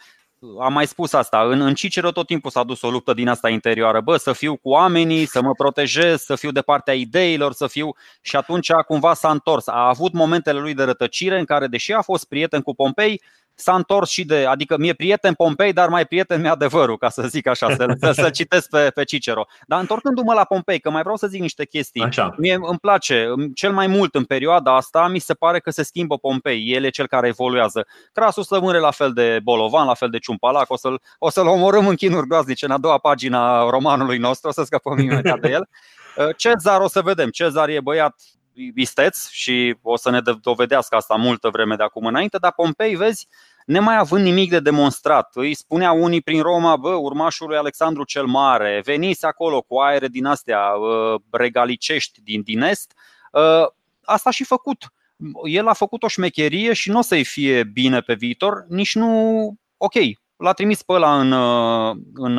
am 0.59 0.73
mai 0.73 0.87
spus 0.87 1.13
asta, 1.13 1.43
în, 1.43 1.61
în 1.61 1.73
Cicero 1.73 2.11
tot 2.11 2.25
timpul 2.27 2.51
s-a 2.51 2.63
dus 2.63 2.81
o 2.81 2.89
luptă 2.89 3.13
din 3.13 3.27
asta 3.27 3.49
interioară, 3.49 4.01
bă, 4.01 4.17
să 4.17 4.33
fiu 4.33 4.55
cu 4.55 4.69
oamenii, 4.69 5.25
să 5.25 5.41
mă 5.41 5.51
protejez, 5.51 6.21
să 6.21 6.35
fiu 6.35 6.51
de 6.51 6.61
partea 6.61 6.93
ideilor, 6.93 7.53
să 7.53 7.67
fiu 7.67 7.95
și 8.21 8.35
atunci 8.35 8.71
cumva 8.87 9.13
s-a 9.13 9.31
întors. 9.31 9.67
A 9.67 9.87
avut 9.87 10.13
momentele 10.13 10.59
lui 10.59 10.73
de 10.73 10.83
rătăcire 10.83 11.39
în 11.39 11.45
care, 11.45 11.67
deși 11.67 11.93
a 11.93 12.01
fost 12.01 12.27
prieten 12.27 12.61
cu 12.61 12.73
Pompei, 12.75 13.21
s-a 13.61 13.75
întors 13.75 14.09
și 14.09 14.25
de, 14.25 14.45
adică 14.45 14.77
mi-e 14.77 14.93
prieten 14.93 15.33
Pompei, 15.33 15.73
dar 15.73 15.89
mai 15.89 16.05
prieten 16.05 16.41
mi-e 16.41 16.49
adevărul, 16.49 16.97
ca 16.97 17.09
să 17.09 17.21
zic 17.21 17.47
așa, 17.47 17.75
să, 17.75 17.95
să, 17.99 18.11
să 18.11 18.29
citesc 18.29 18.69
pe, 18.69 18.89
pe 18.89 19.03
Cicero. 19.03 19.45
Dar 19.67 19.79
întorcându-mă 19.79 20.33
la 20.33 20.43
Pompei, 20.43 20.79
că 20.79 20.89
mai 20.89 21.01
vreau 21.01 21.17
să 21.17 21.27
zic 21.27 21.41
niște 21.41 21.65
chestii. 21.65 22.03
Așa. 22.03 22.35
Mie 22.37 22.53
îmi 22.53 22.79
place, 22.79 23.27
cel 23.53 23.71
mai 23.71 23.87
mult 23.87 24.15
în 24.15 24.23
perioada 24.23 24.75
asta, 24.75 25.07
mi 25.07 25.19
se 25.19 25.33
pare 25.33 25.59
că 25.59 25.71
se 25.71 25.83
schimbă 25.83 26.17
Pompei, 26.17 26.71
el 26.71 26.83
e 26.83 26.89
cel 26.89 27.07
care 27.07 27.27
evoluează. 27.27 27.87
Crasul 28.13 28.45
rămâne 28.49 28.77
la 28.77 28.91
fel 28.91 29.13
de 29.13 29.39
bolovan, 29.43 29.85
la 29.85 29.93
fel 29.93 30.09
de 30.09 30.17
ciumpalac, 30.17 30.71
o 30.71 30.77
să-l, 30.77 31.01
o 31.17 31.29
să-l 31.29 31.47
omorâm 31.47 31.87
în 31.87 31.95
chinuri 31.95 32.27
groaznice 32.27 32.65
în 32.65 32.71
a 32.71 32.77
doua 32.77 32.97
pagina 32.97 33.69
romanului 33.69 34.17
nostru, 34.17 34.49
o 34.49 34.51
să 34.51 34.63
scăpăm 34.63 34.97
imediat 34.97 35.39
de 35.39 35.49
el. 35.49 35.69
Cezar 36.37 36.81
o 36.81 36.87
să 36.87 37.01
vedem. 37.01 37.29
Cezar 37.29 37.69
e 37.69 37.79
băiat 37.79 38.15
isteț 38.75 39.29
și 39.29 39.77
o 39.81 39.97
să 39.97 40.09
ne 40.09 40.19
dovedească 40.41 40.95
asta 40.95 41.15
multă 41.15 41.49
vreme 41.49 41.75
de 41.75 41.83
acum 41.83 42.05
înainte, 42.05 42.37
dar 42.37 42.53
Pompei, 42.53 42.95
vezi, 42.95 43.27
nemai 43.65 43.97
având 43.97 44.23
nimic 44.23 44.49
de 44.49 44.59
demonstrat. 44.59 45.31
Îi 45.33 45.53
spunea 45.53 45.91
unii 45.91 46.21
prin 46.21 46.41
Roma, 46.41 46.75
bă, 46.75 46.89
urmașul 46.89 47.47
lui 47.47 47.57
Alexandru 47.57 48.03
cel 48.03 48.25
Mare, 48.25 48.81
veniți 48.85 49.25
acolo 49.25 49.61
cu 49.61 49.77
aere 49.77 50.07
din 50.07 50.25
astea 50.25 50.71
regalicești 51.29 52.21
din, 52.21 52.41
din 52.41 52.61
est. 52.61 52.93
Asta 54.03 54.31
și 54.31 54.43
făcut. 54.43 54.93
El 55.43 55.67
a 55.67 55.73
făcut 55.73 56.03
o 56.03 56.07
șmecherie 56.07 56.73
și 56.73 56.89
nu 56.89 56.97
o 56.97 57.01
să-i 57.01 57.23
fie 57.23 57.63
bine 57.63 57.99
pe 57.99 58.13
viitor, 58.13 58.65
nici 58.69 58.95
nu. 58.95 59.53
Ok, 59.77 59.93
l-a 60.37 60.53
trimis 60.53 60.83
pe 60.83 60.93
ăla 60.93 61.19
în, 61.19 61.31
în, 62.13 62.37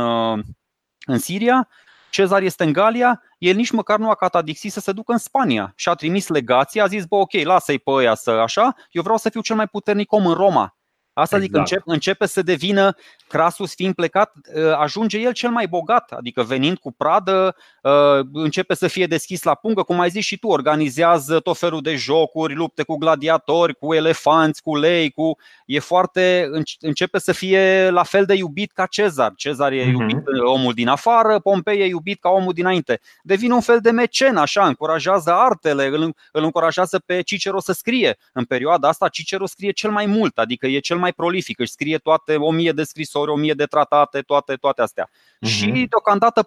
în 1.07 1.19
Siria, 1.19 1.69
Cezar 2.13 2.43
este 2.43 2.65
în 2.65 2.73
Galia, 2.73 3.23
el 3.39 3.57
nici 3.57 3.71
măcar 3.71 3.99
nu 3.99 4.11
a 4.11 4.15
catadixit 4.15 4.73
să 4.73 4.81
se 4.81 4.93
ducă 4.93 5.13
în 5.13 5.19
Spania 5.19 5.73
și 5.77 5.89
a 5.89 5.95
trimis 5.95 6.29
legația, 6.29 6.85
a 6.85 6.87
zis, 6.87 7.05
bă, 7.05 7.17
ok, 7.17 7.33
lasă-i 7.33 7.79
pe 7.79 7.91
ăia 7.91 8.15
să 8.15 8.31
așa, 8.31 8.75
eu 8.91 9.03
vreau 9.03 9.19
să 9.19 9.29
fiu 9.29 9.41
cel 9.41 9.57
mai 9.57 9.67
puternic 9.67 10.13
om 10.13 10.27
în 10.27 10.35
Roma. 10.35 10.77
Asta 11.15 11.37
exact. 11.37 11.53
zic, 11.53 11.61
începe, 11.61 11.83
începe 11.85 12.27
să 12.27 12.43
devină, 12.43 12.97
Crasus 13.29 13.75
fiind 13.75 13.95
plecat, 13.95 14.33
ă, 14.57 14.77
ajunge 14.77 15.19
el 15.19 15.33
cel 15.33 15.51
mai 15.51 15.67
bogat, 15.67 16.13
adică 16.13 16.43
venind 16.43 16.79
cu 16.79 16.93
pradă, 16.93 17.57
ă, 17.85 18.23
începe 18.33 18.75
să 18.75 18.87
fie 18.87 19.07
deschis 19.07 19.43
la 19.43 19.55
pungă, 19.55 19.83
cum 19.83 20.01
ai 20.01 20.11
zis 20.11 20.25
și 20.25 20.39
tu, 20.39 20.47
organizează 20.49 21.41
tot 21.41 21.59
felul 21.59 21.81
de 21.81 21.95
jocuri, 21.95 22.55
lupte 22.55 22.83
cu 22.83 22.97
gladiatori, 22.97 23.75
cu 23.75 23.95
elefanți, 23.95 24.63
cu 24.63 24.77
lei, 24.77 25.11
cu... 25.11 25.37
e 25.67 25.79
foarte, 25.79 26.51
începe 26.81 27.19
să 27.19 27.33
fie 27.33 27.91
la 27.91 28.03
fel 28.03 28.25
de 28.25 28.35
iubit 28.35 28.73
ca 28.73 28.87
Cezar. 28.87 29.33
Cezar 29.37 29.73
e 29.73 29.83
uh-huh. 29.83 29.91
iubit 29.91 30.19
omul 30.45 30.73
din 30.73 30.89
afară, 30.89 31.39
Pompei 31.39 31.81
e 31.81 31.87
iubit 31.87 32.21
ca 32.21 32.29
omul 32.29 32.53
dinainte. 32.53 33.01
Devine 33.23 33.55
un 33.55 33.61
fel 33.61 33.81
de 33.81 33.91
mecen, 33.91 34.37
așa, 34.37 34.67
încurajează 34.67 35.33
artele, 35.33 35.87
îl, 35.87 36.15
îl 36.33 36.43
încurajează 36.43 36.99
pe 37.07 37.21
Cicero 37.21 37.61
să 37.61 37.73
scrie. 37.73 38.19
În 38.33 38.45
perioada 38.45 38.89
asta 38.89 39.09
Cicero 39.09 39.47
scrie 39.47 39.71
cel 39.71 39.91
mai 39.91 40.07
mult, 40.07 40.39
adică 40.39 40.67
e 40.67 40.79
cel 40.79 41.01
mai 41.03 41.13
prolific, 41.13 41.59
își 41.59 41.73
scrie 41.73 41.99
toate 41.99 42.37
o 42.37 42.51
mie 42.51 42.73
de 42.73 42.83
scrisori, 42.83 43.31
o 43.31 43.37
mie 43.37 43.53
de 43.53 43.65
tratate, 43.65 44.21
toate, 44.21 44.55
toate 44.55 44.83
astea. 44.83 45.09
Uh-huh. 45.09 45.49
Și 45.49 45.87
deocamdată 45.89 46.47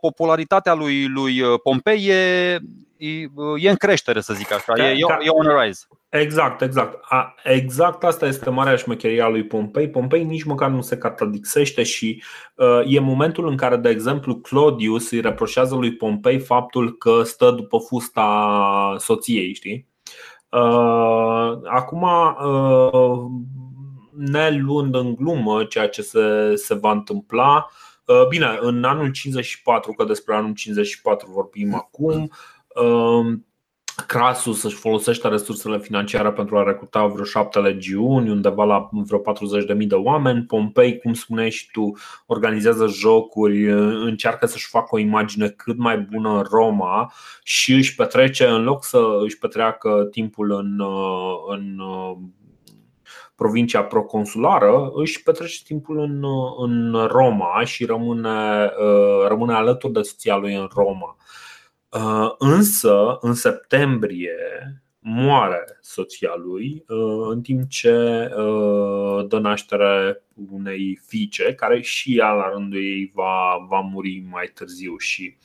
popularitatea 0.00 0.74
lui, 0.74 1.06
lui 1.06 1.40
uh, 1.40 1.60
Pompei 1.62 2.06
e, 2.06 2.58
e, 2.96 3.08
e 3.56 3.70
în 3.70 3.76
creștere, 3.76 4.20
să 4.20 4.34
zic 4.34 4.52
așa, 4.52 4.72
ca, 4.72 4.90
e, 4.90 4.98
ca, 4.98 5.18
e 5.22 5.28
on 5.28 5.46
a 5.46 5.64
rise. 5.64 5.86
Exact, 6.08 6.60
exact. 6.62 6.98
A, 7.08 7.34
exact 7.44 8.04
asta 8.04 8.26
este 8.26 8.50
marea 8.50 8.76
șmecherie 8.76 9.22
a 9.22 9.28
lui 9.28 9.44
Pompei. 9.44 9.88
Pompei 9.88 10.24
nici 10.24 10.42
măcar 10.42 10.70
nu 10.70 10.80
se 10.80 10.98
catadixește 10.98 11.82
și 11.82 12.22
uh, 12.54 12.80
e 12.86 13.00
momentul 13.00 13.48
în 13.48 13.56
care, 13.56 13.76
de 13.76 13.88
exemplu, 13.88 14.36
Claudius 14.36 15.10
îi 15.10 15.20
reproșează 15.20 15.74
lui 15.74 15.92
Pompei 15.92 16.38
faptul 16.38 16.96
că 16.96 17.22
stă 17.24 17.50
după 17.50 17.78
fusta 17.78 18.96
soției, 18.98 19.54
știi? 19.54 19.90
Uh, 20.48 21.52
acum, 21.64 22.02
uh, 22.02 23.24
ne 24.16 24.50
luând 24.50 24.94
în 24.94 25.14
glumă 25.14 25.64
ceea 25.64 25.88
ce 25.88 26.02
se, 26.02 26.54
se 26.54 26.74
va 26.74 26.90
întâmpla, 26.90 27.66
uh, 28.06 28.26
bine, 28.28 28.58
în 28.60 28.84
anul 28.84 29.10
54, 29.10 29.92
că 29.92 30.04
despre 30.04 30.34
anul 30.34 30.54
54 30.54 31.30
vorbim 31.30 31.74
acum, 31.74 32.30
uh, 32.74 33.38
Crasus 34.06 34.62
își 34.62 34.76
folosește 34.76 35.28
resursele 35.28 35.78
financiare 35.78 36.32
pentru 36.32 36.58
a 36.58 36.62
recruta 36.62 37.06
vreo 37.06 37.24
șapte 37.24 37.58
legiuni, 37.58 38.30
undeva 38.30 38.64
la 38.64 38.88
vreo 38.92 39.18
40.000 39.18 39.86
de 39.86 39.94
oameni. 39.94 40.42
Pompei, 40.42 40.98
cum 40.98 41.14
spuneai 41.14 41.50
și 41.50 41.70
tu, 41.70 41.92
organizează 42.26 42.86
jocuri, 42.86 43.70
încearcă 44.04 44.46
să-și 44.46 44.68
facă 44.68 44.88
o 44.90 44.98
imagine 44.98 45.48
cât 45.48 45.78
mai 45.78 45.98
bună 45.98 46.36
în 46.36 46.44
Roma 46.50 47.12
și 47.42 47.72
își 47.72 47.94
petrece, 47.94 48.46
în 48.46 48.62
loc 48.62 48.84
să 48.84 49.18
își 49.24 49.38
petreacă 49.38 50.08
timpul 50.10 50.52
în, 50.52 50.82
în 51.48 51.80
provincia 53.34 53.84
proconsulară, 53.84 54.90
își 54.94 55.22
petrece 55.22 55.62
timpul 55.64 55.98
în, 55.98 56.24
în 56.56 57.06
Roma 57.06 57.64
și 57.64 57.84
rămâne, 57.84 58.70
rămâne 59.28 59.52
alături 59.52 59.92
de 59.92 60.02
soția 60.02 60.36
lui 60.36 60.54
în 60.54 60.68
Roma. 60.74 61.16
Uh, 61.92 62.34
însă, 62.38 63.18
în 63.20 63.34
septembrie, 63.34 64.36
moare 64.98 65.78
soția 65.80 66.34
lui, 66.36 66.84
uh, 66.88 67.26
în 67.30 67.40
timp 67.42 67.68
ce 67.68 67.94
uh, 68.36 69.26
dă 69.28 69.38
naștere 69.38 70.22
unei 70.50 71.00
fiice, 71.06 71.54
care 71.54 71.80
și 71.80 72.18
ea, 72.18 72.32
la 72.32 72.48
rândul 72.48 72.78
ei, 72.78 73.10
va, 73.14 73.66
va 73.68 73.80
muri 73.80 74.24
mai 74.30 74.50
târziu. 74.54 74.96
Și 74.96 75.36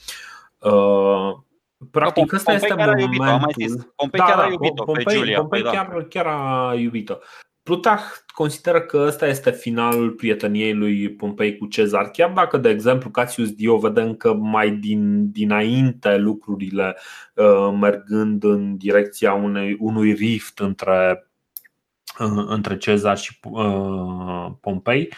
Practic, 1.91 2.33
ăsta 2.33 2.53
este 2.53 2.73
momentul. 2.73 3.93
Pompei 3.95 4.19
chiar 4.19 4.39
a 4.39 4.47
iubit-o 4.51 4.83
pe 4.91 5.03
Giulia. 5.03 5.39
Pompei 5.39 5.61
păi 5.61 5.71
da. 5.71 5.77
chiar, 5.77 6.03
chiar 6.03 6.25
a 6.25 6.73
iubit-o. 6.73 7.15
Plutarh 7.67 8.03
consideră 8.27 8.81
că 8.81 8.97
ăsta 9.07 9.27
este 9.27 9.51
finalul 9.51 10.11
prieteniei 10.11 10.73
lui 10.73 11.09
Pompei 11.09 11.57
cu 11.57 11.65
Cezar, 11.65 12.09
chiar 12.09 12.31
dacă, 12.31 12.57
de 12.57 12.69
exemplu, 12.69 13.09
Cassius 13.09 13.51
Dio 13.51 13.77
vedem 13.77 14.15
că 14.15 14.33
mai 14.33 14.71
din, 14.71 15.31
dinainte 15.31 16.17
lucrurile 16.17 16.97
uh, 17.33 17.77
mergând 17.79 18.43
în 18.43 18.77
direcția 18.77 19.33
unei, 19.33 19.77
unui 19.79 20.13
rift 20.13 20.59
între, 20.59 21.29
uh, 22.19 22.45
între 22.47 22.77
Cezar 22.77 23.17
și 23.17 23.39
uh, 23.43 24.51
Pompei. 24.61 25.13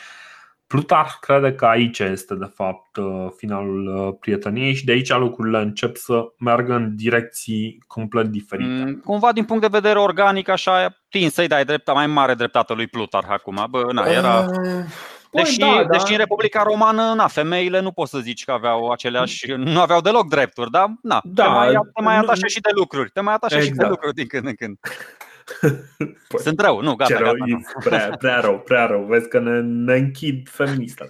Plutarh 0.70 1.12
crede 1.20 1.54
că 1.54 1.66
aici 1.66 2.00
este 2.00 2.36
de 2.36 2.52
fapt 2.56 2.98
uh, 2.98 3.28
finalul 3.36 3.88
uh, 3.88 4.16
prieteniei 4.20 4.74
și 4.74 4.86
de 4.86 4.92
aici 4.92 5.14
lucrurile 5.14 5.58
încep 5.58 5.96
să 5.96 6.24
meargă 6.40 6.74
în 6.74 6.96
direcții 6.96 7.84
complet 7.88 8.26
diferite. 8.26 8.84
Mm, 8.84 9.02
cumva 9.06 9.32
din 9.32 9.46
punct 9.46 9.62
de 9.62 9.68
vedere 9.72 10.00
organic 10.00 10.48
așa 10.48 11.00
tin 11.10 11.30
să-i 11.30 11.48
dai 11.48 11.66
drepta, 11.66 11.94
mai 11.94 12.08
mare 12.08 12.34
dreptate 12.34 12.74
lui 12.74 12.88
Plutarh 12.88 13.28
acum. 13.30 13.68
Bă, 13.70 13.92
na, 13.92 14.06
era... 14.06 14.40
Uh... 14.40 14.84
Deși, 15.32 15.58
da, 15.58 15.66
da. 15.66 15.98
deși 15.98 16.12
în 16.12 16.18
Republica 16.18 16.64
Romană, 16.64 17.14
na, 17.16 17.28
femeile 17.28 17.80
nu 17.80 17.92
poți 17.92 18.12
să 18.12 18.20
zici 18.20 18.44
că 18.44 18.52
aveau 18.52 18.90
aceleași, 18.92 19.52
nu 19.52 19.82
aveau 19.82 20.02
deloc 20.02 20.28
drepturi, 20.28 20.72
dar 20.72 20.94
na, 21.02 21.22
da, 21.24 21.44
te 21.44 21.50
mai, 21.50 21.68
te 21.94 22.02
mai 22.02 22.18
atașe 22.18 22.48
și 22.48 22.60
de 22.60 22.70
lucruri, 22.76 23.10
te 23.10 23.22
mai 23.22 23.34
atașe 23.34 23.56
exact. 23.56 23.74
și 23.74 23.78
de 23.78 23.86
exact. 23.86 23.90
lucruri 23.90 24.16
din 24.16 24.28
când 24.28 24.46
în 24.46 24.56
când. 24.56 24.78
Păi, 26.28 26.40
Sunt 26.40 26.62
rău, 26.62 26.82
nu, 26.82 26.96
gata, 26.96 27.18
rău, 27.18 27.34
gata. 27.34 27.80
Prea, 27.90 28.16
prea 28.18 28.40
rău, 28.40 28.60
prea 28.60 28.86
rău. 28.86 29.04
Vezi 29.04 29.28
că 29.28 29.40
ne, 29.40 29.62
ne 29.62 29.96
închid 29.96 30.50
feminista. 30.50 31.06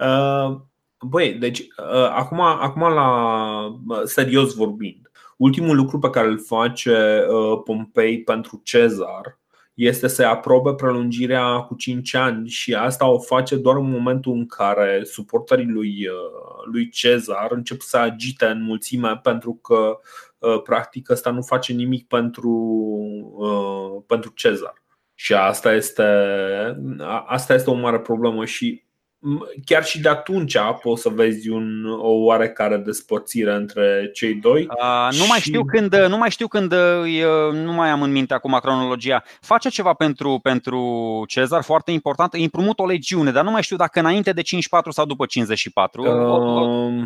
Uh, 0.00 0.56
băi, 1.00 1.32
deci, 1.32 1.60
uh, 1.60 2.10
acum, 2.10 2.40
acum 2.40 2.82
la 2.82 3.80
serios 4.04 4.54
vorbind, 4.54 5.10
ultimul 5.36 5.76
lucru 5.76 5.98
pe 5.98 6.10
care 6.10 6.26
îl 6.26 6.40
face 6.40 7.26
uh, 7.28 7.60
Pompei 7.64 8.22
pentru 8.22 8.60
Cezar 8.64 9.38
este 9.74 10.08
să 10.08 10.24
aprobe 10.24 10.74
prelungirea 10.74 11.58
cu 11.58 11.74
5 11.74 12.14
ani 12.14 12.48
și 12.48 12.74
asta 12.74 13.06
o 13.06 13.18
face 13.18 13.56
doar 13.56 13.76
în 13.76 13.90
momentul 13.90 14.32
în 14.32 14.46
care 14.46 15.00
suporterii 15.04 15.68
lui, 15.68 16.08
lui 16.72 16.88
Cezar 16.88 17.46
încep 17.50 17.80
să 17.80 17.96
agite 17.96 18.46
în 18.46 18.62
mulțime 18.62 19.20
pentru 19.22 19.52
că 19.62 19.76
Uh, 19.76 20.25
practic 20.64 21.10
ăsta 21.10 21.30
nu 21.30 21.42
face 21.42 21.72
nimic 21.72 22.06
pentru, 22.06 22.50
uh, 23.36 24.02
pentru 24.06 24.30
Cezar. 24.34 24.84
Și 25.14 25.34
asta 25.34 25.72
este, 25.72 26.02
asta 27.26 27.54
este 27.54 27.70
o 27.70 27.74
mare 27.74 28.00
problemă 28.00 28.44
și 28.44 28.85
chiar 29.64 29.84
și 29.84 30.00
de 30.00 30.08
atunci 30.08 30.56
poți 30.82 31.02
să 31.02 31.08
vezi 31.08 31.48
un, 31.48 31.84
o 32.00 32.10
oarecare 32.10 32.76
despărțire 32.76 33.54
între 33.54 34.10
cei 34.14 34.34
doi. 34.34 34.60
Uh, 34.62 35.18
nu, 35.18 35.26
mai 35.28 35.38
știu 35.38 35.64
când, 35.64 35.96
nu 36.08 36.16
mai 36.16 36.30
știu 36.30 36.46
când, 36.46 36.74
nu 37.52 37.72
mai 37.72 37.90
am 37.90 38.02
în 38.02 38.12
minte 38.12 38.34
acum 38.34 38.58
cronologia. 38.62 39.22
Face 39.40 39.68
ceva 39.68 39.92
pentru, 39.92 40.40
pentru 40.42 41.24
Cezar 41.26 41.62
foarte 41.62 41.90
important, 41.90 42.32
împrumut 42.32 42.78
o 42.78 42.86
legiune, 42.86 43.30
dar 43.30 43.44
nu 43.44 43.50
mai 43.50 43.62
știu 43.62 43.76
dacă 43.76 43.98
înainte 43.98 44.32
de 44.32 44.42
54 44.42 44.90
sau 44.90 45.04
după 45.04 45.26
54. 45.26 46.02
Uh, 46.02 47.04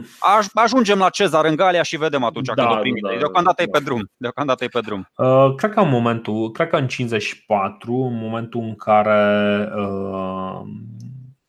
ajungem 0.55 0.99
la 0.99 1.09
Cezar 1.09 1.45
în 1.45 1.57
Galia 1.57 1.83
și 1.83 1.97
vedem 1.97 2.25
atunci 2.25 2.47
da, 2.47 2.55
când 2.55 2.77
o 2.77 2.81
primit. 2.81 3.03
Da, 3.03 3.19
Deocamdată 3.19 3.55
da. 3.57 3.63
e 3.63 3.79
pe 3.79 3.85
drum. 3.85 4.11
Deocamdată 4.17 4.65
e 4.65 4.67
pe 4.67 4.81
drum. 4.81 5.09
Uh, 5.17 5.55
cred 5.55 5.73
că 5.73 5.81
în 5.81 5.89
momentul, 5.89 6.51
cred 6.51 6.69
că 6.69 6.77
în 6.77 6.87
54, 6.87 7.93
în 7.93 8.19
momentul 8.23 8.61
în 8.61 8.75
care 8.75 9.69
uh, 9.77 10.61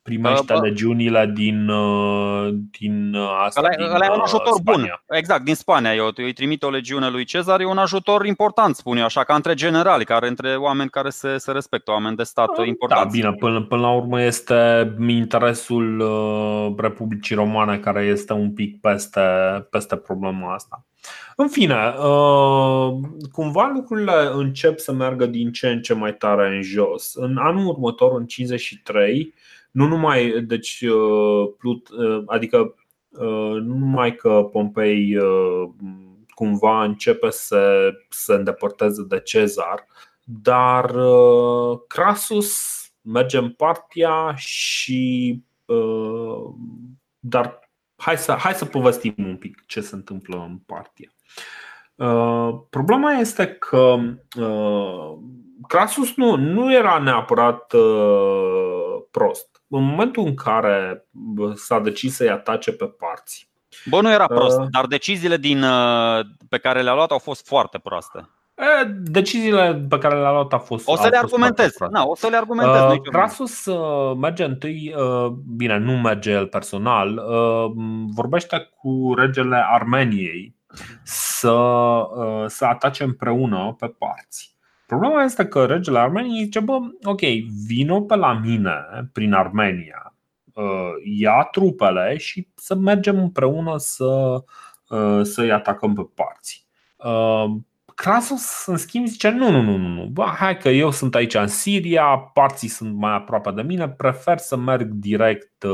primește 0.02 0.54
uh, 0.54 0.62
legiunile 0.62 1.32
din, 1.34 1.70
uh, 1.70 2.49
din 2.80 3.16
asta. 3.45 3.60
Ăla, 3.60 3.70
din, 3.70 3.86
ăla 3.86 4.06
e 4.06 4.10
un 4.10 4.22
ajutor 4.24 4.54
Spania. 4.54 5.04
bun. 5.08 5.18
Exact, 5.18 5.43
din 5.43 5.56
Spania. 5.56 5.93
Eu 5.93 6.12
îi 6.16 6.34
trimit 6.34 6.64
o 6.64 6.70
legiune 6.70 7.10
lui 7.10 7.24
Cezar, 7.24 7.60
e 7.60 7.66
un 7.66 7.78
ajutor 7.78 8.26
important, 8.26 8.76
spun 8.76 8.97
eu 8.97 9.04
așa, 9.04 9.24
ca 9.24 9.36
între 9.36 9.54
generali, 9.54 10.06
care 10.06 10.28
între 10.28 10.56
oameni 10.56 10.89
care 10.89 11.10
se, 11.10 11.38
se 11.38 11.52
respectă, 11.52 11.91
oameni 11.91 12.16
de 12.16 12.24
stat 12.24 12.58
uh, 12.58 12.68
importanți. 12.68 13.20
Da, 13.20 13.30
bine, 13.30 13.34
până, 13.39 13.62
până 13.62 13.82
la 13.82 13.91
urmă 13.91 14.22
este 14.22 14.91
interesul 15.08 15.99
uh, 15.99 16.74
Republicii 16.78 17.36
Romane 17.36 17.78
care 17.78 18.02
este 18.02 18.34
un 18.34 18.54
pic 18.54 18.80
peste, 18.80 19.22
peste 19.70 19.95
problema 19.95 20.54
asta. 20.54 20.86
În 21.36 21.47
fine, 21.47 21.93
uh, 21.97 22.99
cumva 23.32 23.72
lucrurile 23.74 24.30
încep 24.34 24.80
să 24.80 24.91
meargă 24.91 25.26
din 25.26 25.52
ce 25.52 25.68
în 25.68 25.82
ce 25.82 25.93
mai 25.93 26.14
tare 26.14 26.56
în 26.56 26.62
jos. 26.62 27.14
În 27.16 27.38
anul 27.38 27.68
următor, 27.68 28.20
în 28.20 28.26
53, 28.26 29.34
nu 29.72 29.88
numai, 29.88 30.41
deci, 30.41 30.82
uh, 30.82 31.53
Plut, 31.57 31.89
uh, 31.89 32.24
adică 32.26 32.76
nu 33.63 33.78
numai 33.78 34.15
că 34.15 34.49
Pompei 34.51 35.17
cumva 36.30 36.84
începe 36.84 37.30
să 37.30 37.89
se 38.09 38.34
îndepărteze 38.34 39.05
de 39.07 39.19
Cezar, 39.19 39.86
dar 40.24 40.95
Crasus 41.88 42.82
merge 43.01 43.38
în 43.38 43.49
partia 43.49 44.36
și 44.36 45.41
dar 47.19 47.69
hai 47.95 48.17
să, 48.17 48.32
hai 48.32 48.53
să 48.53 48.65
povestim 48.65 49.13
un 49.17 49.38
pic 49.38 49.65
ce 49.65 49.82
se 49.82 49.95
întâmplă 49.95 50.45
în 50.49 50.57
partia. 50.57 51.11
Uh, 51.95 52.59
problema 52.69 53.11
este 53.11 53.47
că 53.47 53.97
uh, 54.39 55.17
Crasus 55.67 56.15
nu, 56.15 56.36
nu 56.36 56.74
era 56.74 56.99
neapărat 56.99 57.74
uh, 57.74 59.03
prost. 59.11 59.51
În 59.74 59.84
momentul 59.84 60.26
în 60.26 60.36
care 60.36 61.05
s-a 61.55 61.80
decis 61.80 62.15
să-i 62.15 62.30
atace 62.30 62.72
pe 62.72 62.86
parți. 62.86 63.49
Bă, 63.86 64.01
nu 64.01 64.11
era 64.11 64.26
prost, 64.26 64.59
uh, 64.59 64.67
dar 64.72 64.86
deciziile 64.86 65.38
din, 65.38 65.63
uh, 65.63 66.19
pe 66.49 66.57
care 66.57 66.82
le-a 66.82 66.93
luat 66.93 67.11
au 67.11 67.17
fost 67.17 67.47
foarte 67.47 67.78
proaste. 67.78 68.30
Deciziile 69.03 69.86
pe 69.89 69.97
care 69.97 70.19
le-a 70.19 70.32
luat 70.32 70.53
a 70.53 70.57
fost. 70.57 70.88
O 70.88 70.95
să 70.95 71.07
le 71.07 71.17
argumentez. 71.17 71.76
Na, 71.89 72.03
o 72.05 72.15
să 72.15 72.28
le 72.28 72.38
argumentez. 72.38 72.82
Uh, 72.82 73.01
Crasus 73.01 73.65
uh, 73.65 74.15
merge 74.17 74.43
întâi, 74.43 74.93
uh, 74.97 75.28
bine, 75.55 75.78
nu 75.78 75.91
merge 75.91 76.32
el 76.32 76.47
personal, 76.47 77.17
uh, 77.17 77.72
vorbește 78.15 78.69
cu 78.78 79.13
regele 79.17 79.63
Armeniei 79.69 80.55
să, 81.03 81.51
uh, 81.51 82.43
să 82.47 82.65
atace 82.65 83.03
împreună 83.03 83.76
pe 83.80 83.88
parți. 83.88 84.55
Problema 84.92 85.24
este 85.24 85.46
că 85.46 85.66
regele 85.66 86.00
Armeniei 86.00 86.44
zice, 86.44 86.60
bă, 86.60 86.78
ok, 87.04 87.20
vino 87.68 88.02
pe 88.02 88.16
la 88.16 88.34
mine 88.34 88.74
prin 89.14 89.34
Armenia, 89.34 90.16
uh, 90.54 90.92
ia 91.04 91.48
trupele 91.52 92.18
și 92.18 92.48
să 92.56 92.76
mergem 92.76 93.20
împreună 93.20 93.78
să, 93.78 94.44
uh, 94.89 95.22
să-i 95.24 95.52
atacăm 95.52 95.94
pe 95.94 96.02
parți. 96.16 96.68
Crasus, 97.96 98.66
în 98.66 98.78
schimb, 98.78 99.08
zice 99.08 99.30
nu, 99.30 99.52
nu, 99.52 99.62
nu, 99.62 99.78
nu, 99.78 100.06
Bă, 100.06 100.24
hai 100.24 100.58
că 100.58 100.70
eu 100.70 100.92
sunt 100.92 101.16
aici 101.16 101.34
în 101.34 101.48
Siria, 101.48 102.18
parții 102.34 102.68
sunt 102.68 102.96
mai 102.96 103.14
aproape 103.14 103.52
de 103.52 103.62
mine, 103.62 103.89
prefer 103.89 104.38
să 104.38 104.58
merg 104.58 104.88
direct, 104.92 105.66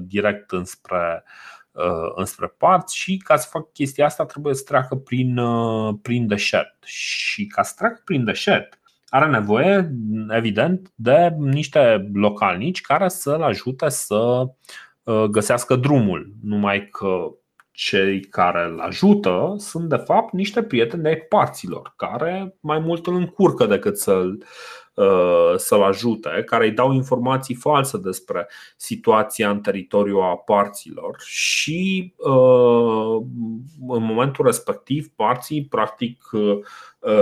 direct 0.00 0.50
înspre, 0.50 1.24
Uh, 1.24 1.59
înspre 2.14 2.46
parți 2.46 2.96
și 2.96 3.16
ca 3.16 3.36
să 3.36 3.48
fac 3.50 3.72
chestia 3.72 4.04
asta 4.04 4.24
trebuie 4.24 4.54
să 4.54 4.62
treacă 4.66 4.96
prin, 4.96 5.36
uh, 5.36 5.94
prin 6.02 6.26
deșert. 6.26 6.84
Și 6.84 7.46
ca 7.46 7.62
să 7.62 7.74
treacă 7.76 8.02
prin 8.04 8.24
deșert 8.24 8.80
are 9.10 9.26
nevoie, 9.26 9.92
evident, 10.28 10.92
de 10.94 11.34
niște 11.38 12.10
localnici 12.12 12.80
care 12.80 13.08
să-l 13.08 13.42
ajute 13.42 13.88
să 13.88 14.44
uh, 15.02 15.24
găsească 15.24 15.76
drumul. 15.76 16.34
Numai 16.42 16.88
că 16.88 17.30
cei 17.72 18.20
care 18.20 18.64
îl 18.64 18.80
ajută 18.80 19.54
sunt 19.58 19.88
de 19.88 19.96
fapt 19.96 20.32
niște 20.32 20.62
prieteni 20.62 21.02
de 21.02 21.26
parților 21.28 21.92
care 21.96 22.56
mai 22.60 22.78
mult 22.78 23.06
îl 23.06 23.14
încurcă 23.14 23.66
decât 23.66 23.98
să-l, 23.98 24.44
Uh, 25.00 25.52
să-l 25.56 25.82
ajute, 25.82 26.42
care 26.46 26.64
îi 26.64 26.72
dau 26.72 26.92
informații 26.92 27.54
false 27.54 27.98
despre 27.98 28.48
situația 28.76 29.50
în 29.50 29.60
teritoriul 29.60 30.22
a 30.22 30.36
parților 30.36 31.16
și 31.24 32.12
uh, 32.16 33.22
în 33.88 34.02
momentul 34.02 34.44
respectiv 34.44 35.08
parții 35.16 35.64
practic 35.64 36.28
uh, 36.32 36.58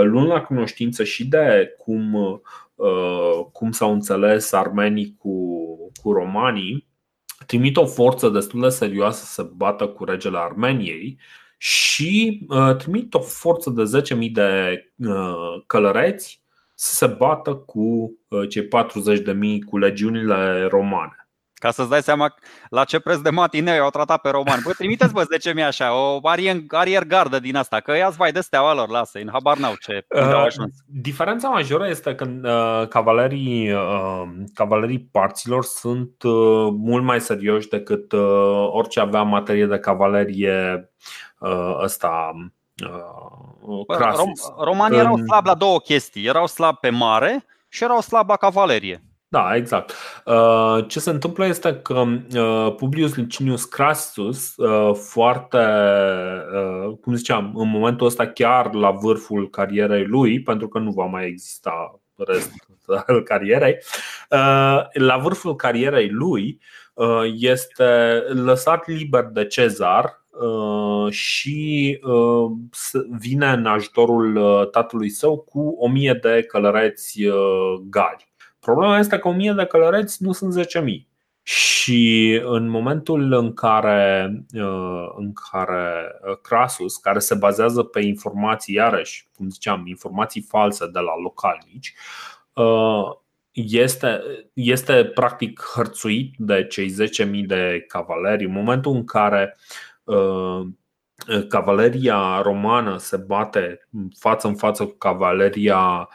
luând 0.01 0.27
la 0.27 0.41
cunoștință 0.41 1.03
și 1.03 1.27
de 1.27 1.75
cum, 1.77 2.41
cum 3.51 3.71
s-au 3.71 3.91
înțeles 3.91 4.51
armenii 4.51 5.15
cu, 5.17 5.65
cu 6.01 6.11
romanii, 6.11 6.88
trimit 7.49 7.77
o 7.77 7.85
forță 7.85 8.29
destul 8.29 8.61
de 8.61 8.69
serioasă 8.69 9.25
să 9.25 9.33
se 9.33 9.49
bată 9.55 9.87
cu 9.87 10.03
regele 10.03 10.37
Armeniei 10.37 11.19
și 11.57 12.45
uh, 12.49 12.75
trimit 12.75 13.13
o 13.13 13.19
forță 13.19 13.69
de 13.69 13.83
10.000 14.15 14.31
de 14.31 14.81
uh, 14.95 15.63
călăreți 15.65 16.41
să 16.73 16.93
se 16.93 17.07
bată 17.07 17.55
cu 17.55 18.17
uh, 18.27 18.49
cei 18.49 18.67
40.000 18.67 18.69
cu 19.65 19.77
legiunile 19.77 20.67
romane. 20.67 21.28
Ca 21.59 21.71
să-ți 21.71 21.89
dai 21.89 22.01
seama 22.01 22.35
la 22.69 22.83
ce 22.83 22.99
preț 22.99 23.17
de 23.17 23.29
matineu 23.29 23.83
au 23.83 23.89
tratat 23.89 24.21
pe 24.21 24.29
romani. 24.29 24.61
Bă, 24.63 24.71
trimiteți 24.71 25.13
vă 25.13 25.25
10.000 25.57 25.65
așa, 25.65 25.93
o 25.93 26.19
arier 26.67 27.03
gardă 27.03 27.39
din 27.39 27.55
asta, 27.55 27.79
că 27.79 27.95
ia 27.95 28.09
vai 28.09 28.31
de 28.31 28.39
steaua 28.39 28.73
lor, 28.73 28.89
lasă 28.89 29.19
în 29.19 29.29
habar 29.31 29.57
n-au 29.57 29.73
ce 29.79 30.05
uh, 30.09 30.45
Diferența 30.85 31.49
majoră 31.49 31.87
este 31.87 32.15
că 32.15 32.25
uh, 32.43 32.87
cavalerii, 32.87 33.71
uh, 33.71 34.23
cavalerii 34.53 35.09
parților 35.11 35.63
sunt 35.63 36.23
uh, 36.23 36.67
mult 36.71 37.03
mai 37.03 37.21
serioși 37.21 37.67
decât 37.67 38.11
uh, 38.11 38.67
orice 38.71 38.99
avea 38.99 39.21
materie 39.21 39.65
de 39.65 39.79
cavalerie 39.79 40.89
uh, 41.39 41.77
ăsta 41.83 42.31
Uh, 42.85 43.85
Rom- 43.87 44.63
romanii 44.63 44.97
erau 44.97 45.17
slabi 45.17 45.47
la 45.47 45.53
două 45.55 45.79
chestii. 45.79 46.25
Erau 46.25 46.47
slabi 46.47 46.77
pe 46.81 46.89
mare 46.89 47.45
și 47.69 47.83
erau 47.83 48.01
slabi 48.01 48.29
la 48.29 48.35
cavalerie. 48.35 49.03
Da, 49.31 49.55
exact. 49.55 49.93
Uh, 50.25 50.85
ce 50.87 50.99
se 50.99 51.09
întâmplă 51.09 51.45
este 51.45 51.75
că 51.75 52.03
uh, 52.33 52.75
Publius 52.75 53.15
Licinius 53.15 53.65
Crassus, 53.65 54.55
foarte, 54.93 55.57
cum 57.01 57.15
ziceam, 57.15 57.51
în 57.55 57.69
momentul 57.69 58.07
ăsta 58.07 58.27
chiar 58.27 58.73
la 58.73 58.91
vârful 58.91 59.49
carierei 59.49 60.05
lui, 60.05 60.41
pentru 60.41 60.67
că 60.67 60.79
nu 60.79 60.91
va 60.91 61.05
mai 61.05 61.25
exista 61.25 61.99
restul 62.17 63.23
carierei, 63.23 63.77
la 64.93 65.17
vârful 65.21 65.55
carierei 65.55 66.09
lui 66.09 66.61
este 67.35 68.23
lăsat 68.29 68.87
liber 68.87 69.23
de 69.23 69.45
Cezar 69.45 70.19
Uh, 70.39 71.11
și 71.11 71.99
uh, 72.03 72.51
vine 73.19 73.47
în 73.47 73.65
ajutorul 73.65 74.35
uh, 74.35 74.69
tatălui 74.69 75.09
său 75.09 75.37
cu 75.37 75.75
o 75.79 75.87
mie 75.87 76.19
de 76.21 76.43
călăreți 76.47 77.21
gali. 77.89 78.28
Problema 78.69 78.99
este 78.99 79.17
că 79.17 79.27
o 79.27 79.31
mie 79.31 79.51
de 79.51 79.65
călăreți 79.65 80.23
nu 80.23 80.31
sunt 80.31 80.59
10.000. 80.59 80.63
Și 81.41 82.41
în 82.45 82.67
momentul 82.67 83.31
în 83.31 83.53
care, 83.53 84.31
în 85.15 85.33
care 85.51 86.11
Crasus, 86.41 86.97
care 86.97 87.19
se 87.19 87.35
bazează 87.35 87.83
pe 87.83 88.01
informații, 88.01 88.75
iarăși, 88.75 89.27
cum 89.35 89.49
ziceam, 89.49 89.87
informații 89.87 90.41
false 90.41 90.87
de 90.87 90.99
la 90.99 91.13
localnici, 91.23 91.93
este, 93.51 94.21
este 94.53 95.05
practic 95.05 95.61
hărțuit 95.73 96.33
de 96.37 96.65
cei 96.65 96.93
10.000 97.25 97.45
de 97.45 97.85
cavaleri. 97.87 98.45
În 98.45 98.51
momentul 98.51 98.95
în 98.95 99.05
care 99.05 99.57
uh, 100.03 100.61
Uh, 101.27 101.47
cavaleria 101.47 102.41
romană 102.41 102.97
se 102.97 103.17
bate 103.17 103.87
față 104.19 104.47
în 104.47 104.55
față 104.55 104.85
cu 104.85 104.95
cavaleria 104.97 106.09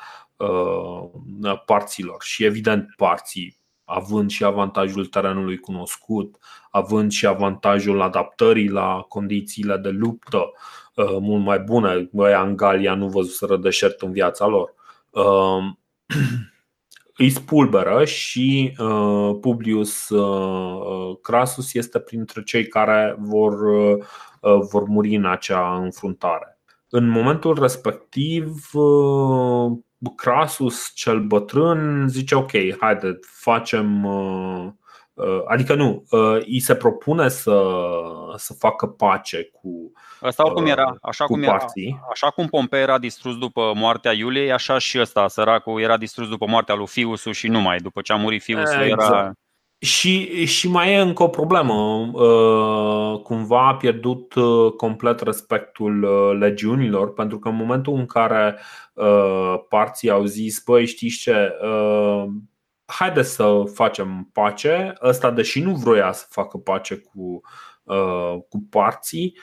uh, 1.42 1.62
parților 1.66 2.22
și 2.22 2.44
evident 2.44 2.94
parții 2.96 3.62
având 3.84 4.30
și 4.30 4.44
avantajul 4.44 5.06
terenului 5.06 5.58
cunoscut, 5.58 6.36
având 6.70 7.10
și 7.10 7.26
avantajul 7.26 8.00
adaptării 8.00 8.68
la 8.68 9.04
condițiile 9.08 9.76
de 9.76 9.88
luptă 9.88 10.52
uh, 10.94 11.16
mult 11.20 11.44
mai 11.44 11.58
bune. 11.58 12.08
Băia 12.12 12.42
în 12.42 12.56
Galia 12.56 12.94
nu 12.94 13.08
văzuseră 13.08 13.56
deșert 13.56 14.02
în 14.02 14.12
viața 14.12 14.46
lor. 14.46 14.74
îi 17.16 17.30
spulberă 17.30 18.04
și 18.04 18.76
uh, 18.78 19.36
Publius 19.40 20.08
uh, 20.08 21.16
Crasus 21.22 21.74
este 21.74 21.98
printre 21.98 22.42
cei 22.42 22.66
care 22.66 23.16
vor, 23.18 23.60
uh, 23.60 24.04
vor 24.70 24.84
muri 24.84 25.14
în 25.14 25.24
acea 25.26 25.76
înfruntare. 25.76 26.58
În 26.88 27.08
momentul 27.08 27.58
respectiv, 27.60 28.70
Crasus 30.10 30.90
cel 30.94 31.20
bătrân 31.20 32.08
zice 32.08 32.34
ok, 32.34 32.50
haide, 32.80 33.18
facem 33.22 34.06
Adică 35.46 35.74
nu, 35.74 36.04
îi 36.46 36.60
se 36.60 36.74
propune 36.74 37.28
să, 37.28 37.76
să 38.36 38.52
facă 38.58 38.86
pace 38.86 39.50
cu 39.52 39.92
Asta 40.20 40.44
oricum 40.44 40.66
era, 40.66 40.94
așa 41.02 41.24
cum, 41.24 41.42
era, 41.42 41.66
așa 42.10 42.30
cum 42.30 42.46
Pompei 42.46 42.80
era 42.80 42.98
distrus 42.98 43.38
după 43.38 43.72
moartea 43.74 44.12
Iuliei, 44.12 44.52
așa 44.52 44.78
și 44.78 45.00
ăsta, 45.00 45.28
săracul, 45.28 45.80
era 45.80 45.96
distrus 45.96 46.28
după 46.28 46.46
moartea 46.46 46.74
lui 46.74 46.86
Fiusu 46.86 47.32
și 47.32 47.48
numai, 47.48 47.78
după 47.78 48.00
ce 48.00 48.12
a 48.12 48.16
murit 48.16 48.42
Fiusu 48.42 48.80
exact. 48.80 49.10
era... 49.10 49.32
și, 49.84 50.44
și 50.44 50.68
mai 50.68 50.92
e 50.92 50.96
încă 50.96 51.22
o 51.22 51.28
problemă. 51.28 51.74
Uh, 52.12 53.20
cumva 53.22 53.68
a 53.68 53.74
pierdut 53.74 54.34
uh, 54.34 54.72
complet 54.72 55.20
respectul 55.20 56.02
uh, 56.02 56.38
legiunilor, 56.38 57.12
pentru 57.12 57.38
că 57.38 57.48
în 57.48 57.56
momentul 57.56 57.94
în 57.94 58.06
care 58.06 58.58
parții 59.68 60.10
au 60.10 60.24
zis, 60.24 60.62
băi, 60.64 60.86
știți 60.86 61.18
ce, 61.18 61.52
haideți 62.84 63.34
să 63.34 63.62
facem 63.74 64.30
pace, 64.32 64.92
ăsta 65.02 65.30
deși 65.30 65.60
nu 65.60 65.74
vroia 65.74 66.12
să 66.12 66.26
facă 66.28 66.58
pace 66.58 66.96
cu, 66.96 67.40
cu 68.48 68.66
parții, 68.70 69.38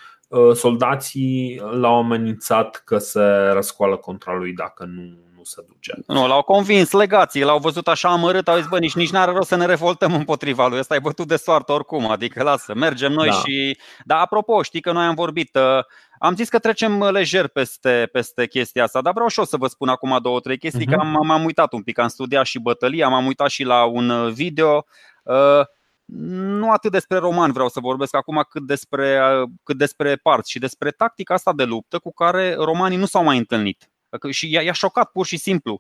soldații 0.54 1.62
l-au 1.72 1.98
amenințat 1.98 2.82
că 2.86 2.98
se 2.98 3.24
răscoală 3.54 3.98
contra 3.98 4.34
lui 4.34 4.54
dacă 4.54 4.86
nu 4.86 5.31
nu 5.42 5.48
se 5.48 5.66
duce. 5.68 5.94
Nu, 6.08 6.28
l-au 6.28 6.42
convins 6.42 6.92
legații, 6.92 7.44
l-au 7.44 7.60
văzut 7.60 7.88
așa 7.88 8.10
amărât, 8.10 8.48
au 8.48 8.58
zis, 8.58 8.68
bă, 8.68 8.80
nici, 8.80 8.94
nici 8.94 9.10
n-are 9.10 9.32
rost 9.32 9.48
să 9.48 9.56
ne 9.56 9.66
revoltăm 9.66 10.14
împotriva 10.14 10.68
lui, 10.68 10.80
ăsta 10.80 10.96
e 10.96 11.00
bătut 11.00 11.28
de 11.28 11.36
soartă 11.36 11.72
oricum, 11.72 12.10
adică 12.10 12.44
lasă, 12.44 12.74
mergem 12.76 13.12
noi 13.12 13.30
da. 13.30 13.34
și... 13.34 13.78
Dar 14.06 14.20
apropo, 14.20 14.62
știi 14.62 14.82
că 14.82 14.92
noi 14.92 15.04
am 15.04 15.16
vorbit, 15.16 15.56
uh, 15.56 15.84
am 16.20 16.36
zis 16.36 16.50
că 16.50 16.60
trecem 16.60 17.04
lejer 17.04 17.48
peste, 17.48 18.10
peste 18.12 18.48
chestia 18.48 18.84
asta, 18.84 19.02
dar 19.02 19.14
vreau 19.14 19.28
și 19.28 19.39
eu 19.39 19.46
să 19.46 19.58
vă 19.58 19.68
spun 19.68 19.88
acum 19.88 20.20
două, 20.22 20.39
trei 20.39 20.58
chestii, 20.58 20.86
uh-huh. 20.86 20.96
că 20.96 21.00
am, 21.00 21.26
m-am 21.26 21.44
uitat 21.44 21.74
un 21.74 21.82
pic, 21.82 22.00
am 22.00 22.08
studiat 22.08 22.46
și 22.46 22.60
bătălia, 22.60 23.08
m-am 23.08 23.26
uitat 23.26 23.50
și 23.50 23.64
la 23.64 23.86
un 23.86 24.10
uh, 24.10 24.32
video. 24.32 24.86
Uh, 25.24 25.66
nu 26.06 26.72
atât 26.72 26.92
despre 26.92 27.18
roman 27.18 27.52
vreau 27.52 27.70
să 27.70 27.80
vorbesc 27.80 28.16
acum, 28.16 28.46
cât 28.50 28.66
despre, 28.66 29.20
uh, 29.42 29.50
cât 29.64 29.78
despre 29.78 30.16
parți 30.16 30.52
și 30.52 30.60
despre 30.60 30.92
tactica 30.92 31.34
asta 31.34 31.54
de 31.54 31.64
luptă 31.64 32.00
cu 32.00 32.14
care 32.14 32.54
romanii 32.54 32.98
nu 32.98 33.06
s-au 33.06 33.24
mai 33.24 33.38
întâlnit. 33.38 33.91
Și 34.30 34.51
i-a 34.51 34.72
șocat 34.72 35.12
pur 35.12 35.26
și 35.26 35.38
simplu. 35.38 35.80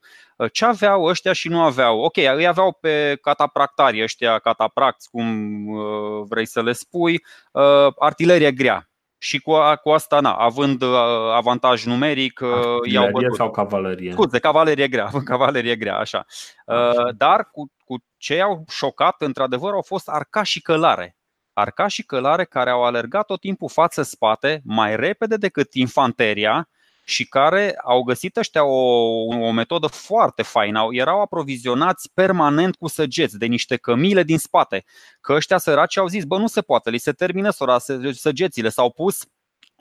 Ce 0.51 0.65
aveau 0.65 1.03
ăștia 1.03 1.33
și 1.33 1.47
nu 1.47 1.61
aveau? 1.61 1.99
Ok, 1.99 2.17
îi 2.17 2.47
aveau 2.47 2.71
pe 2.71 3.17
catapractari, 3.21 4.03
ăștia 4.03 4.39
catapracți, 4.39 5.09
cum 5.09 5.67
uh, 5.67 6.23
vrei 6.29 6.45
să 6.45 6.61
le 6.61 6.71
spui, 6.71 7.23
uh, 7.51 7.87
artilerie 7.99 8.51
grea. 8.51 8.85
Și 9.17 9.39
cu, 9.39 9.53
cu 9.83 9.89
asta, 9.89 10.19
na, 10.19 10.33
având 10.33 10.81
uh, 10.81 10.95
avantaj 11.33 11.85
numeric, 11.85 12.41
i-au 12.83 13.11
bătut. 13.11 13.35
sau 13.35 13.51
cavalerie? 13.51 14.11
Scuze, 14.11 14.39
cavalerie 14.39 14.87
grea, 14.87 15.09
cavalerie 15.25 15.75
grea, 15.75 15.97
așa. 15.97 16.25
Dar 17.15 17.49
cu, 17.51 17.71
cu 17.85 18.03
ce 18.17 18.35
i-au 18.35 18.65
șocat, 18.69 19.15
într-adevăr, 19.21 19.73
au 19.73 19.81
fost 19.81 20.09
arca 20.09 20.43
și 20.43 20.61
călare 20.61 21.15
arca 21.53 21.87
și 21.87 22.03
călare 22.03 22.43
care 22.43 22.69
au 22.69 22.83
alergat 22.83 23.25
tot 23.25 23.39
timpul 23.39 23.69
față-spate 23.69 24.61
mai 24.63 24.95
repede 24.95 25.35
decât 25.37 25.73
infanteria 25.73 26.69
și 27.11 27.27
care 27.27 27.75
au 27.83 28.03
găsit 28.03 28.37
ăștia 28.37 28.63
o, 28.63 28.79
o 29.25 29.51
metodă 29.51 29.87
foarte 29.87 30.41
faină. 30.41 30.87
Erau 30.91 31.21
aprovizionați 31.21 32.11
permanent 32.13 32.75
cu 32.75 32.87
săgeți 32.87 33.37
de 33.37 33.45
niște 33.45 33.77
cămile 33.77 34.23
din 34.23 34.37
spate. 34.37 34.85
Că 35.21 35.33
ăștia 35.33 35.57
săraci 35.57 35.97
au 35.97 36.07
zis, 36.07 36.23
bă, 36.23 36.37
nu 36.37 36.47
se 36.47 36.61
poate, 36.61 36.89
li 36.89 36.97
se 36.97 37.11
termină 37.11 37.49
sora 37.49 37.77
săgețile. 38.11 38.69
S-au 38.69 38.91
pus 38.91 39.25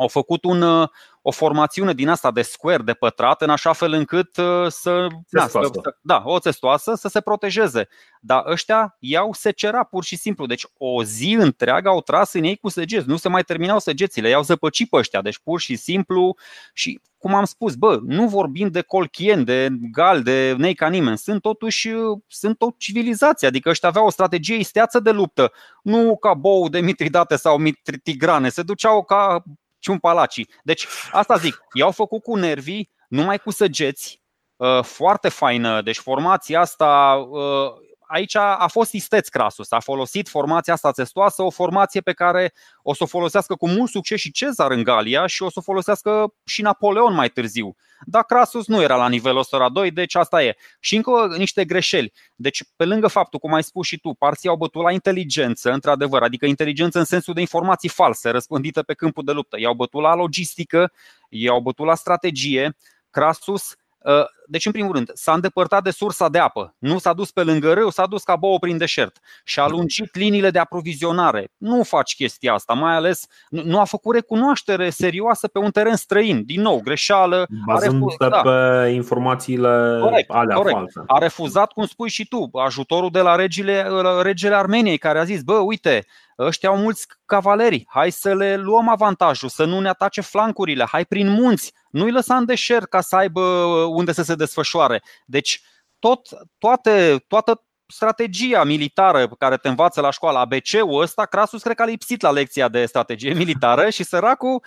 au 0.01 0.09
făcut 0.09 0.45
un, 0.45 0.63
uh, 0.63 0.89
o 1.23 1.31
formațiune 1.31 1.93
din 1.93 2.09
asta 2.09 2.31
de 2.31 2.43
square, 2.43 2.83
de 2.83 2.93
pătrat, 2.93 3.43
în 3.43 3.51
așa 3.51 3.73
fel 3.73 3.93
încât 3.93 4.37
uh, 4.37 4.67
să, 4.69 5.07
da, 5.29 5.49
să, 5.49 5.61
da, 6.01 6.23
o 6.25 6.39
testoasă 6.39 6.95
să 6.95 7.09
se 7.09 7.21
protejeze. 7.21 7.89
Dar 8.21 8.43
ăștia 8.47 8.97
iau 8.99 9.33
secera 9.33 9.85
pur 9.85 10.05
și 10.05 10.17
simplu. 10.17 10.47
Deci 10.47 10.67
o 10.79 11.05
zi 11.05 11.37
întreagă 11.39 11.89
au 11.89 12.01
tras 12.01 12.33
în 12.33 12.45
ei 12.45 12.57
cu 12.57 12.69
săgeți. 12.69 13.09
Nu 13.09 13.17
se 13.17 13.29
mai 13.29 13.43
terminau 13.43 13.79
săgețile, 13.79 14.29
i-au 14.29 14.43
zăpăcit 14.43 14.89
pe 14.89 14.97
ăștia. 14.97 15.23
Deci 15.23 15.39
pur 15.39 15.61
și 15.61 15.77
simplu 15.77 16.37
și 16.73 17.01
cum 17.19 17.35
am 17.35 17.45
spus, 17.45 17.75
bă, 17.75 17.99
nu 18.03 18.29
vorbim 18.29 18.69
de 18.69 18.81
colchien, 18.81 19.45
de 19.45 19.69
gal, 19.93 20.23
de 20.23 20.55
nei 20.59 20.75
ca 20.75 20.89
nimeni, 20.89 21.19
sunt 21.19 21.41
totuși 21.41 21.91
sunt 22.27 22.63
o 22.63 22.71
civilizație, 22.77 23.49
adică 23.49 23.69
ăștia 23.69 23.89
aveau 23.89 24.07
o 24.07 24.11
strategie 24.11 24.57
isteață 24.57 25.01
de 25.01 25.11
luptă, 25.11 25.53
nu 25.83 26.17
ca 26.17 26.35
bou 26.35 26.69
de 26.69 26.81
mitridate 26.81 27.37
sau 27.37 27.59
tigrane, 28.03 28.49
se 28.49 28.63
duceau 28.63 29.05
ca 29.05 29.43
ciumpalacii. 29.81 30.49
Deci, 30.63 30.87
asta 31.13 31.37
zic, 31.37 31.63
i-au 31.73 31.91
făcut 31.91 32.23
cu 32.23 32.35
nervii, 32.35 32.91
numai 33.09 33.39
cu 33.39 33.51
săgeți, 33.51 34.23
uh, 34.57 34.83
foarte 34.83 35.29
faină. 35.29 35.83
Deci, 35.83 35.99
formația 35.99 36.61
asta 36.61 37.15
uh, 37.31 37.73
aici 38.11 38.35
a 38.35 38.67
fost 38.71 38.93
isteț 38.93 39.29
Crasus. 39.29 39.71
A 39.71 39.81
folosit 39.81 40.29
formația 40.29 40.73
asta 40.73 40.91
testoasă, 40.91 41.43
o 41.43 41.51
formație 41.51 42.01
pe 42.01 42.13
care 42.13 42.53
o 42.83 42.95
să 42.95 43.03
o 43.03 43.07
folosească 43.07 43.55
cu 43.55 43.69
mult 43.69 43.91
succes 43.91 44.21
și 44.21 44.31
Cezar 44.31 44.71
în 44.71 44.83
Galia 44.83 45.27
și 45.27 45.43
o 45.43 45.51
să 45.51 45.55
o 45.59 45.63
folosească 45.63 46.35
și 46.45 46.63
Napoleon 46.63 47.15
mai 47.15 47.29
târziu. 47.29 47.77
Dar 48.07 48.25
Crasus 48.25 48.67
nu 48.67 48.83
era 48.83 48.97
la 48.97 49.09
nivelul 49.09 49.39
ăsta 49.39 49.69
2, 49.69 49.91
deci 49.91 50.15
asta 50.15 50.43
e. 50.43 50.57
Și 50.81 50.97
încă 50.97 51.35
niște 51.37 51.65
greșeli. 51.65 52.13
Deci, 52.35 52.65
pe 52.77 52.85
lângă 52.85 53.07
faptul, 53.07 53.39
cum 53.39 53.53
ai 53.53 53.63
spus 53.63 53.87
și 53.87 53.99
tu, 53.99 54.13
parții 54.13 54.49
au 54.49 54.57
bătut 54.57 54.83
la 54.83 54.93
inteligență, 54.93 55.73
într-adevăr, 55.73 56.23
adică 56.23 56.47
inteligență 56.47 56.99
în 56.99 57.05
sensul 57.05 57.35
de 57.35 57.41
informații 57.41 57.89
false, 57.89 58.31
răspândite 58.31 58.83
pe 58.83 58.95
câmpul 58.95 59.25
de 59.25 59.33
luptă. 59.33 59.59
I-au 59.59 59.75
bătut 59.75 60.03
la 60.03 60.15
logistică, 60.15 60.93
i-au 61.29 61.61
bătut 61.61 61.87
la 61.87 61.95
strategie. 61.95 62.77
Crasus 63.11 63.75
Uh, 64.05 64.25
deci, 64.51 64.67
în 64.67 64.73
primul 64.73 64.93
rând, 64.93 65.11
s-a 65.15 65.33
îndepărtat 65.33 65.83
de 65.83 65.91
sursa 65.91 66.29
de 66.29 66.39
apă. 66.39 66.75
Nu 66.79 66.99
s-a 66.99 67.13
dus 67.13 67.31
pe 67.31 67.43
lângă 67.43 67.73
râu, 67.73 67.91
s-a 67.91 68.07
dus 68.07 68.23
ca 68.23 68.37
bouă 68.37 68.59
prin 68.59 68.77
deșert 68.77 69.19
și 69.45 69.61
a 69.61 69.69
lungit 69.69 70.15
liniile 70.15 70.51
de 70.51 70.59
aprovizionare. 70.59 71.53
Nu 71.57 71.83
faci 71.83 72.15
chestia 72.15 72.53
asta, 72.53 72.73
mai 72.73 72.95
ales 72.95 73.27
nu 73.49 73.81
a 73.81 73.85
făcut 73.85 74.15
recunoaștere 74.15 74.91
serioasă 74.91 75.49
pe 75.49 75.59
un 75.59 75.71
teren 75.71 75.97
străin. 75.97 76.45
Din 76.45 76.61
nou, 76.61 76.81
greșeală. 76.81 77.47
Bazându-se 77.67 78.29
da. 78.29 78.41
pe 78.41 78.89
informațiile 78.89 79.99
corect, 80.03 80.31
alea 80.31 80.57
corect. 80.57 80.77
false. 80.77 81.03
A 81.07 81.19
refuzat, 81.19 81.73
cum 81.73 81.87
spui 81.87 82.09
și 82.09 82.29
tu, 82.29 82.51
ajutorul 82.53 83.11
de 83.11 83.21
la 83.21 83.35
regele, 83.35 83.87
regele 84.23 84.55
Armeniei, 84.55 84.99
care 84.99 85.19
a 85.19 85.25
zis, 85.25 85.43
bă, 85.43 85.55
uite, 85.55 86.07
ăștia 86.39 86.69
au 86.69 86.77
mulți 86.77 87.07
cavaleri, 87.27 87.85
hai 87.89 88.11
să 88.11 88.35
le 88.35 88.57
luăm 88.57 88.89
avantajul, 88.89 89.49
să 89.49 89.65
nu 89.65 89.81
ne 89.81 89.89
atace 89.89 90.21
flancurile, 90.21 90.85
hai 90.91 91.05
prin 91.05 91.29
munți, 91.29 91.73
nu-i 91.91 92.11
lăsa 92.11 92.37
în 92.37 92.45
deșert 92.45 92.89
ca 92.89 93.01
să 93.01 93.17
aibă 93.17 93.41
unde 93.89 94.13
să 94.13 94.23
se 94.23 94.35
desfășoare. 94.41 95.03
Deci 95.25 95.61
tot, 95.99 96.29
toate, 96.59 97.25
toată 97.29 97.65
strategia 97.87 98.65
militară 98.65 99.29
pe 99.29 99.35
care 99.39 99.57
te 99.57 99.69
învață 99.69 100.01
la 100.01 100.11
școală, 100.11 100.39
ABC-ul 100.39 101.01
ăsta, 101.01 101.25
Crasus 101.25 101.63
cred 101.63 101.77
că 101.77 101.83
a 101.83 101.85
lipsit 101.85 102.21
la 102.21 102.31
lecția 102.31 102.69
de 102.69 102.87
strategie 102.87 103.33
militară 103.33 103.91
și 103.91 104.05
săracul 104.05 104.65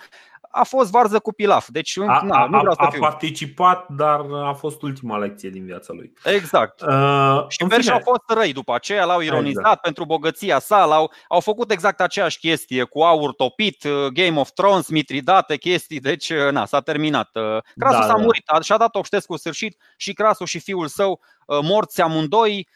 a 0.56 0.64
fost 0.64 0.90
varză 0.90 1.18
cu 1.18 1.32
pilaf. 1.32 1.68
Deci, 1.68 1.98
a, 1.98 2.20
na, 2.24 2.46
nu 2.46 2.58
vreau 2.58 2.74
a, 2.78 2.84
să 2.84 2.90
fiu. 2.90 3.02
a 3.02 3.08
participat, 3.08 3.88
dar 3.88 4.20
a 4.44 4.52
fost 4.52 4.82
ultima 4.82 5.18
lecție 5.18 5.50
din 5.50 5.64
viața 5.64 5.92
lui. 5.92 6.12
Exact. 6.24 6.80
Uh, 6.80 7.44
și 7.48 7.64
versi 7.64 7.90
au 7.90 8.00
fost 8.02 8.22
răi 8.26 8.52
după 8.52 8.74
aceea, 8.74 9.04
l-au 9.04 9.20
ironizat 9.20 9.62
exact. 9.62 9.80
pentru 9.80 10.04
bogăția 10.04 10.58
sa, 10.58 10.84
l-au, 10.84 11.12
au 11.28 11.40
făcut 11.40 11.70
exact 11.70 12.00
aceeași 12.00 12.38
chestie 12.38 12.84
cu 12.84 13.00
aur 13.00 13.34
topit, 13.34 13.84
uh, 13.84 14.06
Game 14.06 14.40
of 14.40 14.50
Thrones, 14.50 14.88
mitridate, 14.88 15.56
chestii, 15.56 16.00
deci 16.00 16.30
uh, 16.30 16.50
na, 16.50 16.66
s-a 16.66 16.80
terminat. 16.80 17.30
Uh, 17.32 17.42
Crasul 17.76 18.00
da, 18.00 18.06
s-a 18.06 18.16
da. 18.16 18.22
murit, 18.22 18.44
și-a 18.60 18.76
dat 18.76 18.94
Obștescu 18.94 19.36
sfârșit 19.36 19.76
și 19.96 20.12
Crasul 20.12 20.46
și 20.46 20.58
fiul 20.58 20.86
său 20.86 21.20
morți 21.62 22.00
amândoi 22.00 22.68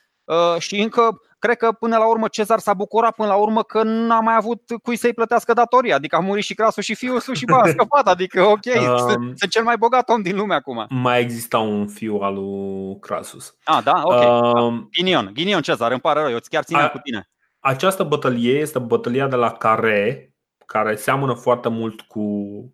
și 0.59 0.81
încă 0.81 1.21
cred 1.39 1.57
că 1.57 1.73
până 1.73 1.97
la 1.97 2.09
urmă 2.09 2.29
Cezar 2.29 2.59
s-a 2.59 2.75
bucurat 2.75 3.15
până 3.15 3.29
la 3.29 3.35
urmă 3.35 3.63
că 3.63 3.83
n-a 3.83 4.21
mai 4.21 4.35
avut 4.35 4.63
cui 4.83 4.97
să-i 4.97 5.13
plătească 5.13 5.53
datoria. 5.53 5.95
Adică 5.95 6.17
a 6.17 6.21
murit 6.21 6.45
și 6.45 6.55
Crasul 6.55 6.83
și 6.83 6.95
fiul 6.95 7.21
său 7.21 7.35
și 7.35 7.45
bă, 7.45 7.55
a 7.55 7.69
scăpat. 7.75 8.09
Adică 8.09 8.43
ok, 8.43 8.65
um, 8.91 8.97
sunt, 8.97 9.39
sunt 9.39 9.51
cel 9.51 9.65
mai 9.65 9.77
bogat 9.77 10.09
om 10.09 10.23
din 10.23 10.37
lume 10.37 10.55
acum. 10.55 10.87
Mai 10.89 11.21
exista 11.21 11.59
un 11.59 11.87
fiu 11.87 12.17
al 12.17 12.35
lui 12.35 12.99
Crasus. 13.01 13.57
Ah, 13.65 13.83
da? 13.85 14.03
Ok. 14.05 14.55
Um, 14.55 14.89
Ghinion, 14.93 15.31
Ghinion 15.33 15.63
Cezar, 15.63 15.91
îmi 15.91 16.01
pare 16.01 16.21
rău, 16.21 16.31
eu 16.31 16.39
chiar 16.49 16.63
țineam 16.65 16.89
cu 16.89 16.99
tine. 16.99 17.29
Această 17.61 18.03
bătălie 18.03 18.59
este 18.59 18.79
bătălia 18.79 19.27
de 19.27 19.37
la 19.37 19.53
Care, 19.53 20.33
care 20.67 20.97
seamănă 20.97 21.35
foarte 21.35 21.69
mult 21.69 22.01
cu 22.01 22.25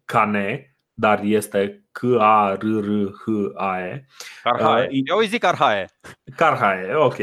Cane, 0.05 0.74
dar 0.95 1.21
este 1.23 1.85
K-A-R-R-H-A-E. 1.93 2.57
Carhae. 4.43 4.87
Uh, 4.87 5.01
Eu 5.05 5.17
îi 5.17 5.27
zic 5.27 5.41
Carhae. 5.41 5.89
Carhae, 6.37 6.95
ok. 6.95 7.17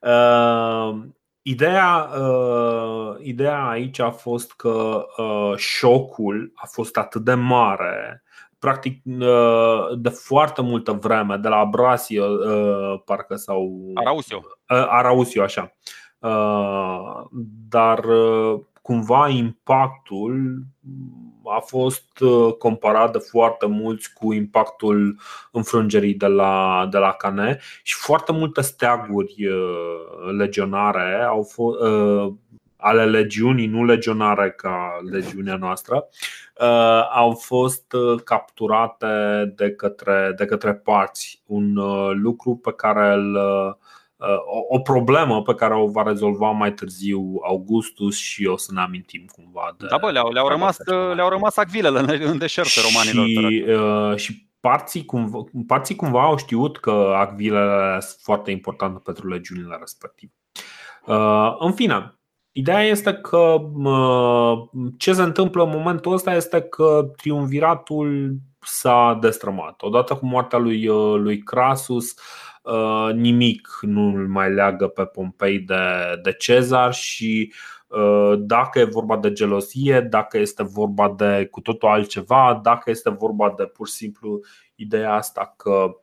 Uh, 0.00 1.02
ideea, 1.42 2.10
uh, 2.18 3.14
ideea 3.20 3.68
aici 3.68 3.98
a 3.98 4.10
fost 4.10 4.52
că 4.52 5.06
uh, 5.16 5.56
șocul 5.56 6.52
a 6.54 6.66
fost 6.66 6.96
atât 6.96 7.24
de 7.24 7.34
mare 7.34 8.24
practic 8.64 9.02
uh, 9.04 9.98
de 9.98 10.08
foarte 10.08 10.62
multă 10.62 10.92
vreme, 10.92 11.36
de 11.36 11.48
la 11.48 11.56
Abrasio, 11.56 12.24
uh, 12.24 13.00
parcă 13.04 13.34
sau. 13.34 13.90
Arausio. 13.94 14.42
Uh, 14.68 14.86
Arausio, 14.88 15.42
așa. 15.42 15.76
Dar 17.68 18.04
cumva 18.82 19.28
impactul 19.28 20.62
a 21.44 21.60
fost 21.60 22.20
uh, 22.20 22.52
comparat 22.58 23.12
de 23.12 23.18
foarte 23.18 23.66
mulți 23.66 24.12
cu 24.12 24.32
impactul 24.32 25.18
înfrângerii 25.52 26.14
de 26.14 26.26
la, 26.26 26.86
de 26.90 26.98
la 26.98 27.12
Cane 27.12 27.58
și 27.82 27.94
foarte 27.94 28.32
multe 28.32 28.60
steaguri 28.60 29.46
uh, 29.46 30.32
legionare 30.38 31.22
au 31.22 31.42
fost 31.42 31.80
uh, 31.80 32.32
ale 32.76 33.04
legiunii, 33.04 33.66
nu 33.66 33.84
legionare 33.84 34.50
ca 34.50 35.00
legiunea 35.10 35.56
noastră, 35.56 36.08
au 37.12 37.32
fost 37.32 37.94
capturate 38.24 39.06
de 39.56 39.70
către, 39.70 40.32
de 40.36 40.44
către 40.44 40.74
parți. 40.74 41.42
Un 41.46 41.74
lucru 42.22 42.56
pe 42.56 42.72
care 42.72 43.12
îl 43.12 43.38
o, 44.46 44.74
o 44.74 44.78
problemă 44.78 45.42
pe 45.42 45.54
care 45.54 45.74
o 45.74 45.86
va 45.86 46.02
rezolva 46.02 46.50
mai 46.50 46.72
târziu 46.72 47.40
Augustus 47.42 48.16
și 48.16 48.46
o 48.46 48.56
să 48.56 48.70
ne 48.72 48.80
amintim 48.80 49.24
cumva 49.32 49.74
de. 49.78 49.86
Da, 49.90 49.96
bă, 49.96 50.10
le-au, 50.10 50.32
le-au, 50.32 50.48
rămas, 50.48 50.76
le-au 51.14 51.28
rămas 51.28 51.56
acvilele 51.56 51.98
în, 51.98 52.20
în 52.20 52.38
deșert 52.38 52.68
romanilor. 52.84 53.26
Și, 53.26 53.64
uh, 53.68 54.16
și 54.16 54.48
parții 54.60 55.04
cumva, 55.04 55.38
parții 55.66 55.94
cumva 55.94 56.22
au 56.22 56.36
știut 56.36 56.78
că 56.78 57.14
acvilele 57.16 58.00
sunt 58.00 58.20
foarte 58.22 58.50
importante 58.50 59.00
pentru 59.04 59.28
legiunile 59.28 59.76
respective. 59.80 60.32
Uh, 61.06 61.56
în 61.58 61.72
fine, 61.72 62.18
Ideea 62.56 62.82
este 62.82 63.12
că 63.14 63.56
ce 64.98 65.12
se 65.12 65.22
întâmplă 65.22 65.62
în 65.62 65.70
momentul 65.70 66.12
ăsta 66.12 66.34
este 66.34 66.60
că 66.60 67.10
triumviratul 67.16 68.36
s-a 68.60 69.18
destrămat. 69.20 69.82
Odată 69.82 70.14
cu 70.14 70.26
moartea 70.26 70.58
lui, 70.58 70.88
uh, 70.88 71.18
lui 71.18 71.38
Crasus, 71.38 72.10
uh, 72.10 72.53
nimic 73.14 73.68
nu 73.80 74.14
îl 74.14 74.28
mai 74.28 74.52
leagă 74.52 74.88
pe 74.88 75.04
Pompei 75.04 75.58
de, 75.58 75.74
de 76.22 76.32
Cezar 76.32 76.92
și 76.92 77.52
uh, 77.86 78.32
dacă 78.38 78.78
e 78.78 78.84
vorba 78.84 79.16
de 79.16 79.32
gelozie, 79.32 80.00
dacă 80.00 80.38
este 80.38 80.62
vorba 80.62 81.14
de 81.16 81.48
cu 81.50 81.60
totul 81.60 81.88
altceva, 81.88 82.60
dacă 82.62 82.90
este 82.90 83.10
vorba 83.10 83.54
de 83.56 83.64
pur 83.64 83.88
și 83.88 83.94
simplu 83.94 84.40
ideea 84.74 85.12
asta 85.14 85.54
că 85.56 85.94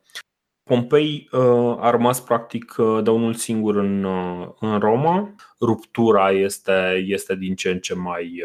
Pompei 0.62 1.28
uh, 1.32 1.76
a 1.80 1.90
rămas 1.90 2.20
practic 2.20 2.74
uh, 2.78 3.02
de 3.02 3.10
unul 3.10 3.34
singur 3.34 3.76
în, 3.76 4.04
uh, 4.04 4.48
în 4.60 4.78
Roma. 4.78 5.34
Ruptura 5.60 6.30
este, 6.30 7.04
este 7.06 7.36
din 7.36 7.54
ce 7.54 7.70
în 7.70 7.78
ce 7.78 7.94
mai, 7.94 8.42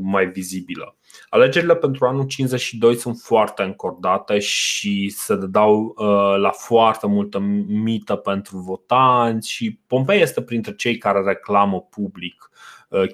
mai 0.00 0.26
vizibilă. 0.26 0.96
Alegerile 1.28 1.76
pentru 1.76 2.06
anul 2.06 2.26
52 2.26 2.96
sunt 2.96 3.18
foarte 3.18 3.62
încordate 3.62 4.38
și 4.38 5.08
se 5.08 5.34
dau 5.36 5.94
la 6.36 6.50
foarte 6.50 7.06
multă 7.06 7.38
mită 7.66 8.16
pentru 8.16 8.58
votanți 8.58 9.50
și 9.50 9.80
Pompei 9.86 10.20
este 10.20 10.42
printre 10.42 10.74
cei 10.74 10.98
care 10.98 11.22
reclamă 11.22 11.80
public 11.80 12.50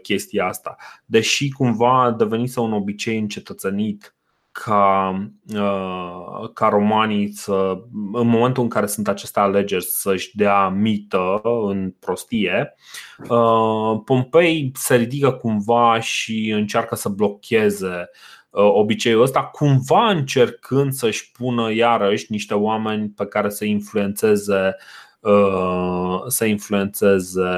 chestia 0.02 0.46
asta. 0.46 0.76
Deși 1.04 1.50
cumva 1.50 2.14
devenise 2.18 2.60
un 2.60 2.72
obicei 2.72 3.18
încetățenit 3.18 4.15
ca, 4.64 5.10
uh, 5.54 6.50
ca 6.54 6.68
romanii 6.68 7.32
să, 7.32 7.78
în 8.12 8.26
momentul 8.26 8.62
în 8.62 8.68
care 8.68 8.86
sunt 8.86 9.08
aceste 9.08 9.40
alegeri 9.40 9.84
să-și 9.84 10.36
dea 10.36 10.68
mită 10.68 11.40
în 11.42 11.94
prostie, 12.00 12.74
uh, 13.28 14.00
Pompei 14.04 14.72
se 14.74 14.96
ridică 14.96 15.32
cumva 15.32 16.00
și 16.00 16.50
încearcă 16.50 16.94
să 16.94 17.08
blocheze 17.08 18.10
uh, 18.50 18.70
obiceiul 18.72 19.22
ăsta, 19.22 19.42
cumva 19.44 20.10
încercând 20.10 20.92
să-și 20.92 21.30
pună 21.32 21.72
iarăși 21.72 22.26
niște 22.28 22.54
oameni 22.54 23.08
pe 23.08 23.26
care 23.26 23.48
să 23.48 23.64
influențeze 23.64 24.76
să 26.26 26.44
influențeze 26.44 27.48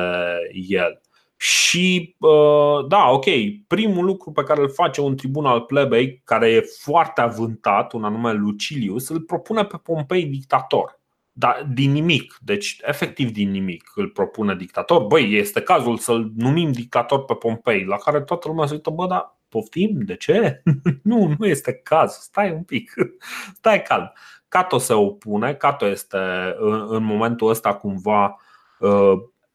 el. 0.69 1.01
Și 1.41 2.17
uh, 2.19 2.87
da, 2.89 3.11
ok, 3.11 3.25
primul 3.67 4.05
lucru 4.05 4.33
pe 4.33 4.43
care 4.43 4.61
îl 4.61 4.71
face 4.71 5.01
un 5.01 5.17
tribun 5.17 5.47
al 5.47 5.61
plebei, 5.61 6.21
care 6.25 6.51
e 6.51 6.61
foarte 6.61 7.21
avântat, 7.21 7.93
un 7.93 8.05
anume 8.05 8.33
Lucilius, 8.33 9.09
îl 9.09 9.21
propune 9.21 9.65
pe 9.65 9.77
Pompei 9.77 10.25
dictator. 10.25 11.01
Dar 11.33 11.67
din 11.73 11.93
nimic, 11.93 12.39
deci 12.41 12.81
efectiv 12.83 13.31
din 13.31 13.51
nimic 13.51 13.93
îl 13.95 14.09
propune 14.09 14.55
dictator. 14.55 15.03
Băi, 15.03 15.35
este 15.35 15.61
cazul 15.61 15.97
să-l 15.97 16.33
numim 16.37 16.73
dictator 16.73 17.25
pe 17.25 17.35
Pompei, 17.35 17.85
la 17.85 17.97
care 17.97 18.21
toată 18.21 18.49
lumea 18.49 18.67
se 18.67 18.75
uită, 18.75 18.91
bă, 18.91 19.07
dar 19.07 19.37
poftim? 19.49 20.01
De 20.01 20.17
ce? 20.17 20.63
nu, 21.03 21.35
nu 21.39 21.47
este 21.47 21.73
caz, 21.73 22.13
stai 22.13 22.51
un 22.51 22.63
pic, 22.63 22.95
stai 23.59 23.83
calm. 23.83 24.13
Cato 24.49 24.79
se 24.79 24.93
opune, 24.93 25.55
Cato 25.55 25.87
este 25.87 26.19
în, 26.59 26.87
în 26.89 27.05
momentul 27.05 27.49
ăsta 27.49 27.75
cumva 27.75 28.37
uh, 28.79 29.13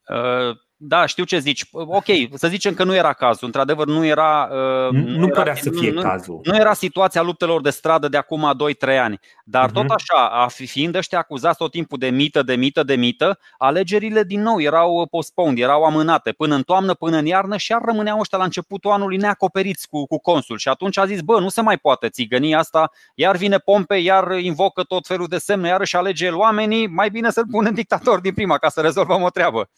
uh 0.08 0.62
da, 0.86 1.06
știu 1.06 1.24
ce 1.24 1.38
zici. 1.38 1.64
Ok, 1.72 2.04
să 2.34 2.48
zicem 2.48 2.74
că 2.74 2.84
nu 2.84 2.94
era 2.94 3.12
cazul. 3.12 3.46
Într-adevăr, 3.46 3.86
nu 3.86 4.04
era. 4.04 4.48
Uh, 4.50 4.90
nu, 4.90 5.18
nu 5.18 5.28
părea 5.28 5.52
era, 5.52 5.60
să 5.60 5.70
fie 5.70 5.90
nu, 5.90 6.00
cazul. 6.00 6.40
Nu 6.42 6.56
era 6.56 6.72
situația 6.72 7.22
luptelor 7.22 7.60
de 7.60 7.70
stradă 7.70 8.08
de 8.08 8.16
acum 8.16 8.52
2-3 8.94 8.98
ani. 8.98 9.18
Dar 9.44 9.70
uh-huh. 9.70 9.72
tot 9.72 9.90
așa, 9.90 10.46
fiind 10.48 10.94
ăștia 10.94 11.18
acuzați 11.18 11.56
tot 11.56 11.70
timpul 11.70 11.98
de 11.98 12.08
mită, 12.08 12.42
de 12.42 12.54
mită, 12.54 12.82
de 12.82 12.96
mită, 12.96 13.38
alegerile 13.58 14.22
din 14.24 14.42
nou 14.42 14.60
erau 14.60 15.06
postponed, 15.10 15.58
erau 15.58 15.84
amânate 15.84 16.32
până 16.32 16.54
în 16.54 16.62
toamnă, 16.62 16.94
până 16.94 17.16
în 17.16 17.26
iarnă 17.26 17.56
și 17.56 17.72
ar 17.72 17.82
rămâneau 17.84 18.20
ăștia 18.20 18.38
la 18.38 18.44
începutul 18.44 18.90
anului 18.90 19.16
neacoperiți 19.16 19.88
cu, 19.88 20.06
cu 20.06 20.18
consul. 20.18 20.58
Și 20.58 20.68
atunci 20.68 20.98
a 20.98 21.06
zis, 21.06 21.20
bă, 21.20 21.40
nu 21.40 21.48
se 21.48 21.60
mai 21.60 21.76
poate 21.78 22.08
țigăni 22.08 22.54
asta, 22.54 22.90
iar 23.14 23.36
vine 23.36 23.58
Pompe, 23.58 23.96
iar 23.96 24.38
invocă 24.38 24.82
tot 24.82 25.06
felul 25.06 25.26
de 25.26 25.38
semne, 25.38 25.68
iar 25.68 25.84
și 25.84 25.96
alege 25.96 26.26
el 26.26 26.34
oamenii, 26.34 26.86
mai 26.86 27.10
bine 27.10 27.30
să-l 27.30 27.46
punem 27.50 27.74
dictator 27.74 28.20
din 28.20 28.34
prima 28.34 28.58
ca 28.58 28.68
să 28.68 28.80
rezolvăm 28.80 29.22
o 29.22 29.28
treabă. 29.28 29.68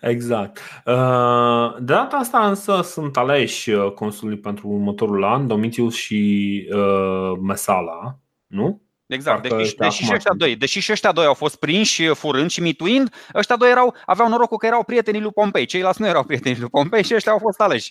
Exact. 0.00 0.58
Uh, 0.84 1.74
de 1.78 1.92
data 1.92 2.16
asta 2.16 2.48
însă 2.48 2.80
sunt 2.82 3.16
aleși 3.16 3.70
uh, 3.70 3.92
consulii 3.92 4.38
pentru 4.38 4.68
următorul 4.68 5.24
an, 5.24 5.46
Domitius 5.46 5.94
și 5.94 6.68
uh, 6.74 7.38
Mesala, 7.40 8.18
nu? 8.46 8.82
Exact, 9.06 9.48
deși, 9.48 9.74
deși, 9.76 10.04
și 10.04 10.12
ăștia 10.14 10.32
doi, 10.36 10.56
deși 10.56 10.80
și 10.80 10.92
ăștia 10.92 11.12
doi 11.12 11.24
au 11.24 11.34
fost 11.34 11.56
prinși 11.56 12.06
furând 12.06 12.50
și 12.50 12.60
mituind, 12.60 13.14
ăștia 13.34 13.56
doi 13.56 13.70
erau, 13.70 13.94
aveau 14.06 14.28
norocul 14.28 14.56
că 14.56 14.66
erau 14.66 14.84
prietenii 14.84 15.20
lui 15.20 15.30
Pompei, 15.32 15.66
ceilalți 15.66 16.00
nu 16.00 16.06
erau 16.06 16.24
prietenii 16.24 16.60
lui 16.60 16.68
Pompei 16.68 17.04
și 17.04 17.14
ăștia 17.14 17.32
au 17.32 17.38
fost 17.38 17.60
aleși. 17.60 17.90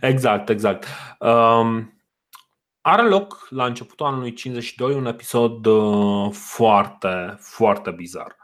Exact, 0.00 0.48
exact. 0.48 0.86
Um, 1.18 2.00
are 2.80 3.02
loc 3.02 3.46
la 3.50 3.64
începutul 3.64 4.06
anului 4.06 4.32
52 4.32 4.94
un 4.94 5.06
episod 5.06 5.66
uh, 5.66 6.32
foarte, 6.32 7.36
foarte 7.40 7.90
bizar. 7.90 8.36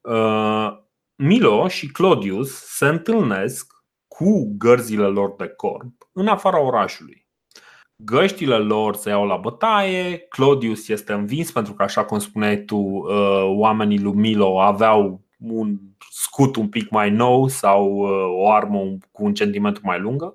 Uh, 0.00 0.86
Milo 1.22 1.68
și 1.68 1.86
Claudius 1.86 2.50
se 2.50 2.86
întâlnesc 2.86 3.72
cu 4.08 4.54
gărzile 4.58 5.06
lor 5.06 5.34
de 5.36 5.48
corp 5.48 6.08
în 6.12 6.26
afara 6.26 6.60
orașului. 6.60 7.26
Găștile 7.96 8.56
lor 8.56 8.94
se 8.96 9.08
iau 9.08 9.26
la 9.26 9.36
bătaie, 9.36 10.18
Claudius 10.18 10.88
este 10.88 11.12
învins 11.12 11.52
pentru 11.52 11.72
că, 11.72 11.82
așa 11.82 12.04
cum 12.04 12.18
spuneai 12.18 12.56
tu, 12.56 12.76
uh, 12.76 13.44
oamenii 13.44 14.00
lui 14.00 14.12
Milo 14.12 14.60
aveau 14.60 15.20
un 15.38 15.78
scut 16.10 16.56
un 16.56 16.68
pic 16.68 16.90
mai 16.90 17.10
nou 17.10 17.48
sau 17.48 17.92
uh, 17.92 18.44
o 18.44 18.50
armă 18.50 18.78
cu 19.12 19.24
un 19.24 19.34
centimetru 19.34 19.82
mai 19.84 20.00
lungă. 20.00 20.34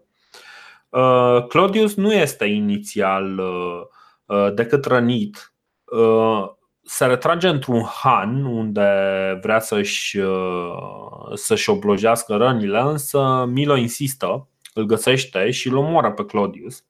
Uh, 0.90 1.48
Claudius 1.48 1.96
nu 1.96 2.14
este 2.14 2.46
inițial 2.46 3.42
decât 4.54 4.86
rănit 4.86 5.54
se 6.86 7.06
retrage 7.06 7.48
într-un 7.48 7.84
han 7.84 8.44
unde 8.46 8.90
vrea 9.42 9.60
să-și, 9.60 10.18
uh, 10.18 11.34
să-și 11.34 11.70
oblojească 11.70 12.36
rănile, 12.36 12.80
însă 12.80 13.46
Milo 13.48 13.76
insistă, 13.76 14.48
îl 14.74 14.84
găsește 14.84 15.52
și 15.52 15.68
îl 15.68 15.78
omoară 15.78 16.12
pe 16.12 16.26
Claudius, 16.26 16.86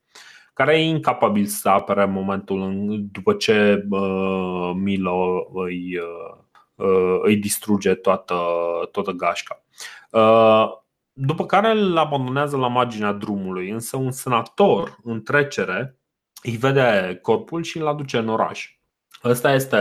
care 0.53 0.79
e 0.79 0.83
incapabil 0.83 1.45
să 1.45 1.69
apere 1.69 2.03
în 2.03 2.11
momentul 2.11 2.61
în, 2.61 3.07
după 3.11 3.33
ce 3.33 3.85
uh, 3.89 4.71
Milo 4.75 5.47
îi, 5.53 5.97
uh, 5.97 7.19
îi 7.21 7.35
distruge 7.35 7.93
toată, 7.93 8.35
toată 8.91 9.11
gașca. 9.11 9.63
După 11.15 11.45
care 11.45 11.71
îl 11.71 11.97
abandonează 11.97 12.57
la 12.57 12.67
marginea 12.67 13.11
drumului, 13.11 13.69
însă 13.69 13.97
un 13.97 14.11
senator 14.11 14.97
în 15.03 15.21
trecere 15.21 15.97
îi 16.43 16.57
vede 16.57 17.19
corpul 17.21 17.63
și 17.63 17.77
îl 17.77 17.87
aduce 17.87 18.17
în 18.17 18.27
oraș. 18.27 18.77
Ăsta 19.23 19.53
este 19.53 19.77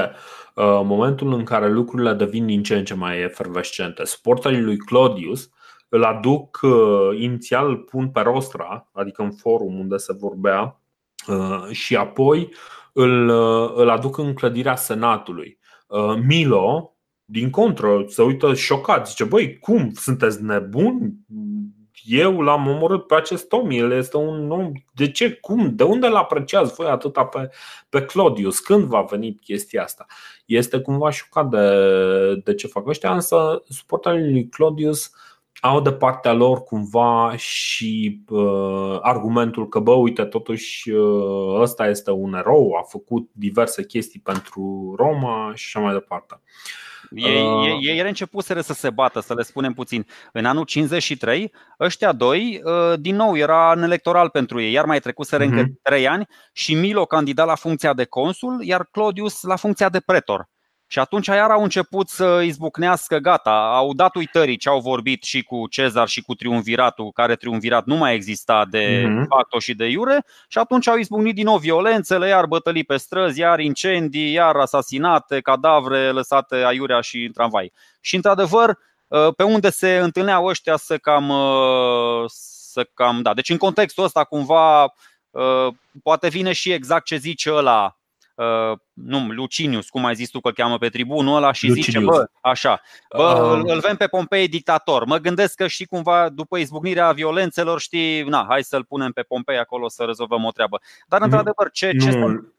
uh, 0.55 0.81
momentul 0.85 1.33
în 1.33 1.45
care 1.45 1.71
lucrurile 1.71 2.13
devin 2.13 2.47
din 2.47 2.63
ce 2.63 2.77
în 2.77 2.85
ce 2.85 2.95
mai 2.95 3.21
efervescente. 3.21 4.05
Suporterii 4.05 4.63
lui 4.63 4.77
Claudius 4.77 5.51
îl 5.89 6.05
aduc, 6.05 6.59
uh, 6.63 7.19
inițial 7.19 7.69
îl 7.69 7.77
pun 7.77 8.09
pe 8.09 8.21
rostra, 8.21 8.89
adică 8.93 9.23
în 9.23 9.31
forum 9.31 9.79
unde 9.79 9.97
se 9.97 10.13
vorbea, 10.13 10.81
uh, 11.27 11.71
și 11.71 11.97
apoi 11.97 12.53
îl, 12.93 13.29
uh, 13.29 13.73
îl 13.75 13.89
aduc 13.89 14.19
în 14.19 14.35
clădirea 14.35 14.77
Senatului. 14.77 15.59
Uh, 15.87 16.15
Milo, 16.27 16.97
din 17.25 17.51
contră, 17.51 18.05
se 18.07 18.23
uită 18.23 18.55
șocat, 18.55 19.09
zice, 19.09 19.25
băi, 19.25 19.59
cum, 19.59 19.93
sunteți 19.95 20.43
nebuni? 20.43 21.15
Eu 22.05 22.41
l-am 22.41 22.69
omorât 22.69 23.07
pe 23.07 23.15
acest 23.15 23.53
om, 23.53 23.71
el 23.71 23.93
este 23.93 24.17
un 24.17 24.51
om. 24.51 24.73
De 24.95 25.11
ce? 25.11 25.33
Cum? 25.33 25.77
De 25.77 25.83
unde 25.83 26.07
l 26.07 26.15
apreciați 26.15 26.75
voi 26.75 26.87
atâta 26.87 27.25
pe, 27.25 27.51
pe 27.89 28.03
Claudius? 28.05 28.59
Când 28.59 28.85
va 28.85 29.03
veni 29.03 29.35
chestia 29.35 29.83
asta? 29.83 30.07
Este 30.47 30.81
cumva 30.81 31.11
șocat 31.11 31.49
de, 31.49 32.35
de 32.45 32.55
ce 32.55 32.67
fac 32.67 32.89
ăștia, 32.89 33.13
însă 33.13 33.63
suportarii 33.69 34.31
lui 34.31 34.49
Claudius 34.49 35.13
au 35.61 35.81
de 35.81 35.93
partea 35.93 36.33
lor 36.33 36.63
cumva 36.63 37.37
și 37.37 38.23
uh, 38.29 38.99
argumentul 39.01 39.69
că, 39.69 39.79
bă, 39.79 39.93
uite, 39.93 40.25
totuși 40.25 40.91
uh, 40.91 41.61
ăsta 41.61 41.89
este 41.89 42.11
un 42.11 42.35
erou, 42.35 42.73
a 42.73 42.83
făcut 42.83 43.29
diverse 43.33 43.85
chestii 43.85 44.21
pentru 44.21 44.95
Roma 44.97 45.53
și 45.55 45.65
așa 45.67 45.85
mai 45.85 45.93
departe. 45.93 46.35
Uh, 46.35 46.92
ei, 47.15 47.43
uh... 47.43 47.67
ei, 47.67 47.87
ei 47.87 48.01
începuseră 48.01 48.61
să 48.61 48.73
se 48.73 48.91
bată, 48.91 49.21
să 49.21 49.35
le 49.35 49.43
spunem 49.43 49.73
puțin. 49.73 50.07
În 50.33 50.45
anul 50.45 50.65
53, 50.65 51.53
ăștia 51.81 52.13
doi, 52.13 52.61
uh, 52.65 52.99
din 53.01 53.17
nou, 53.17 53.37
era 53.37 53.73
în 53.73 53.83
electoral 53.83 54.29
pentru 54.29 54.61
ei, 54.61 54.73
iar 54.73 54.85
mai 54.85 55.01
trecuseră 55.01 55.45
uh-huh. 55.45 55.49
încă 55.49 55.61
mhm. 55.61 55.79
trei 55.83 56.09
ani 56.09 56.27
și 56.53 56.75
Milo 56.75 57.05
candida 57.05 57.45
la 57.45 57.55
funcția 57.55 57.93
de 57.93 58.05
consul, 58.05 58.63
iar 58.63 58.89
Claudius 58.91 59.43
la 59.43 59.57
funcția 59.57 59.89
de 59.89 60.01
pretor. 60.01 60.49
Și 60.93 60.99
atunci 60.99 61.27
iar 61.27 61.51
au 61.51 61.63
început 61.63 62.09
să 62.09 62.41
izbucnească, 62.45 63.19
gata, 63.19 63.73
au 63.75 63.95
dat 63.95 64.15
uitării 64.15 64.57
ce 64.57 64.69
au 64.69 64.81
vorbit 64.81 65.23
și 65.23 65.43
cu 65.43 65.67
Cezar 65.69 66.09
și 66.09 66.23
cu 66.23 66.35
triumviratul, 66.35 67.13
care 67.13 67.37
triumvirat 67.37 67.85
nu 67.85 67.97
mai 67.97 68.15
exista 68.15 68.65
de 68.71 69.05
mm-hmm. 69.05 69.27
facto 69.29 69.59
și 69.59 69.75
de 69.75 69.87
iure, 69.87 70.25
și 70.49 70.59
atunci 70.59 70.89
au 70.89 70.97
izbucnit 70.97 71.35
din 71.35 71.45
nou 71.45 71.57
violențele, 71.57 72.29
iar 72.29 72.47
bătălii 72.47 72.85
pe 72.85 72.97
străzi, 72.97 73.41
iar 73.41 73.61
incendii, 73.61 74.33
iar 74.33 74.57
asasinate, 74.57 75.41
cadavre 75.41 76.11
lăsate 76.11 76.55
aiurea 76.55 77.01
și 77.01 77.25
în 77.25 77.33
tramvai. 77.33 77.73
Și 78.01 78.15
într-adevăr, 78.15 78.79
pe 79.37 79.43
unde 79.43 79.71
se 79.71 79.97
întâlneau 79.97 80.45
ăștia 80.45 80.77
să 80.77 80.99
cam, 80.99 81.33
să 82.27 82.89
cam 82.95 83.23
da. 83.23 83.35
Deci 83.35 83.51
în 83.51 83.57
contextul 83.57 84.05
ăsta 84.05 84.25
cumva 84.25 84.95
poate 86.03 86.29
vine 86.29 86.53
și 86.53 86.73
exact 86.73 87.05
ce 87.05 87.17
zice 87.17 87.53
ăla 87.53 87.85
Uh, 87.85 88.02
nu, 88.93 89.27
Lucinius, 89.29 89.89
cum 89.89 90.05
ai 90.05 90.15
zis 90.15 90.31
tu 90.31 90.41
că 90.41 90.49
îl 90.49 90.55
cheamă 90.55 90.79
pe 90.79 90.89
tribunul 90.89 91.37
ăla 91.37 91.53
și 91.53 91.67
Lucinius. 91.67 91.87
zice, 91.87 92.05
bă, 92.05 92.25
așa, 92.41 92.81
bă, 93.17 93.23
uh. 93.23 93.59
îl, 93.59 93.71
îl 93.75 93.81
vem 93.81 93.97
pe 93.97 94.07
Pompei 94.07 94.49
dictator. 94.49 95.05
Mă 95.05 95.17
gândesc 95.17 95.55
că 95.55 95.67
și 95.67 95.85
cumva 95.85 96.29
după 96.29 96.59
izbucnirea 96.59 97.13
violențelor, 97.13 97.81
știi, 97.81 98.23
na, 98.23 98.47
hai 98.49 98.63
să-l 98.63 98.85
punem 98.85 99.13
pe 99.13 99.23
Pompei 99.23 99.59
acolo 99.59 99.89
să 99.89 100.03
rezolvăm 100.03 100.45
o 100.45 100.51
treabă. 100.51 100.81
Dar 101.07 101.23
într-adevăr, 101.23 101.71
ce, 101.71 101.97
ce 101.97 102.11
nu, 102.11 102.53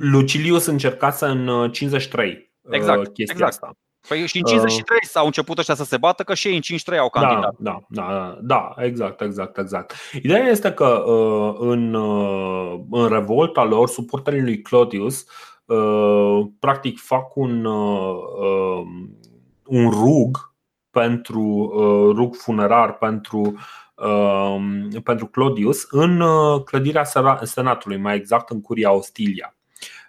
Lucilius 0.00 0.66
încercase 0.66 1.26
în 1.26 1.70
53 1.70 2.52
uh, 2.62 2.74
exact, 2.74 3.02
chestia 3.02 3.24
exact. 3.34 3.52
asta. 3.52 3.76
Păi 4.08 4.26
și 4.26 4.36
în 4.36 4.44
53 4.44 4.98
uh, 5.02 5.10
au 5.14 5.26
început 5.26 5.58
ăștia 5.58 5.74
să 5.74 5.84
se 5.84 5.96
bată, 5.96 6.22
că 6.22 6.34
și 6.34 6.48
ei 6.48 6.54
în 6.54 6.60
53 6.60 6.98
au 6.98 7.08
candidat. 7.08 7.54
Da, 7.58 7.82
da, 7.88 8.06
da, 8.06 8.38
da, 8.40 8.74
exact, 8.84 9.20
exact, 9.20 9.58
exact. 9.58 9.94
Ideea 10.22 10.46
este 10.46 10.72
că 10.72 10.86
uh, 10.86 11.56
în, 11.58 11.94
uh, 11.94 12.80
în 12.90 13.08
revolta 13.08 13.64
lor, 13.64 13.88
suporterii 13.88 14.42
lui 14.42 14.62
Claudius 14.62 15.26
uh, 15.64 16.40
practic 16.58 17.00
fac 17.00 17.36
un, 17.36 17.64
uh, 17.64 18.14
um, 18.40 19.18
un 19.66 19.90
rug 19.90 20.54
pentru 20.90 21.40
uh, 21.40 22.14
rug 22.16 22.34
funerar 22.34 22.98
pentru 22.98 23.54
um, 23.94 24.88
pentru 25.02 25.26
Claudius 25.26 25.86
în 25.90 26.22
clădirea 26.64 27.04
senatului, 27.42 27.96
mai 27.96 28.16
exact 28.16 28.50
în 28.50 28.60
curia 28.60 28.92
Ostilia. 28.92 29.56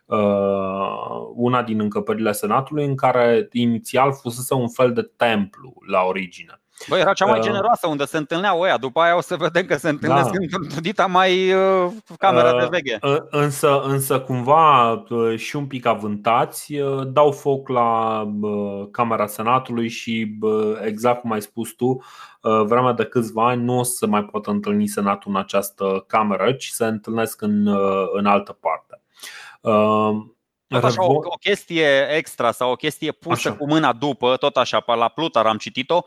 Uh, 0.05 1.31
una 1.35 1.61
din 1.63 1.79
încăpările 1.79 2.31
Senatului 2.31 2.85
în 2.85 2.95
care 2.95 3.47
inițial 3.51 4.13
fusese 4.13 4.53
un 4.53 4.69
fel 4.69 4.93
de 4.93 5.11
templu 5.15 5.73
la 5.87 6.01
origine. 6.01 6.57
Băi, 6.89 6.99
era 6.99 7.13
cea 7.13 7.25
mai 7.25 7.39
uh, 7.39 7.45
generoasă 7.45 7.87
unde 7.87 8.05
se 8.05 8.17
întâlneau 8.17 8.59
ăia. 8.59 8.77
După 8.77 8.99
aia 8.99 9.17
o 9.17 9.21
să 9.21 9.35
vedem 9.35 9.65
că 9.65 9.75
se 9.75 9.89
întâlnesc 9.89 10.29
da. 10.29 10.37
într-o 10.39 10.79
dita 10.81 11.05
mai 11.05 11.53
uh, 11.53 11.91
camera 12.17 12.59
de 12.59 12.67
veche. 12.69 12.99
Însă, 13.29 13.81
însă 13.81 14.19
cumva 14.19 15.03
și 15.35 15.55
un 15.55 15.67
pic 15.67 15.85
avântați 15.85 16.73
dau 17.07 17.31
foc 17.31 17.69
la 17.69 18.23
camera 18.91 19.27
Senatului 19.27 19.89
și 19.89 20.37
exact 20.85 21.21
cum 21.21 21.31
ai 21.31 21.41
spus 21.41 21.69
tu, 21.69 22.03
vremea 22.41 22.91
de 22.91 23.05
câțiva 23.05 23.47
ani 23.47 23.63
nu 23.63 23.79
o 23.79 23.83
să 23.83 24.07
mai 24.07 24.23
poată 24.23 24.49
întâlni 24.49 24.87
Senatul 24.87 25.31
în 25.31 25.37
această 25.37 26.03
cameră, 26.07 26.53
ci 26.53 26.67
se 26.67 26.85
întâlnesc 26.85 27.41
în, 27.41 27.67
în 28.13 28.25
altă 28.25 28.57
parte. 28.59 28.92
Tot 30.67 30.83
așa, 30.83 31.05
o, 31.05 31.13
o 31.13 31.37
chestie 31.39 32.07
extra 32.09 32.51
sau 32.51 32.71
o 32.71 32.75
chestie 32.75 33.11
pusă 33.11 33.47
așa. 33.47 33.57
cu 33.57 33.65
mâna 33.65 33.93
după, 33.93 34.37
tot 34.37 34.57
așa, 34.57 34.83
la 34.85 35.07
Plutar 35.07 35.45
am 35.45 35.57
citit-o, 35.57 36.01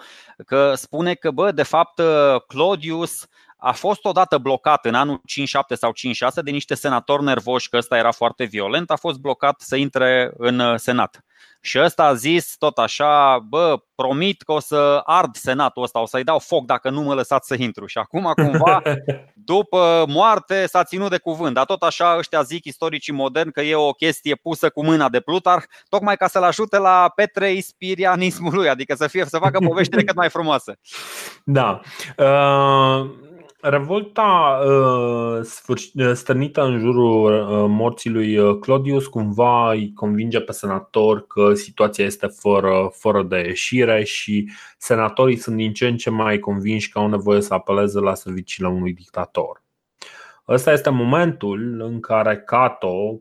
că 0.46 0.74
spune 0.74 1.14
că, 1.14 1.30
bă, 1.30 1.52
de 1.52 1.62
fapt, 1.62 2.00
Claudius 2.46 3.26
a 3.66 3.72
fost 3.72 4.04
odată 4.04 4.38
blocat 4.38 4.84
în 4.84 4.94
anul 4.94 5.20
57 5.24 5.74
sau 5.74 5.92
56 5.92 6.40
de 6.40 6.50
niște 6.50 6.74
senatori 6.74 7.22
nervoși, 7.22 7.68
că 7.68 7.76
ăsta 7.76 7.96
era 7.96 8.10
foarte 8.10 8.44
violent, 8.44 8.90
a 8.90 8.96
fost 8.96 9.18
blocat 9.18 9.60
să 9.60 9.76
intre 9.76 10.30
în 10.36 10.76
Senat. 10.76 11.20
Și 11.60 11.78
ăsta 11.80 12.04
a 12.04 12.14
zis 12.14 12.54
tot 12.58 12.78
așa, 12.78 13.38
bă, 13.48 13.82
promit 13.94 14.42
că 14.42 14.52
o 14.52 14.60
să 14.60 15.00
ard 15.04 15.36
senatul 15.36 15.82
ăsta, 15.82 16.00
o 16.00 16.06
să-i 16.06 16.24
dau 16.24 16.38
foc 16.38 16.64
dacă 16.64 16.90
nu 16.90 17.02
mă 17.02 17.14
lăsați 17.14 17.46
să 17.46 17.54
intru. 17.58 17.86
Și 17.86 17.98
acum 17.98 18.32
cumva, 18.34 18.82
după 19.52 20.04
moarte, 20.08 20.66
s-a 20.66 20.84
ținut 20.84 21.10
de 21.10 21.18
cuvânt. 21.18 21.54
Dar 21.54 21.64
tot 21.64 21.82
așa 21.82 22.16
ăștia 22.18 22.42
zic 22.42 22.64
istoricii 22.64 23.12
moderni 23.12 23.52
că 23.52 23.60
e 23.60 23.74
o 23.74 23.90
chestie 23.90 24.34
pusă 24.34 24.70
cu 24.70 24.84
mâna 24.84 25.08
de 25.08 25.20
Plutarh, 25.20 25.64
tocmai 25.88 26.16
ca 26.16 26.26
să-l 26.26 26.42
ajute 26.42 26.78
la 26.78 27.12
Petre 27.14 27.52
ispirianismului, 27.52 28.68
adică 28.68 28.94
să, 28.94 29.06
fie, 29.06 29.24
să 29.24 29.38
facă 29.38 29.58
poveștile 29.58 30.02
cât 30.02 30.16
mai 30.16 30.28
frumoase. 30.28 30.78
Da. 31.44 31.80
Uh 32.16 33.24
Revolta 33.68 34.60
uh, 34.66 36.12
stărnită 36.12 36.62
în 36.62 36.78
jurul 36.78 37.32
uh, 37.32 37.66
morții 37.68 38.10
lui 38.10 38.36
uh, 38.36 38.58
Claudius 38.60 39.06
cumva 39.06 39.70
îi 39.70 39.92
convinge 39.92 40.40
pe 40.40 40.52
senator 40.52 41.26
că 41.26 41.54
situația 41.54 42.04
este 42.04 42.26
fără, 42.26 42.90
fără 42.92 43.22
de 43.22 43.36
ieșire 43.36 44.04
și 44.04 44.50
senatorii 44.78 45.36
sunt 45.36 45.56
din 45.56 45.72
ce 45.72 45.86
în 45.86 45.96
ce 45.96 46.10
mai 46.10 46.38
convinși 46.38 46.90
că 46.90 46.98
au 46.98 47.08
nevoie 47.08 47.40
să 47.40 47.54
apeleze 47.54 48.00
la 48.00 48.14
serviciile 48.14 48.68
unui 48.68 48.92
dictator. 48.92 49.62
Ăsta 50.48 50.72
este 50.72 50.90
momentul 50.90 51.80
în 51.80 52.00
care 52.00 52.36
Cato, 52.36 53.20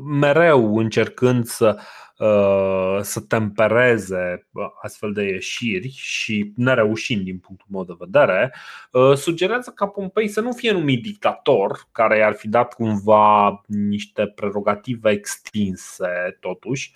mereu 0.00 0.78
încercând 0.78 1.44
să 1.44 1.76
Uh, 2.20 2.98
să 3.02 3.20
tempereze 3.20 4.46
astfel 4.82 5.12
de 5.12 5.22
ieșiri 5.22 5.92
și 5.96 6.52
nereușind 6.56 7.24
din 7.24 7.38
punctul 7.38 7.66
meu 7.70 7.84
de 7.84 7.92
vedere, 7.98 8.54
uh, 8.92 9.14
sugerează 9.16 9.72
ca 9.74 9.86
Pompei 9.86 10.28
să 10.28 10.40
nu 10.40 10.52
fie 10.52 10.72
numit 10.72 11.02
dictator, 11.02 11.88
care 11.92 12.16
i-ar 12.16 12.34
fi 12.34 12.48
dat 12.48 12.74
cumva 12.74 13.60
niște 13.66 14.26
prerogative 14.26 15.10
extinse 15.10 16.36
totuși, 16.40 16.92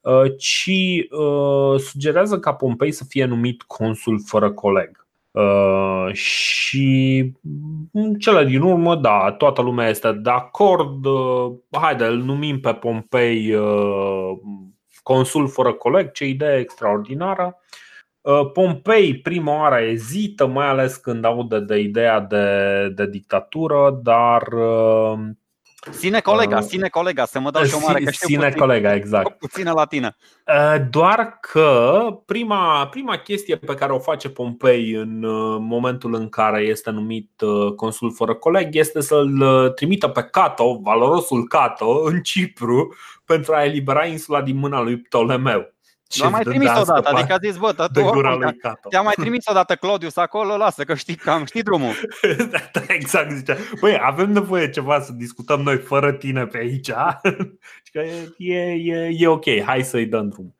uh, 0.00 0.36
ci 0.38 0.70
sugerează 1.78 2.38
ca 2.38 2.54
Pompei 2.54 2.92
să 2.92 3.04
fie 3.08 3.24
numit 3.24 3.62
consul 3.62 4.20
fără 4.26 4.52
coleg. 4.52 5.03
Uh, 5.34 6.12
și 6.12 7.32
în 7.92 8.14
cele 8.14 8.44
din 8.44 8.60
urmă, 8.60 8.96
da, 8.96 9.32
toată 9.38 9.62
lumea 9.62 9.88
este 9.88 10.12
de 10.12 10.30
acord. 10.30 11.04
Uh, 11.04 11.52
haide, 11.70 12.04
îl 12.04 12.16
numim 12.16 12.60
pe 12.60 12.72
Pompei 12.72 13.54
uh, 13.54 14.38
consul 15.02 15.48
fără 15.48 15.72
coleg, 15.72 16.10
ce 16.12 16.26
idee 16.26 16.58
extraordinară. 16.58 17.58
Uh, 18.20 18.50
Pompei 18.52 19.18
prima 19.18 19.56
oară 19.56 19.80
ezită, 19.80 20.46
mai 20.46 20.66
ales 20.66 20.96
când 20.96 21.24
aude 21.24 21.60
de 21.60 21.78
ideea 21.78 22.20
de, 22.20 22.88
de 22.94 23.06
dictatură, 23.06 24.00
dar 24.02 24.42
uh, 24.52 25.18
Sine 25.90 26.20
colega, 26.20 26.56
uh, 26.56 26.62
sine 26.62 26.88
colega, 26.88 27.24
să 27.24 27.40
mă 27.40 27.50
dau 27.50 27.64
și 27.64 27.74
o 27.74 27.78
mare 27.86 28.04
că 28.04 28.10
știu 28.10 28.26
Sine 28.26 28.44
puțin, 28.44 28.58
colega, 28.58 28.94
exact. 28.94 29.38
Puțină 29.38 29.72
latină. 29.72 30.16
Uh, 30.46 30.84
doar 30.90 31.38
că 31.40 31.98
prima, 32.26 32.86
prima 32.86 33.16
chestie 33.16 33.56
pe 33.56 33.74
care 33.74 33.92
o 33.92 33.98
face 33.98 34.28
Pompei 34.28 34.92
în 34.92 35.22
uh, 35.22 35.56
momentul 35.60 36.14
în 36.14 36.28
care 36.28 36.60
este 36.60 36.90
numit 36.90 37.40
uh, 37.40 37.72
consul 37.74 38.12
fără 38.12 38.34
coleg 38.34 38.74
este 38.74 39.00
să-l 39.00 39.72
trimită 39.74 40.08
pe 40.08 40.22
Cato, 40.22 40.78
valorosul 40.82 41.46
Cato, 41.48 42.02
în 42.04 42.20
Cipru 42.20 42.94
pentru 43.24 43.54
a 43.54 43.64
elibera 43.64 44.06
insula 44.06 44.42
din 44.42 44.56
mâna 44.56 44.82
lui 44.82 44.98
Ptolemeu. 44.98 45.73
Nu 46.14 46.24
am 46.24 46.30
mai 46.30 46.42
trimis 46.42 46.70
o 46.80 46.82
dată, 46.82 47.08
adică 47.08 47.32
a 47.32 47.38
zis, 47.42 47.56
bă, 47.56 47.72
tu 47.92 48.00
oricum, 48.00 48.56
te-a 48.88 49.00
mai 49.00 49.14
trimis 49.16 49.46
o 49.46 49.52
dată 49.52 49.74
Claudius 49.74 50.16
acolo, 50.16 50.56
lasă 50.56 50.84
că 50.84 50.94
știi, 50.94 51.14
cam 51.14 51.44
știi 51.44 51.62
drumul. 51.62 51.92
da, 52.50 52.58
da, 52.72 52.80
exact, 52.88 53.30
zicea. 53.30 53.56
Băi, 53.80 53.98
avem 54.02 54.32
nevoie 54.32 54.70
ceva 54.70 55.00
să 55.00 55.12
discutăm 55.12 55.60
noi 55.60 55.76
fără 55.76 56.12
tine 56.12 56.46
pe 56.46 56.58
aici. 56.58 56.90
și 57.84 57.92
că 57.92 58.00
e, 58.36 58.58
e, 58.70 59.08
e 59.18 59.28
ok, 59.28 59.44
hai 59.64 59.82
să-i 59.82 60.06
dăm 60.06 60.28
drum. 60.28 60.54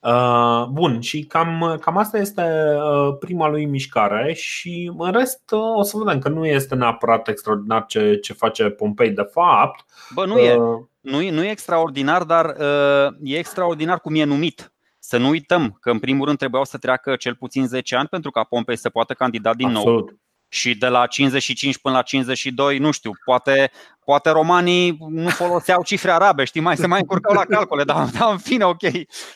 Uh, 0.00 0.66
bun, 0.70 1.00
și 1.00 1.24
cam, 1.24 1.78
cam 1.80 1.96
asta 1.96 2.18
este 2.18 2.42
uh, 2.76 3.16
prima 3.18 3.48
lui 3.48 3.64
mișcare 3.64 4.32
și 4.32 4.92
în 4.98 5.12
rest 5.12 5.50
uh, 5.50 5.76
o 5.76 5.82
să 5.82 5.96
vedem 5.96 6.18
că 6.18 6.28
nu 6.28 6.46
este 6.46 6.74
neapărat 6.74 7.28
extraordinar 7.28 7.84
ce, 7.86 8.18
ce 8.22 8.32
face 8.32 8.64
Pompei 8.64 9.10
de 9.10 9.28
fapt. 9.32 9.84
Bă, 10.14 10.26
nu 10.26 10.38
e. 10.38 10.56
Nu 11.00 11.20
e, 11.20 11.30
nu 11.30 11.44
e 11.44 11.50
extraordinar, 11.50 12.22
dar 12.22 12.44
uh, 12.44 13.14
e 13.22 13.38
extraordinar 13.38 14.00
cum 14.00 14.14
e 14.14 14.24
numit. 14.24 14.72
Să 15.10 15.16
nu 15.16 15.28
uităm 15.28 15.78
că 15.80 15.90
în 15.90 15.98
primul 15.98 16.26
rând 16.26 16.38
trebuiau 16.38 16.64
să 16.64 16.78
treacă 16.78 17.16
cel 17.16 17.34
puțin 17.34 17.66
10 17.66 17.96
ani 17.96 18.08
pentru 18.08 18.30
ca 18.30 18.44
Pompei 18.44 18.76
să 18.76 18.90
poată 18.90 19.14
candida 19.14 19.54
din 19.54 19.66
Absolut. 19.66 20.06
nou. 20.06 20.18
Și 20.48 20.74
de 20.74 20.86
la 20.86 21.06
55 21.06 21.78
până 21.78 21.94
la 21.94 22.02
52, 22.02 22.78
nu 22.78 22.90
știu, 22.90 23.12
poate, 23.24 23.70
poate 24.04 24.30
romanii 24.30 24.96
nu 25.08 25.28
foloseau 25.28 25.82
cifre 25.82 26.10
arabe, 26.10 26.44
știi, 26.44 26.60
mai 26.60 26.76
se 26.76 26.86
mai 26.86 27.00
încurcau 27.00 27.34
la 27.34 27.44
calcule, 27.44 27.84
dar, 27.84 28.08
dar 28.18 28.30
în 28.30 28.38
fine, 28.38 28.64
ok, 28.64 28.80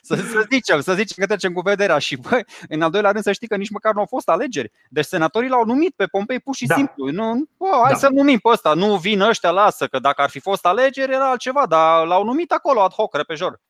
să, 0.03 0.15
să 0.15 0.47
zicem, 0.51 0.81
să 0.81 0.95
zicem 0.95 1.17
că 1.19 1.27
trecem 1.27 1.53
cu 1.53 1.61
vederea 1.61 1.99
și 1.99 2.17
băi, 2.17 2.45
în 2.69 2.83
al 2.83 2.91
doilea 2.91 3.11
rând 3.11 3.25
să 3.25 3.33
știi 3.33 3.49
că 3.49 3.57
nici 3.57 3.71
măcar 3.71 3.93
nu 3.93 4.01
au 4.01 4.07
fost 4.07 4.29
alegeri. 4.29 4.73
Deci 4.89 5.05
senatorii 5.05 5.49
l-au 5.49 5.65
numit 5.65 5.95
pe 5.97 6.07
Pompei 6.07 6.41
pur 6.41 6.55
și 6.55 6.67
da. 6.67 6.75
simplu. 6.75 7.11
Nu, 7.11 7.45
bă, 7.57 7.81
hai 7.83 7.93
da. 7.93 7.99
să 7.99 8.09
numim 8.09 8.39
pe 8.39 8.49
ăsta, 8.49 8.75
nu 8.75 8.97
vin 8.97 9.21
ăștia, 9.21 9.51
lasă, 9.51 9.87
că 9.87 9.99
dacă 9.99 10.23
ar 10.23 10.31
fi 10.31 10.41
fost 10.41 10.67
alegeri 10.67 11.13
era 11.13 11.31
altceva, 11.31 11.67
dar 11.67 12.07
l-au 12.07 12.25
numit 12.25 12.53
acolo 12.53 12.83
ad 12.83 12.93
hoc, 12.93 13.17
repejor. 13.17 13.61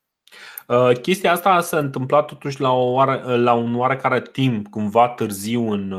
Chestia 1.03 1.33
asta 1.33 1.61
s-a 1.61 1.79
întâmplat 1.79 2.27
totuși 2.27 2.61
la, 2.61 2.73
o 2.73 2.93
oare, 2.93 3.37
la 3.37 3.53
un 3.53 3.75
oarecare 3.75 4.21
timp, 4.21 4.69
cumva 4.69 5.09
târziu 5.09 5.71
în, 5.71 5.95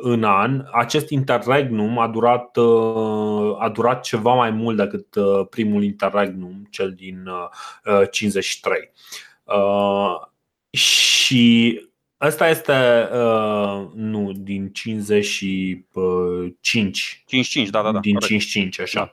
în 0.00 0.24
an. 0.24 0.64
Acest 0.72 1.10
interregnum 1.10 1.98
a 1.98 2.08
durat, 2.08 2.56
a 3.58 3.68
durat 3.68 4.02
ceva 4.02 4.34
mai 4.34 4.50
mult 4.50 4.76
decât 4.76 5.06
primul 5.50 5.82
interregnum, 5.82 6.66
cel 6.70 6.92
din 6.92 7.28
53. 8.10 8.90
Și 10.70 11.80
Asta 12.18 12.48
este, 12.48 13.08
uh, 13.12 13.86
nu, 13.94 14.32
din 14.32 14.70
55. 14.72 17.22
55, 17.26 17.68
da, 17.68 17.82
da, 17.82 17.92
da. 17.92 17.98
Din 17.98 18.18
55, 18.18 18.80
așa. 18.80 19.00
Da. 19.00 19.12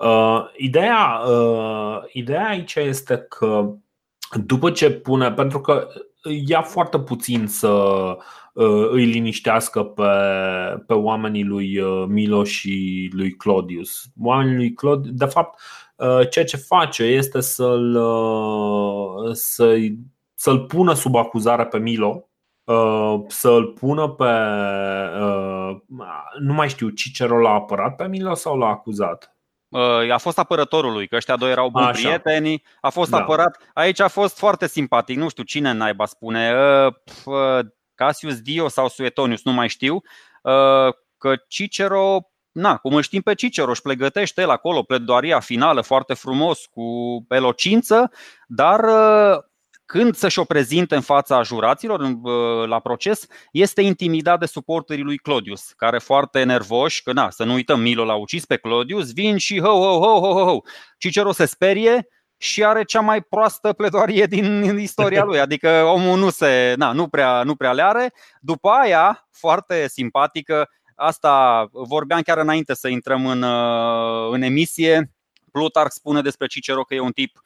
Uh, 0.00 0.44
ideea, 0.56 1.20
uh, 1.28 1.98
ideea 2.12 2.48
aici 2.48 2.74
este 2.74 3.16
că 3.16 3.70
după 4.44 4.70
ce 4.70 4.90
pune, 4.90 5.32
pentru 5.32 5.60
că 5.60 5.88
ia 6.46 6.62
foarte 6.62 6.98
puțin 6.98 7.46
să 7.46 7.68
uh, 8.52 8.88
îi 8.90 9.04
liniștească 9.04 9.84
pe, 9.84 10.04
pe 10.86 10.94
oamenii 10.94 11.44
lui 11.44 11.78
uh, 11.78 12.04
Milo 12.08 12.44
și 12.44 13.08
lui 13.12 13.30
Claudius. 13.30 14.04
Oamenii 14.20 14.56
lui 14.56 14.72
Claudius, 14.72 15.14
de 15.14 15.24
fapt, 15.24 15.60
uh, 15.96 16.28
ceea 16.30 16.44
ce 16.44 16.56
face 16.56 17.02
este 17.02 17.40
să-l, 17.40 17.94
uh, 17.94 19.32
să-i, 19.32 19.98
să-l 20.34 20.58
pună 20.60 20.94
sub 20.94 21.14
acuzare 21.14 21.66
pe 21.66 21.78
Milo 21.78 22.30
Uh, 22.70 23.24
să-l 23.26 23.66
pună 23.66 24.08
pe. 24.08 24.24
Uh, 25.20 25.76
nu 26.38 26.52
mai 26.52 26.68
știu, 26.68 26.88
Cicero 26.88 27.38
l-a 27.38 27.50
apărat 27.50 27.96
pe 27.96 28.06
Milo 28.06 28.34
sau 28.34 28.58
l-a 28.58 28.68
acuzat? 28.68 29.36
Uh, 29.70 30.12
a 30.12 30.16
fost 30.16 30.38
apărătorul 30.38 30.92
lui, 30.92 31.08
că 31.08 31.16
ăștia 31.16 31.36
doi 31.36 31.50
erau 31.50 31.68
buni 31.68 31.84
Așa. 31.84 31.92
prieteni. 31.92 32.62
A 32.80 32.88
fost 32.88 33.10
da. 33.10 33.16
apărat. 33.16 33.70
Aici 33.74 34.00
a 34.00 34.08
fost 34.08 34.38
foarte 34.38 34.66
simpatic. 34.66 35.16
Nu 35.16 35.28
știu 35.28 35.42
cine 35.42 35.72
naiba 35.72 36.06
spune. 36.06 36.52
Cassius 37.94 38.40
Dio 38.40 38.68
sau 38.68 38.88
Suetonius, 38.88 39.44
nu 39.44 39.52
mai 39.52 39.68
știu. 39.68 40.00
Că 41.18 41.34
Cicero 41.48 42.30
na, 42.52 42.76
cum 42.76 42.94
îl 42.94 43.02
știm 43.02 43.20
pe 43.20 43.34
Cicero, 43.34 43.70
își 43.70 43.82
pregătește 43.82 44.40
el 44.40 44.50
acolo 44.50 44.82
pledoaria 44.82 45.40
finală 45.40 45.80
foarte 45.80 46.14
frumos, 46.14 46.66
cu 46.66 46.84
elocință, 47.28 48.10
dar 48.46 48.80
când 49.90 50.14
să-și 50.14 50.38
o 50.38 50.44
prezinte 50.44 50.94
în 50.94 51.00
fața 51.00 51.42
juraților 51.42 52.00
la 52.66 52.80
proces, 52.80 53.26
este 53.52 53.82
intimidat 53.82 54.38
de 54.38 54.46
suporterii 54.46 55.04
lui 55.04 55.16
Claudius, 55.16 55.72
care 55.76 55.98
foarte 55.98 56.42
nervoși, 56.42 57.02
că 57.02 57.12
na, 57.12 57.30
să 57.30 57.44
nu 57.44 57.52
uităm, 57.52 57.80
Milo 57.80 58.04
l-a 58.04 58.14
ucis 58.14 58.44
pe 58.44 58.56
Claudius, 58.56 59.12
vin 59.12 59.36
și 59.36 59.60
ho, 59.60 59.68
ho, 59.68 59.98
ho, 59.98 60.18
ho, 60.18 60.32
ho, 60.32 60.44
ho. 60.44 60.60
Cicero 60.98 61.32
se 61.32 61.44
sperie 61.44 62.08
și 62.36 62.64
are 62.64 62.84
cea 62.84 63.00
mai 63.00 63.22
proastă 63.22 63.72
pledoarie 63.72 64.26
din 64.26 64.78
istoria 64.78 65.24
lui, 65.24 65.40
adică 65.40 65.82
omul 65.84 66.18
nu, 66.18 66.30
se, 66.30 66.74
na, 66.76 66.92
nu, 66.92 67.08
prea, 67.08 67.42
nu 67.42 67.56
prea 67.56 67.72
le 67.72 67.82
are. 67.82 68.12
După 68.40 68.68
aia, 68.68 69.28
foarte 69.30 69.88
simpatică, 69.88 70.68
asta 70.94 71.66
vorbeam 71.72 72.20
chiar 72.20 72.38
înainte 72.38 72.74
să 72.74 72.88
intrăm 72.88 73.26
în, 73.26 73.42
în 74.30 74.42
emisie, 74.42 75.10
Plutarch 75.52 75.92
spune 75.92 76.20
despre 76.20 76.46
Cicero 76.46 76.82
că 76.82 76.94
e 76.94 77.00
un 77.00 77.12
tip 77.12 77.40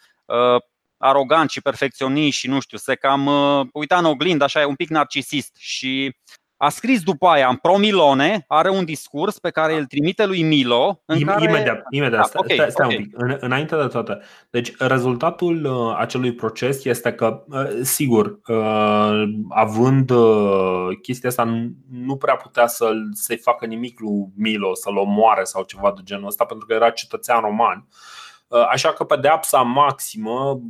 arogant 1.05 1.51
și 1.51 1.61
perfecționist 1.61 2.39
și 2.39 2.49
nu 2.49 2.61
știu, 2.61 2.79
se 2.79 2.95
cam 2.95 3.27
uh, 3.27 3.67
uita 3.73 3.97
în 3.97 4.05
oglindă, 4.05 4.45
așa 4.45 4.61
e 4.61 4.65
un 4.65 4.75
pic 4.75 4.89
narcisist 4.89 5.57
și 5.59 6.17
a 6.57 6.69
scris 6.69 7.03
după 7.03 7.27
aia 7.27 7.49
în 7.49 7.57
Promilone, 7.57 8.45
are 8.49 8.71
un 8.71 8.85
discurs 8.85 9.39
pe 9.39 9.51
care 9.51 9.77
îl 9.77 9.85
trimite 9.85 10.27
lui 10.27 10.43
Milo. 10.43 11.03
În 11.05 11.19
Im- 11.19 11.25
care... 11.25 11.45
Imediat, 11.45 11.83
imediat, 11.91 12.33
da, 12.33 12.39
okay, 12.39 12.57
stai, 12.57 12.71
stai 12.71 12.87
okay. 12.87 12.99
un 12.99 13.05
pic. 13.05 13.15
În, 13.17 13.37
înainte 13.41 13.77
de 13.77 13.87
toate. 13.87 14.19
Deci, 14.51 14.77
rezultatul 14.79 15.65
uh, 15.65 15.97
acelui 15.99 16.35
proces 16.35 16.85
este 16.85 17.13
că, 17.13 17.45
uh, 17.49 17.69
sigur, 17.83 18.39
uh, 18.47 19.23
având 19.49 20.11
uh, 20.11 20.89
chestia 21.03 21.29
asta, 21.29 21.45
nu, 21.45 21.71
nu 21.91 22.17
prea 22.17 22.37
putea 22.37 22.67
să, 22.67 22.93
să-i 23.13 23.37
facă 23.37 23.67
nimic 23.67 24.01
lui 24.01 24.33
Milo, 24.37 24.75
să-l 24.75 24.97
omoare 24.97 25.45
sau 25.45 25.63
ceva 25.63 25.93
de 25.97 26.01
genul 26.05 26.27
ăsta, 26.27 26.45
pentru 26.45 26.67
că 26.67 26.75
era 26.75 26.91
cetățean 26.91 27.41
roman. 27.41 27.87
Uh, 27.89 27.97
Uh, 27.97 28.24
așa 28.71 28.93
că 28.93 29.05
pedeapsa 29.05 29.61
maximă, 29.61 30.61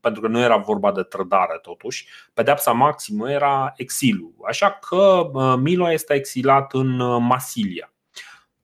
pentru 0.00 0.20
că 0.20 0.28
nu 0.28 0.40
era 0.40 0.56
vorba 0.56 0.92
de 0.92 1.02
trădare 1.02 1.58
totuși, 1.62 2.06
pedeapsa 2.34 2.72
maximă 2.72 3.30
era 3.30 3.72
exilul. 3.76 4.34
Așa 4.46 4.70
că 4.70 5.30
uh, 5.32 5.54
Milo 5.58 5.92
este 5.92 6.14
exilat 6.14 6.72
în 6.72 7.00
uh, 7.00 7.18
Masilia. 7.20 7.92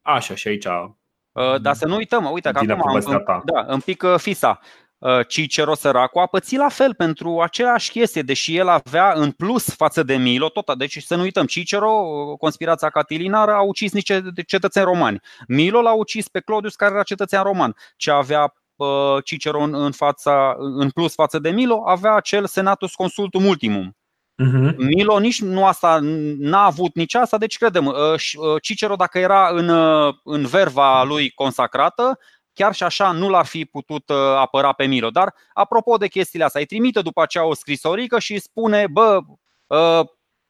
Așa 0.02 0.34
și 0.34 0.48
aici. 0.48 0.66
Dar 1.60 1.74
să 1.74 1.86
nu 1.86 1.94
uităm, 1.94 2.30
uite 2.32 2.50
că 2.50 2.58
acum 2.58 3.26
am, 3.26 3.42
da, 3.44 3.64
în 3.66 3.80
pic 3.80 4.04
Fisa. 4.16 4.60
Cicero 5.28 5.74
săracu 5.74 6.18
a 6.18 6.26
pățit 6.26 6.58
la 6.58 6.68
fel 6.68 6.94
pentru 6.94 7.40
aceeași 7.40 7.90
chestie, 7.90 8.22
deși 8.22 8.56
el 8.56 8.68
avea 8.68 9.12
în 9.12 9.30
plus 9.30 9.74
față 9.74 10.02
de 10.02 10.16
Milo, 10.16 10.48
tot, 10.48 10.74
deci 10.74 11.02
să 11.02 11.14
nu 11.14 11.22
uităm, 11.22 11.46
Cicero, 11.46 11.90
conspirația 12.38 12.90
catilinară, 12.90 13.52
a 13.52 13.60
ucis 13.60 13.92
niște 13.92 14.22
cetățeni 14.46 14.84
romani. 14.84 15.20
Milo 15.48 15.80
l-a 15.80 15.92
ucis 15.92 16.28
pe 16.28 16.40
Claudius, 16.40 16.74
care 16.74 16.94
era 16.94 17.02
cetățean 17.02 17.42
roman. 17.42 17.76
Ce 17.96 18.10
avea 18.10 18.54
Cicero 19.24 19.60
în, 19.60 19.92
fața, 19.92 20.54
în 20.58 20.90
plus 20.90 21.14
față 21.14 21.38
de 21.38 21.50
Milo, 21.50 21.82
avea 21.86 22.14
acel 22.14 22.46
senatus 22.46 22.94
consultum 22.94 23.44
ultimum. 23.44 23.96
Uh-huh. 24.44 24.74
Milo 24.76 25.18
nici 25.18 25.40
nu 25.40 25.66
asta 25.66 25.98
n-a 26.38 26.64
avut 26.64 26.94
nici 26.94 27.14
asta, 27.14 27.38
deci 27.38 27.56
credem, 27.56 27.94
Cicero 28.60 28.96
dacă 28.96 29.18
era 29.18 29.48
în, 29.52 29.68
în 30.24 30.46
verva 30.46 31.02
lui 31.02 31.30
consacrată, 31.30 32.18
chiar 32.52 32.74
și 32.74 32.82
așa 32.82 33.12
nu 33.12 33.28
l-ar 33.28 33.46
fi 33.46 33.64
putut 33.64 34.10
apăra 34.36 34.72
pe 34.72 34.86
Milo. 34.86 35.10
Dar 35.10 35.34
apropo 35.52 35.96
de 35.96 36.08
chestiile 36.08 36.44
astea, 36.44 36.60
îi 36.60 36.66
trimite 36.66 37.02
după 37.02 37.22
aceea 37.22 37.44
o 37.44 37.54
scrisorică 37.54 38.18
și 38.18 38.32
îi 38.32 38.40
spune, 38.40 38.86
bă, 38.90 39.18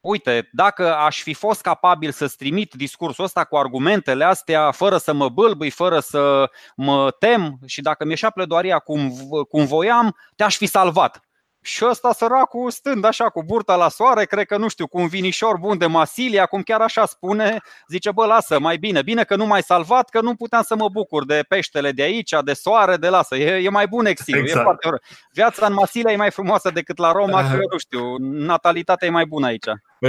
uite, 0.07 0.49
dacă 0.53 0.97
aș 0.97 1.23
fi 1.23 1.35
fost 1.35 1.61
capabil 1.61 2.11
să-ți 2.11 2.37
trimit 2.37 2.75
discursul 2.75 3.25
ăsta 3.25 3.45
cu 3.45 3.57
argumentele 3.57 4.25
astea, 4.25 4.71
fără 4.71 4.97
să 4.97 5.13
mă 5.13 5.29
bâlbâi, 5.29 5.71
fără 5.71 6.01
să 6.01 6.51
mă 6.77 7.11
tem 7.11 7.59
și 7.67 7.81
dacă 7.81 8.05
mi-eșea 8.05 8.31
pledoaria 8.31 8.79
cum, 8.79 9.13
cum 9.49 9.65
voiam, 9.65 10.17
te-aș 10.37 10.57
fi 10.57 10.67
salvat. 10.67 11.21
Și 11.67 11.85
ăsta 11.91 12.12
săracul 12.12 12.71
stând 12.71 13.05
așa 13.05 13.29
cu 13.29 13.43
burta 13.45 13.77
la 13.77 13.89
soare, 13.89 14.25
cred 14.25 14.47
că 14.47 14.57
nu 14.57 14.69
știu, 14.69 14.87
cu 14.87 14.99
un 14.99 15.07
vinișor 15.07 15.57
bun 15.59 15.79
de 15.79 15.87
Masilia, 15.87 16.47
cum 16.47 16.62
chiar 16.62 16.81
așa 16.81 17.07
spune, 17.07 17.61
zice, 17.89 18.11
bă, 18.11 18.27
lasă, 18.27 18.61
mai 18.61 18.77
bine, 18.77 19.03
bine 19.03 19.25
că 19.25 19.37
nu 19.37 19.47
m-ai 19.47 19.62
salvat, 19.62 20.09
că 20.09 20.21
nu 20.21 20.35
puteam 20.35 20.62
să 20.62 20.77
mă 20.77 20.89
bucur 20.89 21.25
de 21.25 21.45
peștele 21.49 21.93
de 21.93 22.03
aici, 22.03 22.35
de 22.45 22.53
soare, 22.53 22.97
de 22.97 23.09
lasă, 23.09 23.37
e, 23.37 23.64
e 23.64 23.69
mai 23.69 23.87
bun 23.87 24.07
exilul, 24.07 24.43
exact. 24.43 24.61
e 24.61 24.62
foarte 24.62 25.07
Viața 25.33 25.67
în 25.67 25.73
Masilia 25.73 26.12
e 26.12 26.17
mai 26.17 26.31
frumoasă 26.31 26.71
decât 26.71 26.99
la 26.99 27.12
Roma, 27.12 27.51
că 27.51 27.57
nu 27.71 27.79
știu, 27.79 28.17
natalitatea 28.19 29.09
e 29.09 29.11
mai 29.11 29.27
bună 29.27 29.47
aici. 29.47 29.67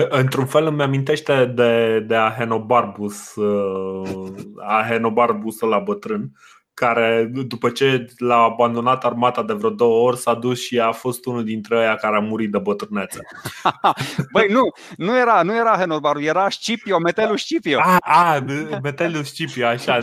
Într-un 0.09 0.45
fel 0.45 0.65
îmi 0.65 0.81
amintește 0.81 1.45
de, 1.45 1.99
de 1.99 2.15
Ahenobarbus, 2.15 3.35
uh, 3.35 4.29
Ahenobarbus 4.57 5.59
la 5.59 5.79
bătrân, 5.79 6.31
care 6.79 7.31
după 7.47 7.69
ce 7.69 8.05
l-a 8.17 8.35
abandonat 8.35 9.05
armata 9.05 9.43
de 9.43 9.53
vreo 9.53 9.69
două 9.69 10.07
ori 10.07 10.17
s-a 10.17 10.33
dus 10.33 10.59
și 10.59 10.79
a 10.79 10.91
fost 10.91 11.25
unul 11.25 11.43
dintre 11.43 11.75
ei 11.75 11.97
care 12.01 12.15
a 12.15 12.19
murit 12.19 12.51
de 12.51 12.57
bătrânețe. 12.57 13.19
Băi, 14.33 14.47
nu, 14.49 14.61
nu 14.97 15.17
era, 15.17 15.41
nu 15.41 15.55
era 15.55 15.77
Henobaru, 15.77 16.21
era 16.21 16.49
Scipio, 16.49 16.99
Metellus 16.99 17.41
Scipio. 17.41 17.79
A, 17.79 17.97
a 17.99 18.43
Metellus 18.83 19.27
Scipio, 19.27 19.65
așa, 19.65 19.99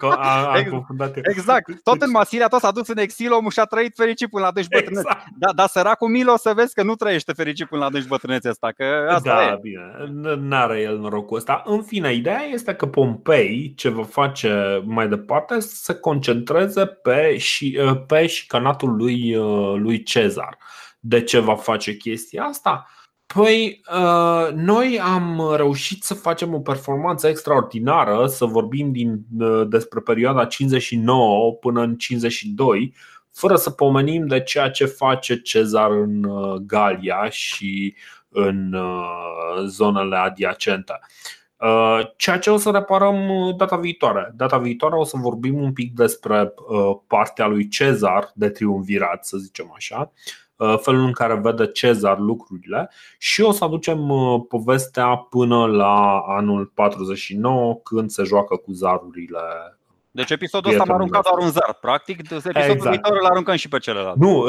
a, 0.00 0.52
a 0.52 0.64
confundat 0.70 1.16
eu. 1.16 1.22
Exact, 1.30 1.82
tot 1.82 2.02
în 2.02 2.10
Masilia 2.10 2.48
tot 2.48 2.60
s-a 2.60 2.70
dus 2.70 2.88
în 2.88 2.98
exil, 2.98 3.32
omul 3.32 3.50
și-a 3.50 3.64
trăit 3.64 3.92
fericit 3.96 4.28
până 4.28 4.42
la 4.42 4.48
adânci 4.48 4.68
bătrânețe. 4.68 5.08
Exact. 5.08 5.26
Da, 5.38 5.52
dar 5.52 5.66
săracul 5.66 6.08
Milo 6.08 6.36
să 6.36 6.52
vezi 6.54 6.74
că 6.74 6.82
nu 6.82 6.94
trăiește 6.94 7.32
fericit 7.32 7.66
până 7.66 7.80
la 7.80 7.86
adânci 7.86 8.08
bătrânețe 8.08 8.48
asta, 8.48 8.72
că 8.76 8.84
asta 9.10 9.34
da, 9.34 9.42
e. 9.42 9.58
bine, 9.62 10.36
n-are 10.40 10.80
el 10.80 10.98
norocul 10.98 11.36
ăsta. 11.36 11.62
În 11.66 11.82
fine, 11.82 12.12
ideea 12.12 12.42
este 12.42 12.74
că 12.74 12.86
Pompei, 12.86 13.72
ce 13.76 13.88
va 13.88 14.02
face 14.02 14.82
mai 14.84 15.08
departe, 15.08 15.60
să 15.68 15.76
se 15.82 15.94
concentreze 15.94 16.86
pe, 16.86 17.36
și, 17.36 17.78
uh, 17.82 18.04
pe 18.06 18.26
șicanatul 18.26 18.96
lui, 18.96 19.36
uh, 19.36 19.74
lui 19.78 20.02
Cezar. 20.02 20.58
De 21.00 21.22
ce 21.22 21.38
va 21.38 21.54
face 21.54 21.96
chestia 21.96 22.42
asta? 22.42 22.86
Păi, 23.34 23.80
uh, 23.92 24.52
noi 24.54 25.00
am 25.00 25.54
reușit 25.56 26.02
să 26.02 26.14
facem 26.14 26.54
o 26.54 26.60
performanță 26.60 27.28
extraordinară, 27.28 28.26
să 28.26 28.44
vorbim 28.44 28.92
din, 28.92 29.24
despre 29.68 30.00
perioada 30.00 30.44
59 30.44 31.52
până 31.52 31.80
în 31.80 31.96
52, 31.96 32.94
fără 33.32 33.56
să 33.56 33.70
pomenim 33.70 34.26
de 34.26 34.40
ceea 34.40 34.70
ce 34.70 34.84
face 34.84 35.40
Cezar 35.40 35.90
în 35.90 36.26
Galia 36.66 37.28
și 37.30 37.94
în 38.28 38.76
zonele 39.66 40.16
adiacente. 40.16 41.00
Uh, 41.58 42.00
ceea 42.16 42.38
ce 42.38 42.50
o 42.50 42.56
să 42.56 42.70
reparăm 42.70 43.28
uh, 43.28 43.56
data 43.56 43.76
viitoare. 43.76 44.32
Data 44.36 44.58
viitoare 44.58 44.94
o 44.94 45.04
să 45.04 45.16
vorbim 45.16 45.62
un 45.62 45.72
pic 45.72 45.94
despre 45.94 46.52
uh, 46.68 46.96
partea 47.06 47.46
lui 47.46 47.68
Cezar 47.68 48.30
de 48.34 48.48
triumvirat, 48.48 49.24
să 49.24 49.36
zicem 49.36 49.72
așa, 49.76 50.12
felul 50.80 51.04
în 51.04 51.12
care 51.12 51.34
vede 51.34 51.66
Cezar 51.66 52.18
lucrurile 52.18 52.90
și 53.18 53.40
o 53.40 53.52
să 53.52 53.64
aducem 53.64 53.98
povestea 54.48 55.16
până 55.16 55.66
la 55.66 56.22
anul 56.26 56.72
49 56.74 57.80
când 57.82 58.10
se 58.10 58.22
joacă 58.22 58.56
cu 58.56 58.72
zarurile 58.72 59.38
Deci 60.10 60.30
episodul 60.30 60.70
ăsta 60.70 60.84
am 60.88 60.94
aruncat 60.94 61.22
doar 61.22 61.38
un 61.38 61.50
zar, 61.50 61.78
practic. 61.80 62.18
Episodul 62.18 62.52
exact. 62.62 62.88
viitor 62.88 63.16
îl 63.20 63.26
aruncăm 63.26 63.56
și 63.56 63.68
pe 63.68 63.78
celălalt. 63.78 64.16
Nu, 64.16 64.40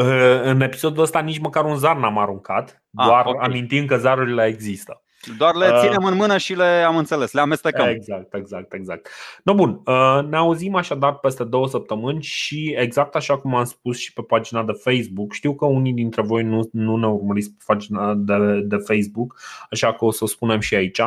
în 0.43 0.62
episodul 0.62 1.03
ăsta 1.03 1.20
nici 1.20 1.39
măcar 1.39 1.66
un 1.66 1.78
zar 1.78 1.97
n-am 1.97 2.18
aruncat, 2.18 2.84
ah, 2.95 3.05
doar 3.05 3.26
okay. 3.26 3.47
amintim 3.47 3.86
că 3.86 3.97
zarurile 3.97 4.45
există. 4.45 5.01
Doar 5.38 5.55
le 5.55 5.70
uh, 5.74 5.80
ținem 5.82 6.03
în 6.03 6.15
mână 6.15 6.38
și 6.38 6.53
le 6.53 6.63
am 6.63 6.97
înțeles, 6.97 7.32
le 7.32 7.41
amestecăm. 7.41 7.88
Exact, 7.88 8.34
exact, 8.34 8.74
exact. 8.74 9.09
No, 9.43 9.53
bun, 9.53 9.82
uh, 9.86 10.24
ne 10.30 10.38
auzim 10.38 10.76
așadar 10.76 11.17
peste 11.17 11.43
două 11.43 11.67
săptămâni 11.67 12.22
și 12.22 12.76
exact 12.78 13.15
așa 13.15 13.38
cum 13.38 13.55
am 13.55 13.63
spus 13.63 13.97
și 13.97 14.13
pe 14.13 14.22
pagina 14.22 14.63
de 14.63 14.72
Facebook, 14.72 15.34
știu 15.34 15.55
că 15.55 15.65
unii 15.65 15.93
dintre 15.93 16.22
voi 16.22 16.43
nu, 16.43 16.70
nu 16.72 16.95
ne 16.95 17.07
urmăriți 17.07 17.49
pe 17.49 17.63
pagina 17.65 18.13
de, 18.13 18.61
de 18.63 18.76
Facebook, 18.76 19.39
așa 19.72 19.93
că 19.93 20.05
o 20.05 20.11
să 20.11 20.24
o 20.24 20.28
spunem 20.28 20.59
și 20.59 20.76
aici. 20.76 21.01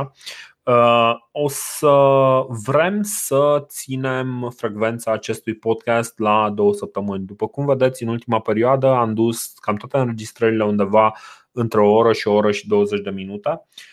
Uh, 0.64 1.14
o 1.32 1.48
să 1.48 1.96
vrem 2.66 3.02
să 3.02 3.64
ținem 3.66 4.52
frecvența 4.56 5.12
acestui 5.12 5.54
podcast 5.54 6.18
la 6.18 6.50
două 6.50 6.74
săptămâni. 6.74 7.24
După 7.26 7.48
cum 7.48 7.66
vedeți, 7.66 8.02
în 8.02 8.08
ultima 8.08 8.40
perioadă 8.40 8.86
am 8.86 9.14
dus 9.14 9.52
cam 9.60 9.76
toate 9.76 9.98
înregistrările 9.98 10.64
undeva 10.64 11.12
între 11.52 11.80
o 11.80 11.92
oră 11.92 12.12
și 12.12 12.28
o 12.28 12.32
oră 12.32 12.50
și 12.50 12.66
20 12.66 13.00
de 13.00 13.10
minute. 13.10 13.48
Uh, 13.48 13.91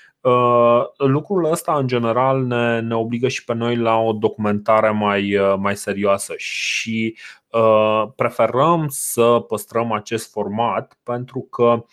lucrul 0.98 1.52
ăsta, 1.52 1.78
în 1.78 1.88
general, 1.88 2.46
ne, 2.46 2.80
ne 2.80 2.96
obligă 2.96 3.28
și 3.28 3.44
pe 3.44 3.54
noi 3.54 3.76
la 3.76 3.98
o 3.98 4.12
documentare 4.12 4.90
mai, 4.90 5.36
uh, 5.36 5.56
mai 5.58 5.76
serioasă 5.76 6.34
și 6.38 7.18
uh, 7.50 8.04
preferăm 8.16 8.86
să 8.90 9.46
păstrăm 9.48 9.92
acest 9.92 10.32
format 10.32 11.00
pentru 11.04 11.40
că 11.40 11.84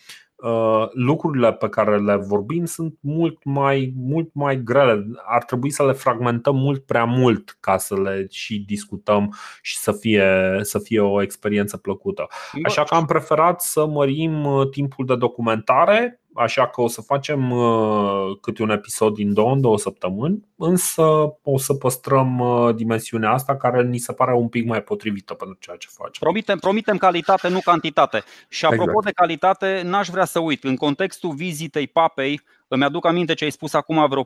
Uh, 0.43 0.87
lucrurile 0.91 1.53
pe 1.53 1.69
care 1.69 1.99
le 1.99 2.15
vorbim 2.15 2.65
sunt 2.65 2.97
mult 2.99 3.43
mai, 3.43 3.93
mult 3.95 4.33
mai 4.33 4.63
grele. 4.63 5.05
Ar 5.25 5.43
trebui 5.43 5.69
să 5.69 5.85
le 5.85 5.91
fragmentăm 5.91 6.55
mult 6.55 6.85
prea 6.85 7.03
mult 7.03 7.57
ca 7.59 7.77
să 7.77 8.01
le 8.01 8.27
și 8.29 8.63
discutăm 8.67 9.33
și 9.61 9.77
să 9.77 9.91
fie, 9.91 10.59
să 10.61 10.79
fie 10.79 10.99
o 10.99 11.21
experiență 11.21 11.77
plăcută. 11.77 12.27
Așa 12.63 12.83
că 12.83 12.95
am 12.95 13.05
preferat 13.05 13.61
să 13.61 13.85
mărim 13.85 14.45
uh, 14.45 14.69
timpul 14.69 15.05
de 15.05 15.15
documentare 15.15 16.21
așa 16.37 16.67
că 16.67 16.81
o 16.81 16.87
să 16.87 17.01
facem 17.01 17.51
uh, 17.51 18.37
câte 18.41 18.61
un 18.61 18.69
episod 18.69 19.13
din 19.13 19.33
două 19.33 19.51
în 19.51 19.61
două 19.61 19.77
săptămâni, 19.77 20.47
însă 20.55 21.03
o 21.41 21.57
să 21.57 21.73
păstrăm 21.73 22.39
uh, 22.39 22.75
dimensiunea 22.75 23.31
asta 23.31 23.57
care 23.57 23.83
ni 23.83 23.97
se 23.97 24.13
pare 24.13 24.33
un 24.33 24.47
pic 24.47 24.65
mai 24.65 24.81
potrivită 24.81 25.33
pentru 25.33 25.57
ceea 25.59 25.75
ce 25.75 25.87
facem. 25.91 26.13
Promitem, 26.19 26.57
promitem 26.59 26.97
calitate, 26.97 27.47
nu 27.47 27.59
cantitate. 27.59 28.23
Și 28.49 28.65
apropo 28.65 28.83
exact. 28.83 29.05
de 29.05 29.11
calitate, 29.11 29.81
n-aș 29.85 30.07
vrea 30.07 30.25
să 30.25 30.39
uit, 30.39 30.63
în 30.63 30.75
contextul 30.75 31.33
vizitei 31.33 31.87
papei, 31.87 32.41
îmi 32.67 32.83
aduc 32.83 33.05
aminte 33.05 33.33
ce 33.33 33.43
ai 33.43 33.51
spus 33.51 33.73
acum 33.73 34.07
vreo 34.07 34.23
4-5 34.23 34.25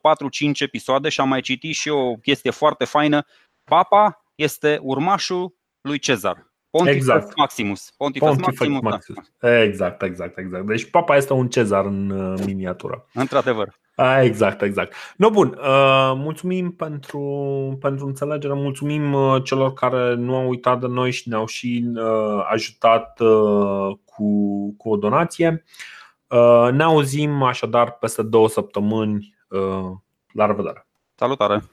episoade 0.59 1.09
și 1.09 1.21
am 1.21 1.27
mai 1.27 1.41
citit 1.41 1.75
și 1.75 1.89
o 1.89 2.13
chestie 2.15 2.51
foarte 2.51 2.85
faină. 2.85 3.25
Papa 3.63 4.25
este 4.35 4.79
urmașul 4.81 5.55
lui 5.81 5.99
Cezar. 5.99 6.50
Pontifex 6.71 7.01
exact. 7.01 7.35
Maximus. 7.35 7.93
Pontifex, 7.97 8.31
Pontifex 8.31 8.59
Maximus. 8.59 8.81
Da. 8.81 8.89
Maximus. 8.89 9.31
Exact, 9.63 10.01
exact, 10.01 10.37
exact. 10.37 10.65
Deci 10.65 10.89
papa 10.89 11.15
este 11.15 11.33
un 11.33 11.47
cezar 11.47 11.85
în 11.85 12.09
uh, 12.09 12.43
miniatură. 12.45 13.05
Într-adevăr. 13.13 13.79
Exact, 14.21 14.61
exact. 14.61 14.93
No, 15.15 15.29
bun. 15.29 15.57
Uh, 15.61 16.13
mulțumim 16.15 16.71
pentru, 16.71 17.21
pentru 17.79 18.05
înțelegere, 18.05 18.53
mulțumim 18.53 19.13
uh, 19.13 19.43
celor 19.43 19.73
care 19.73 20.15
nu 20.15 20.35
au 20.35 20.49
uitat 20.49 20.79
de 20.79 20.87
noi 20.87 21.11
și 21.11 21.29
ne-au 21.29 21.45
și 21.45 21.91
ajutat 22.51 23.17
cu, 24.05 24.73
cu 24.77 24.89
o 24.89 24.95
donație. 24.95 25.63
Ne 26.71 26.83
auzim 26.83 27.43
așadar 27.43 27.91
peste 27.91 28.23
două 28.23 28.49
săptămâni. 28.49 29.35
La 30.33 30.45
revedere! 30.45 30.87
Salutare! 31.15 31.63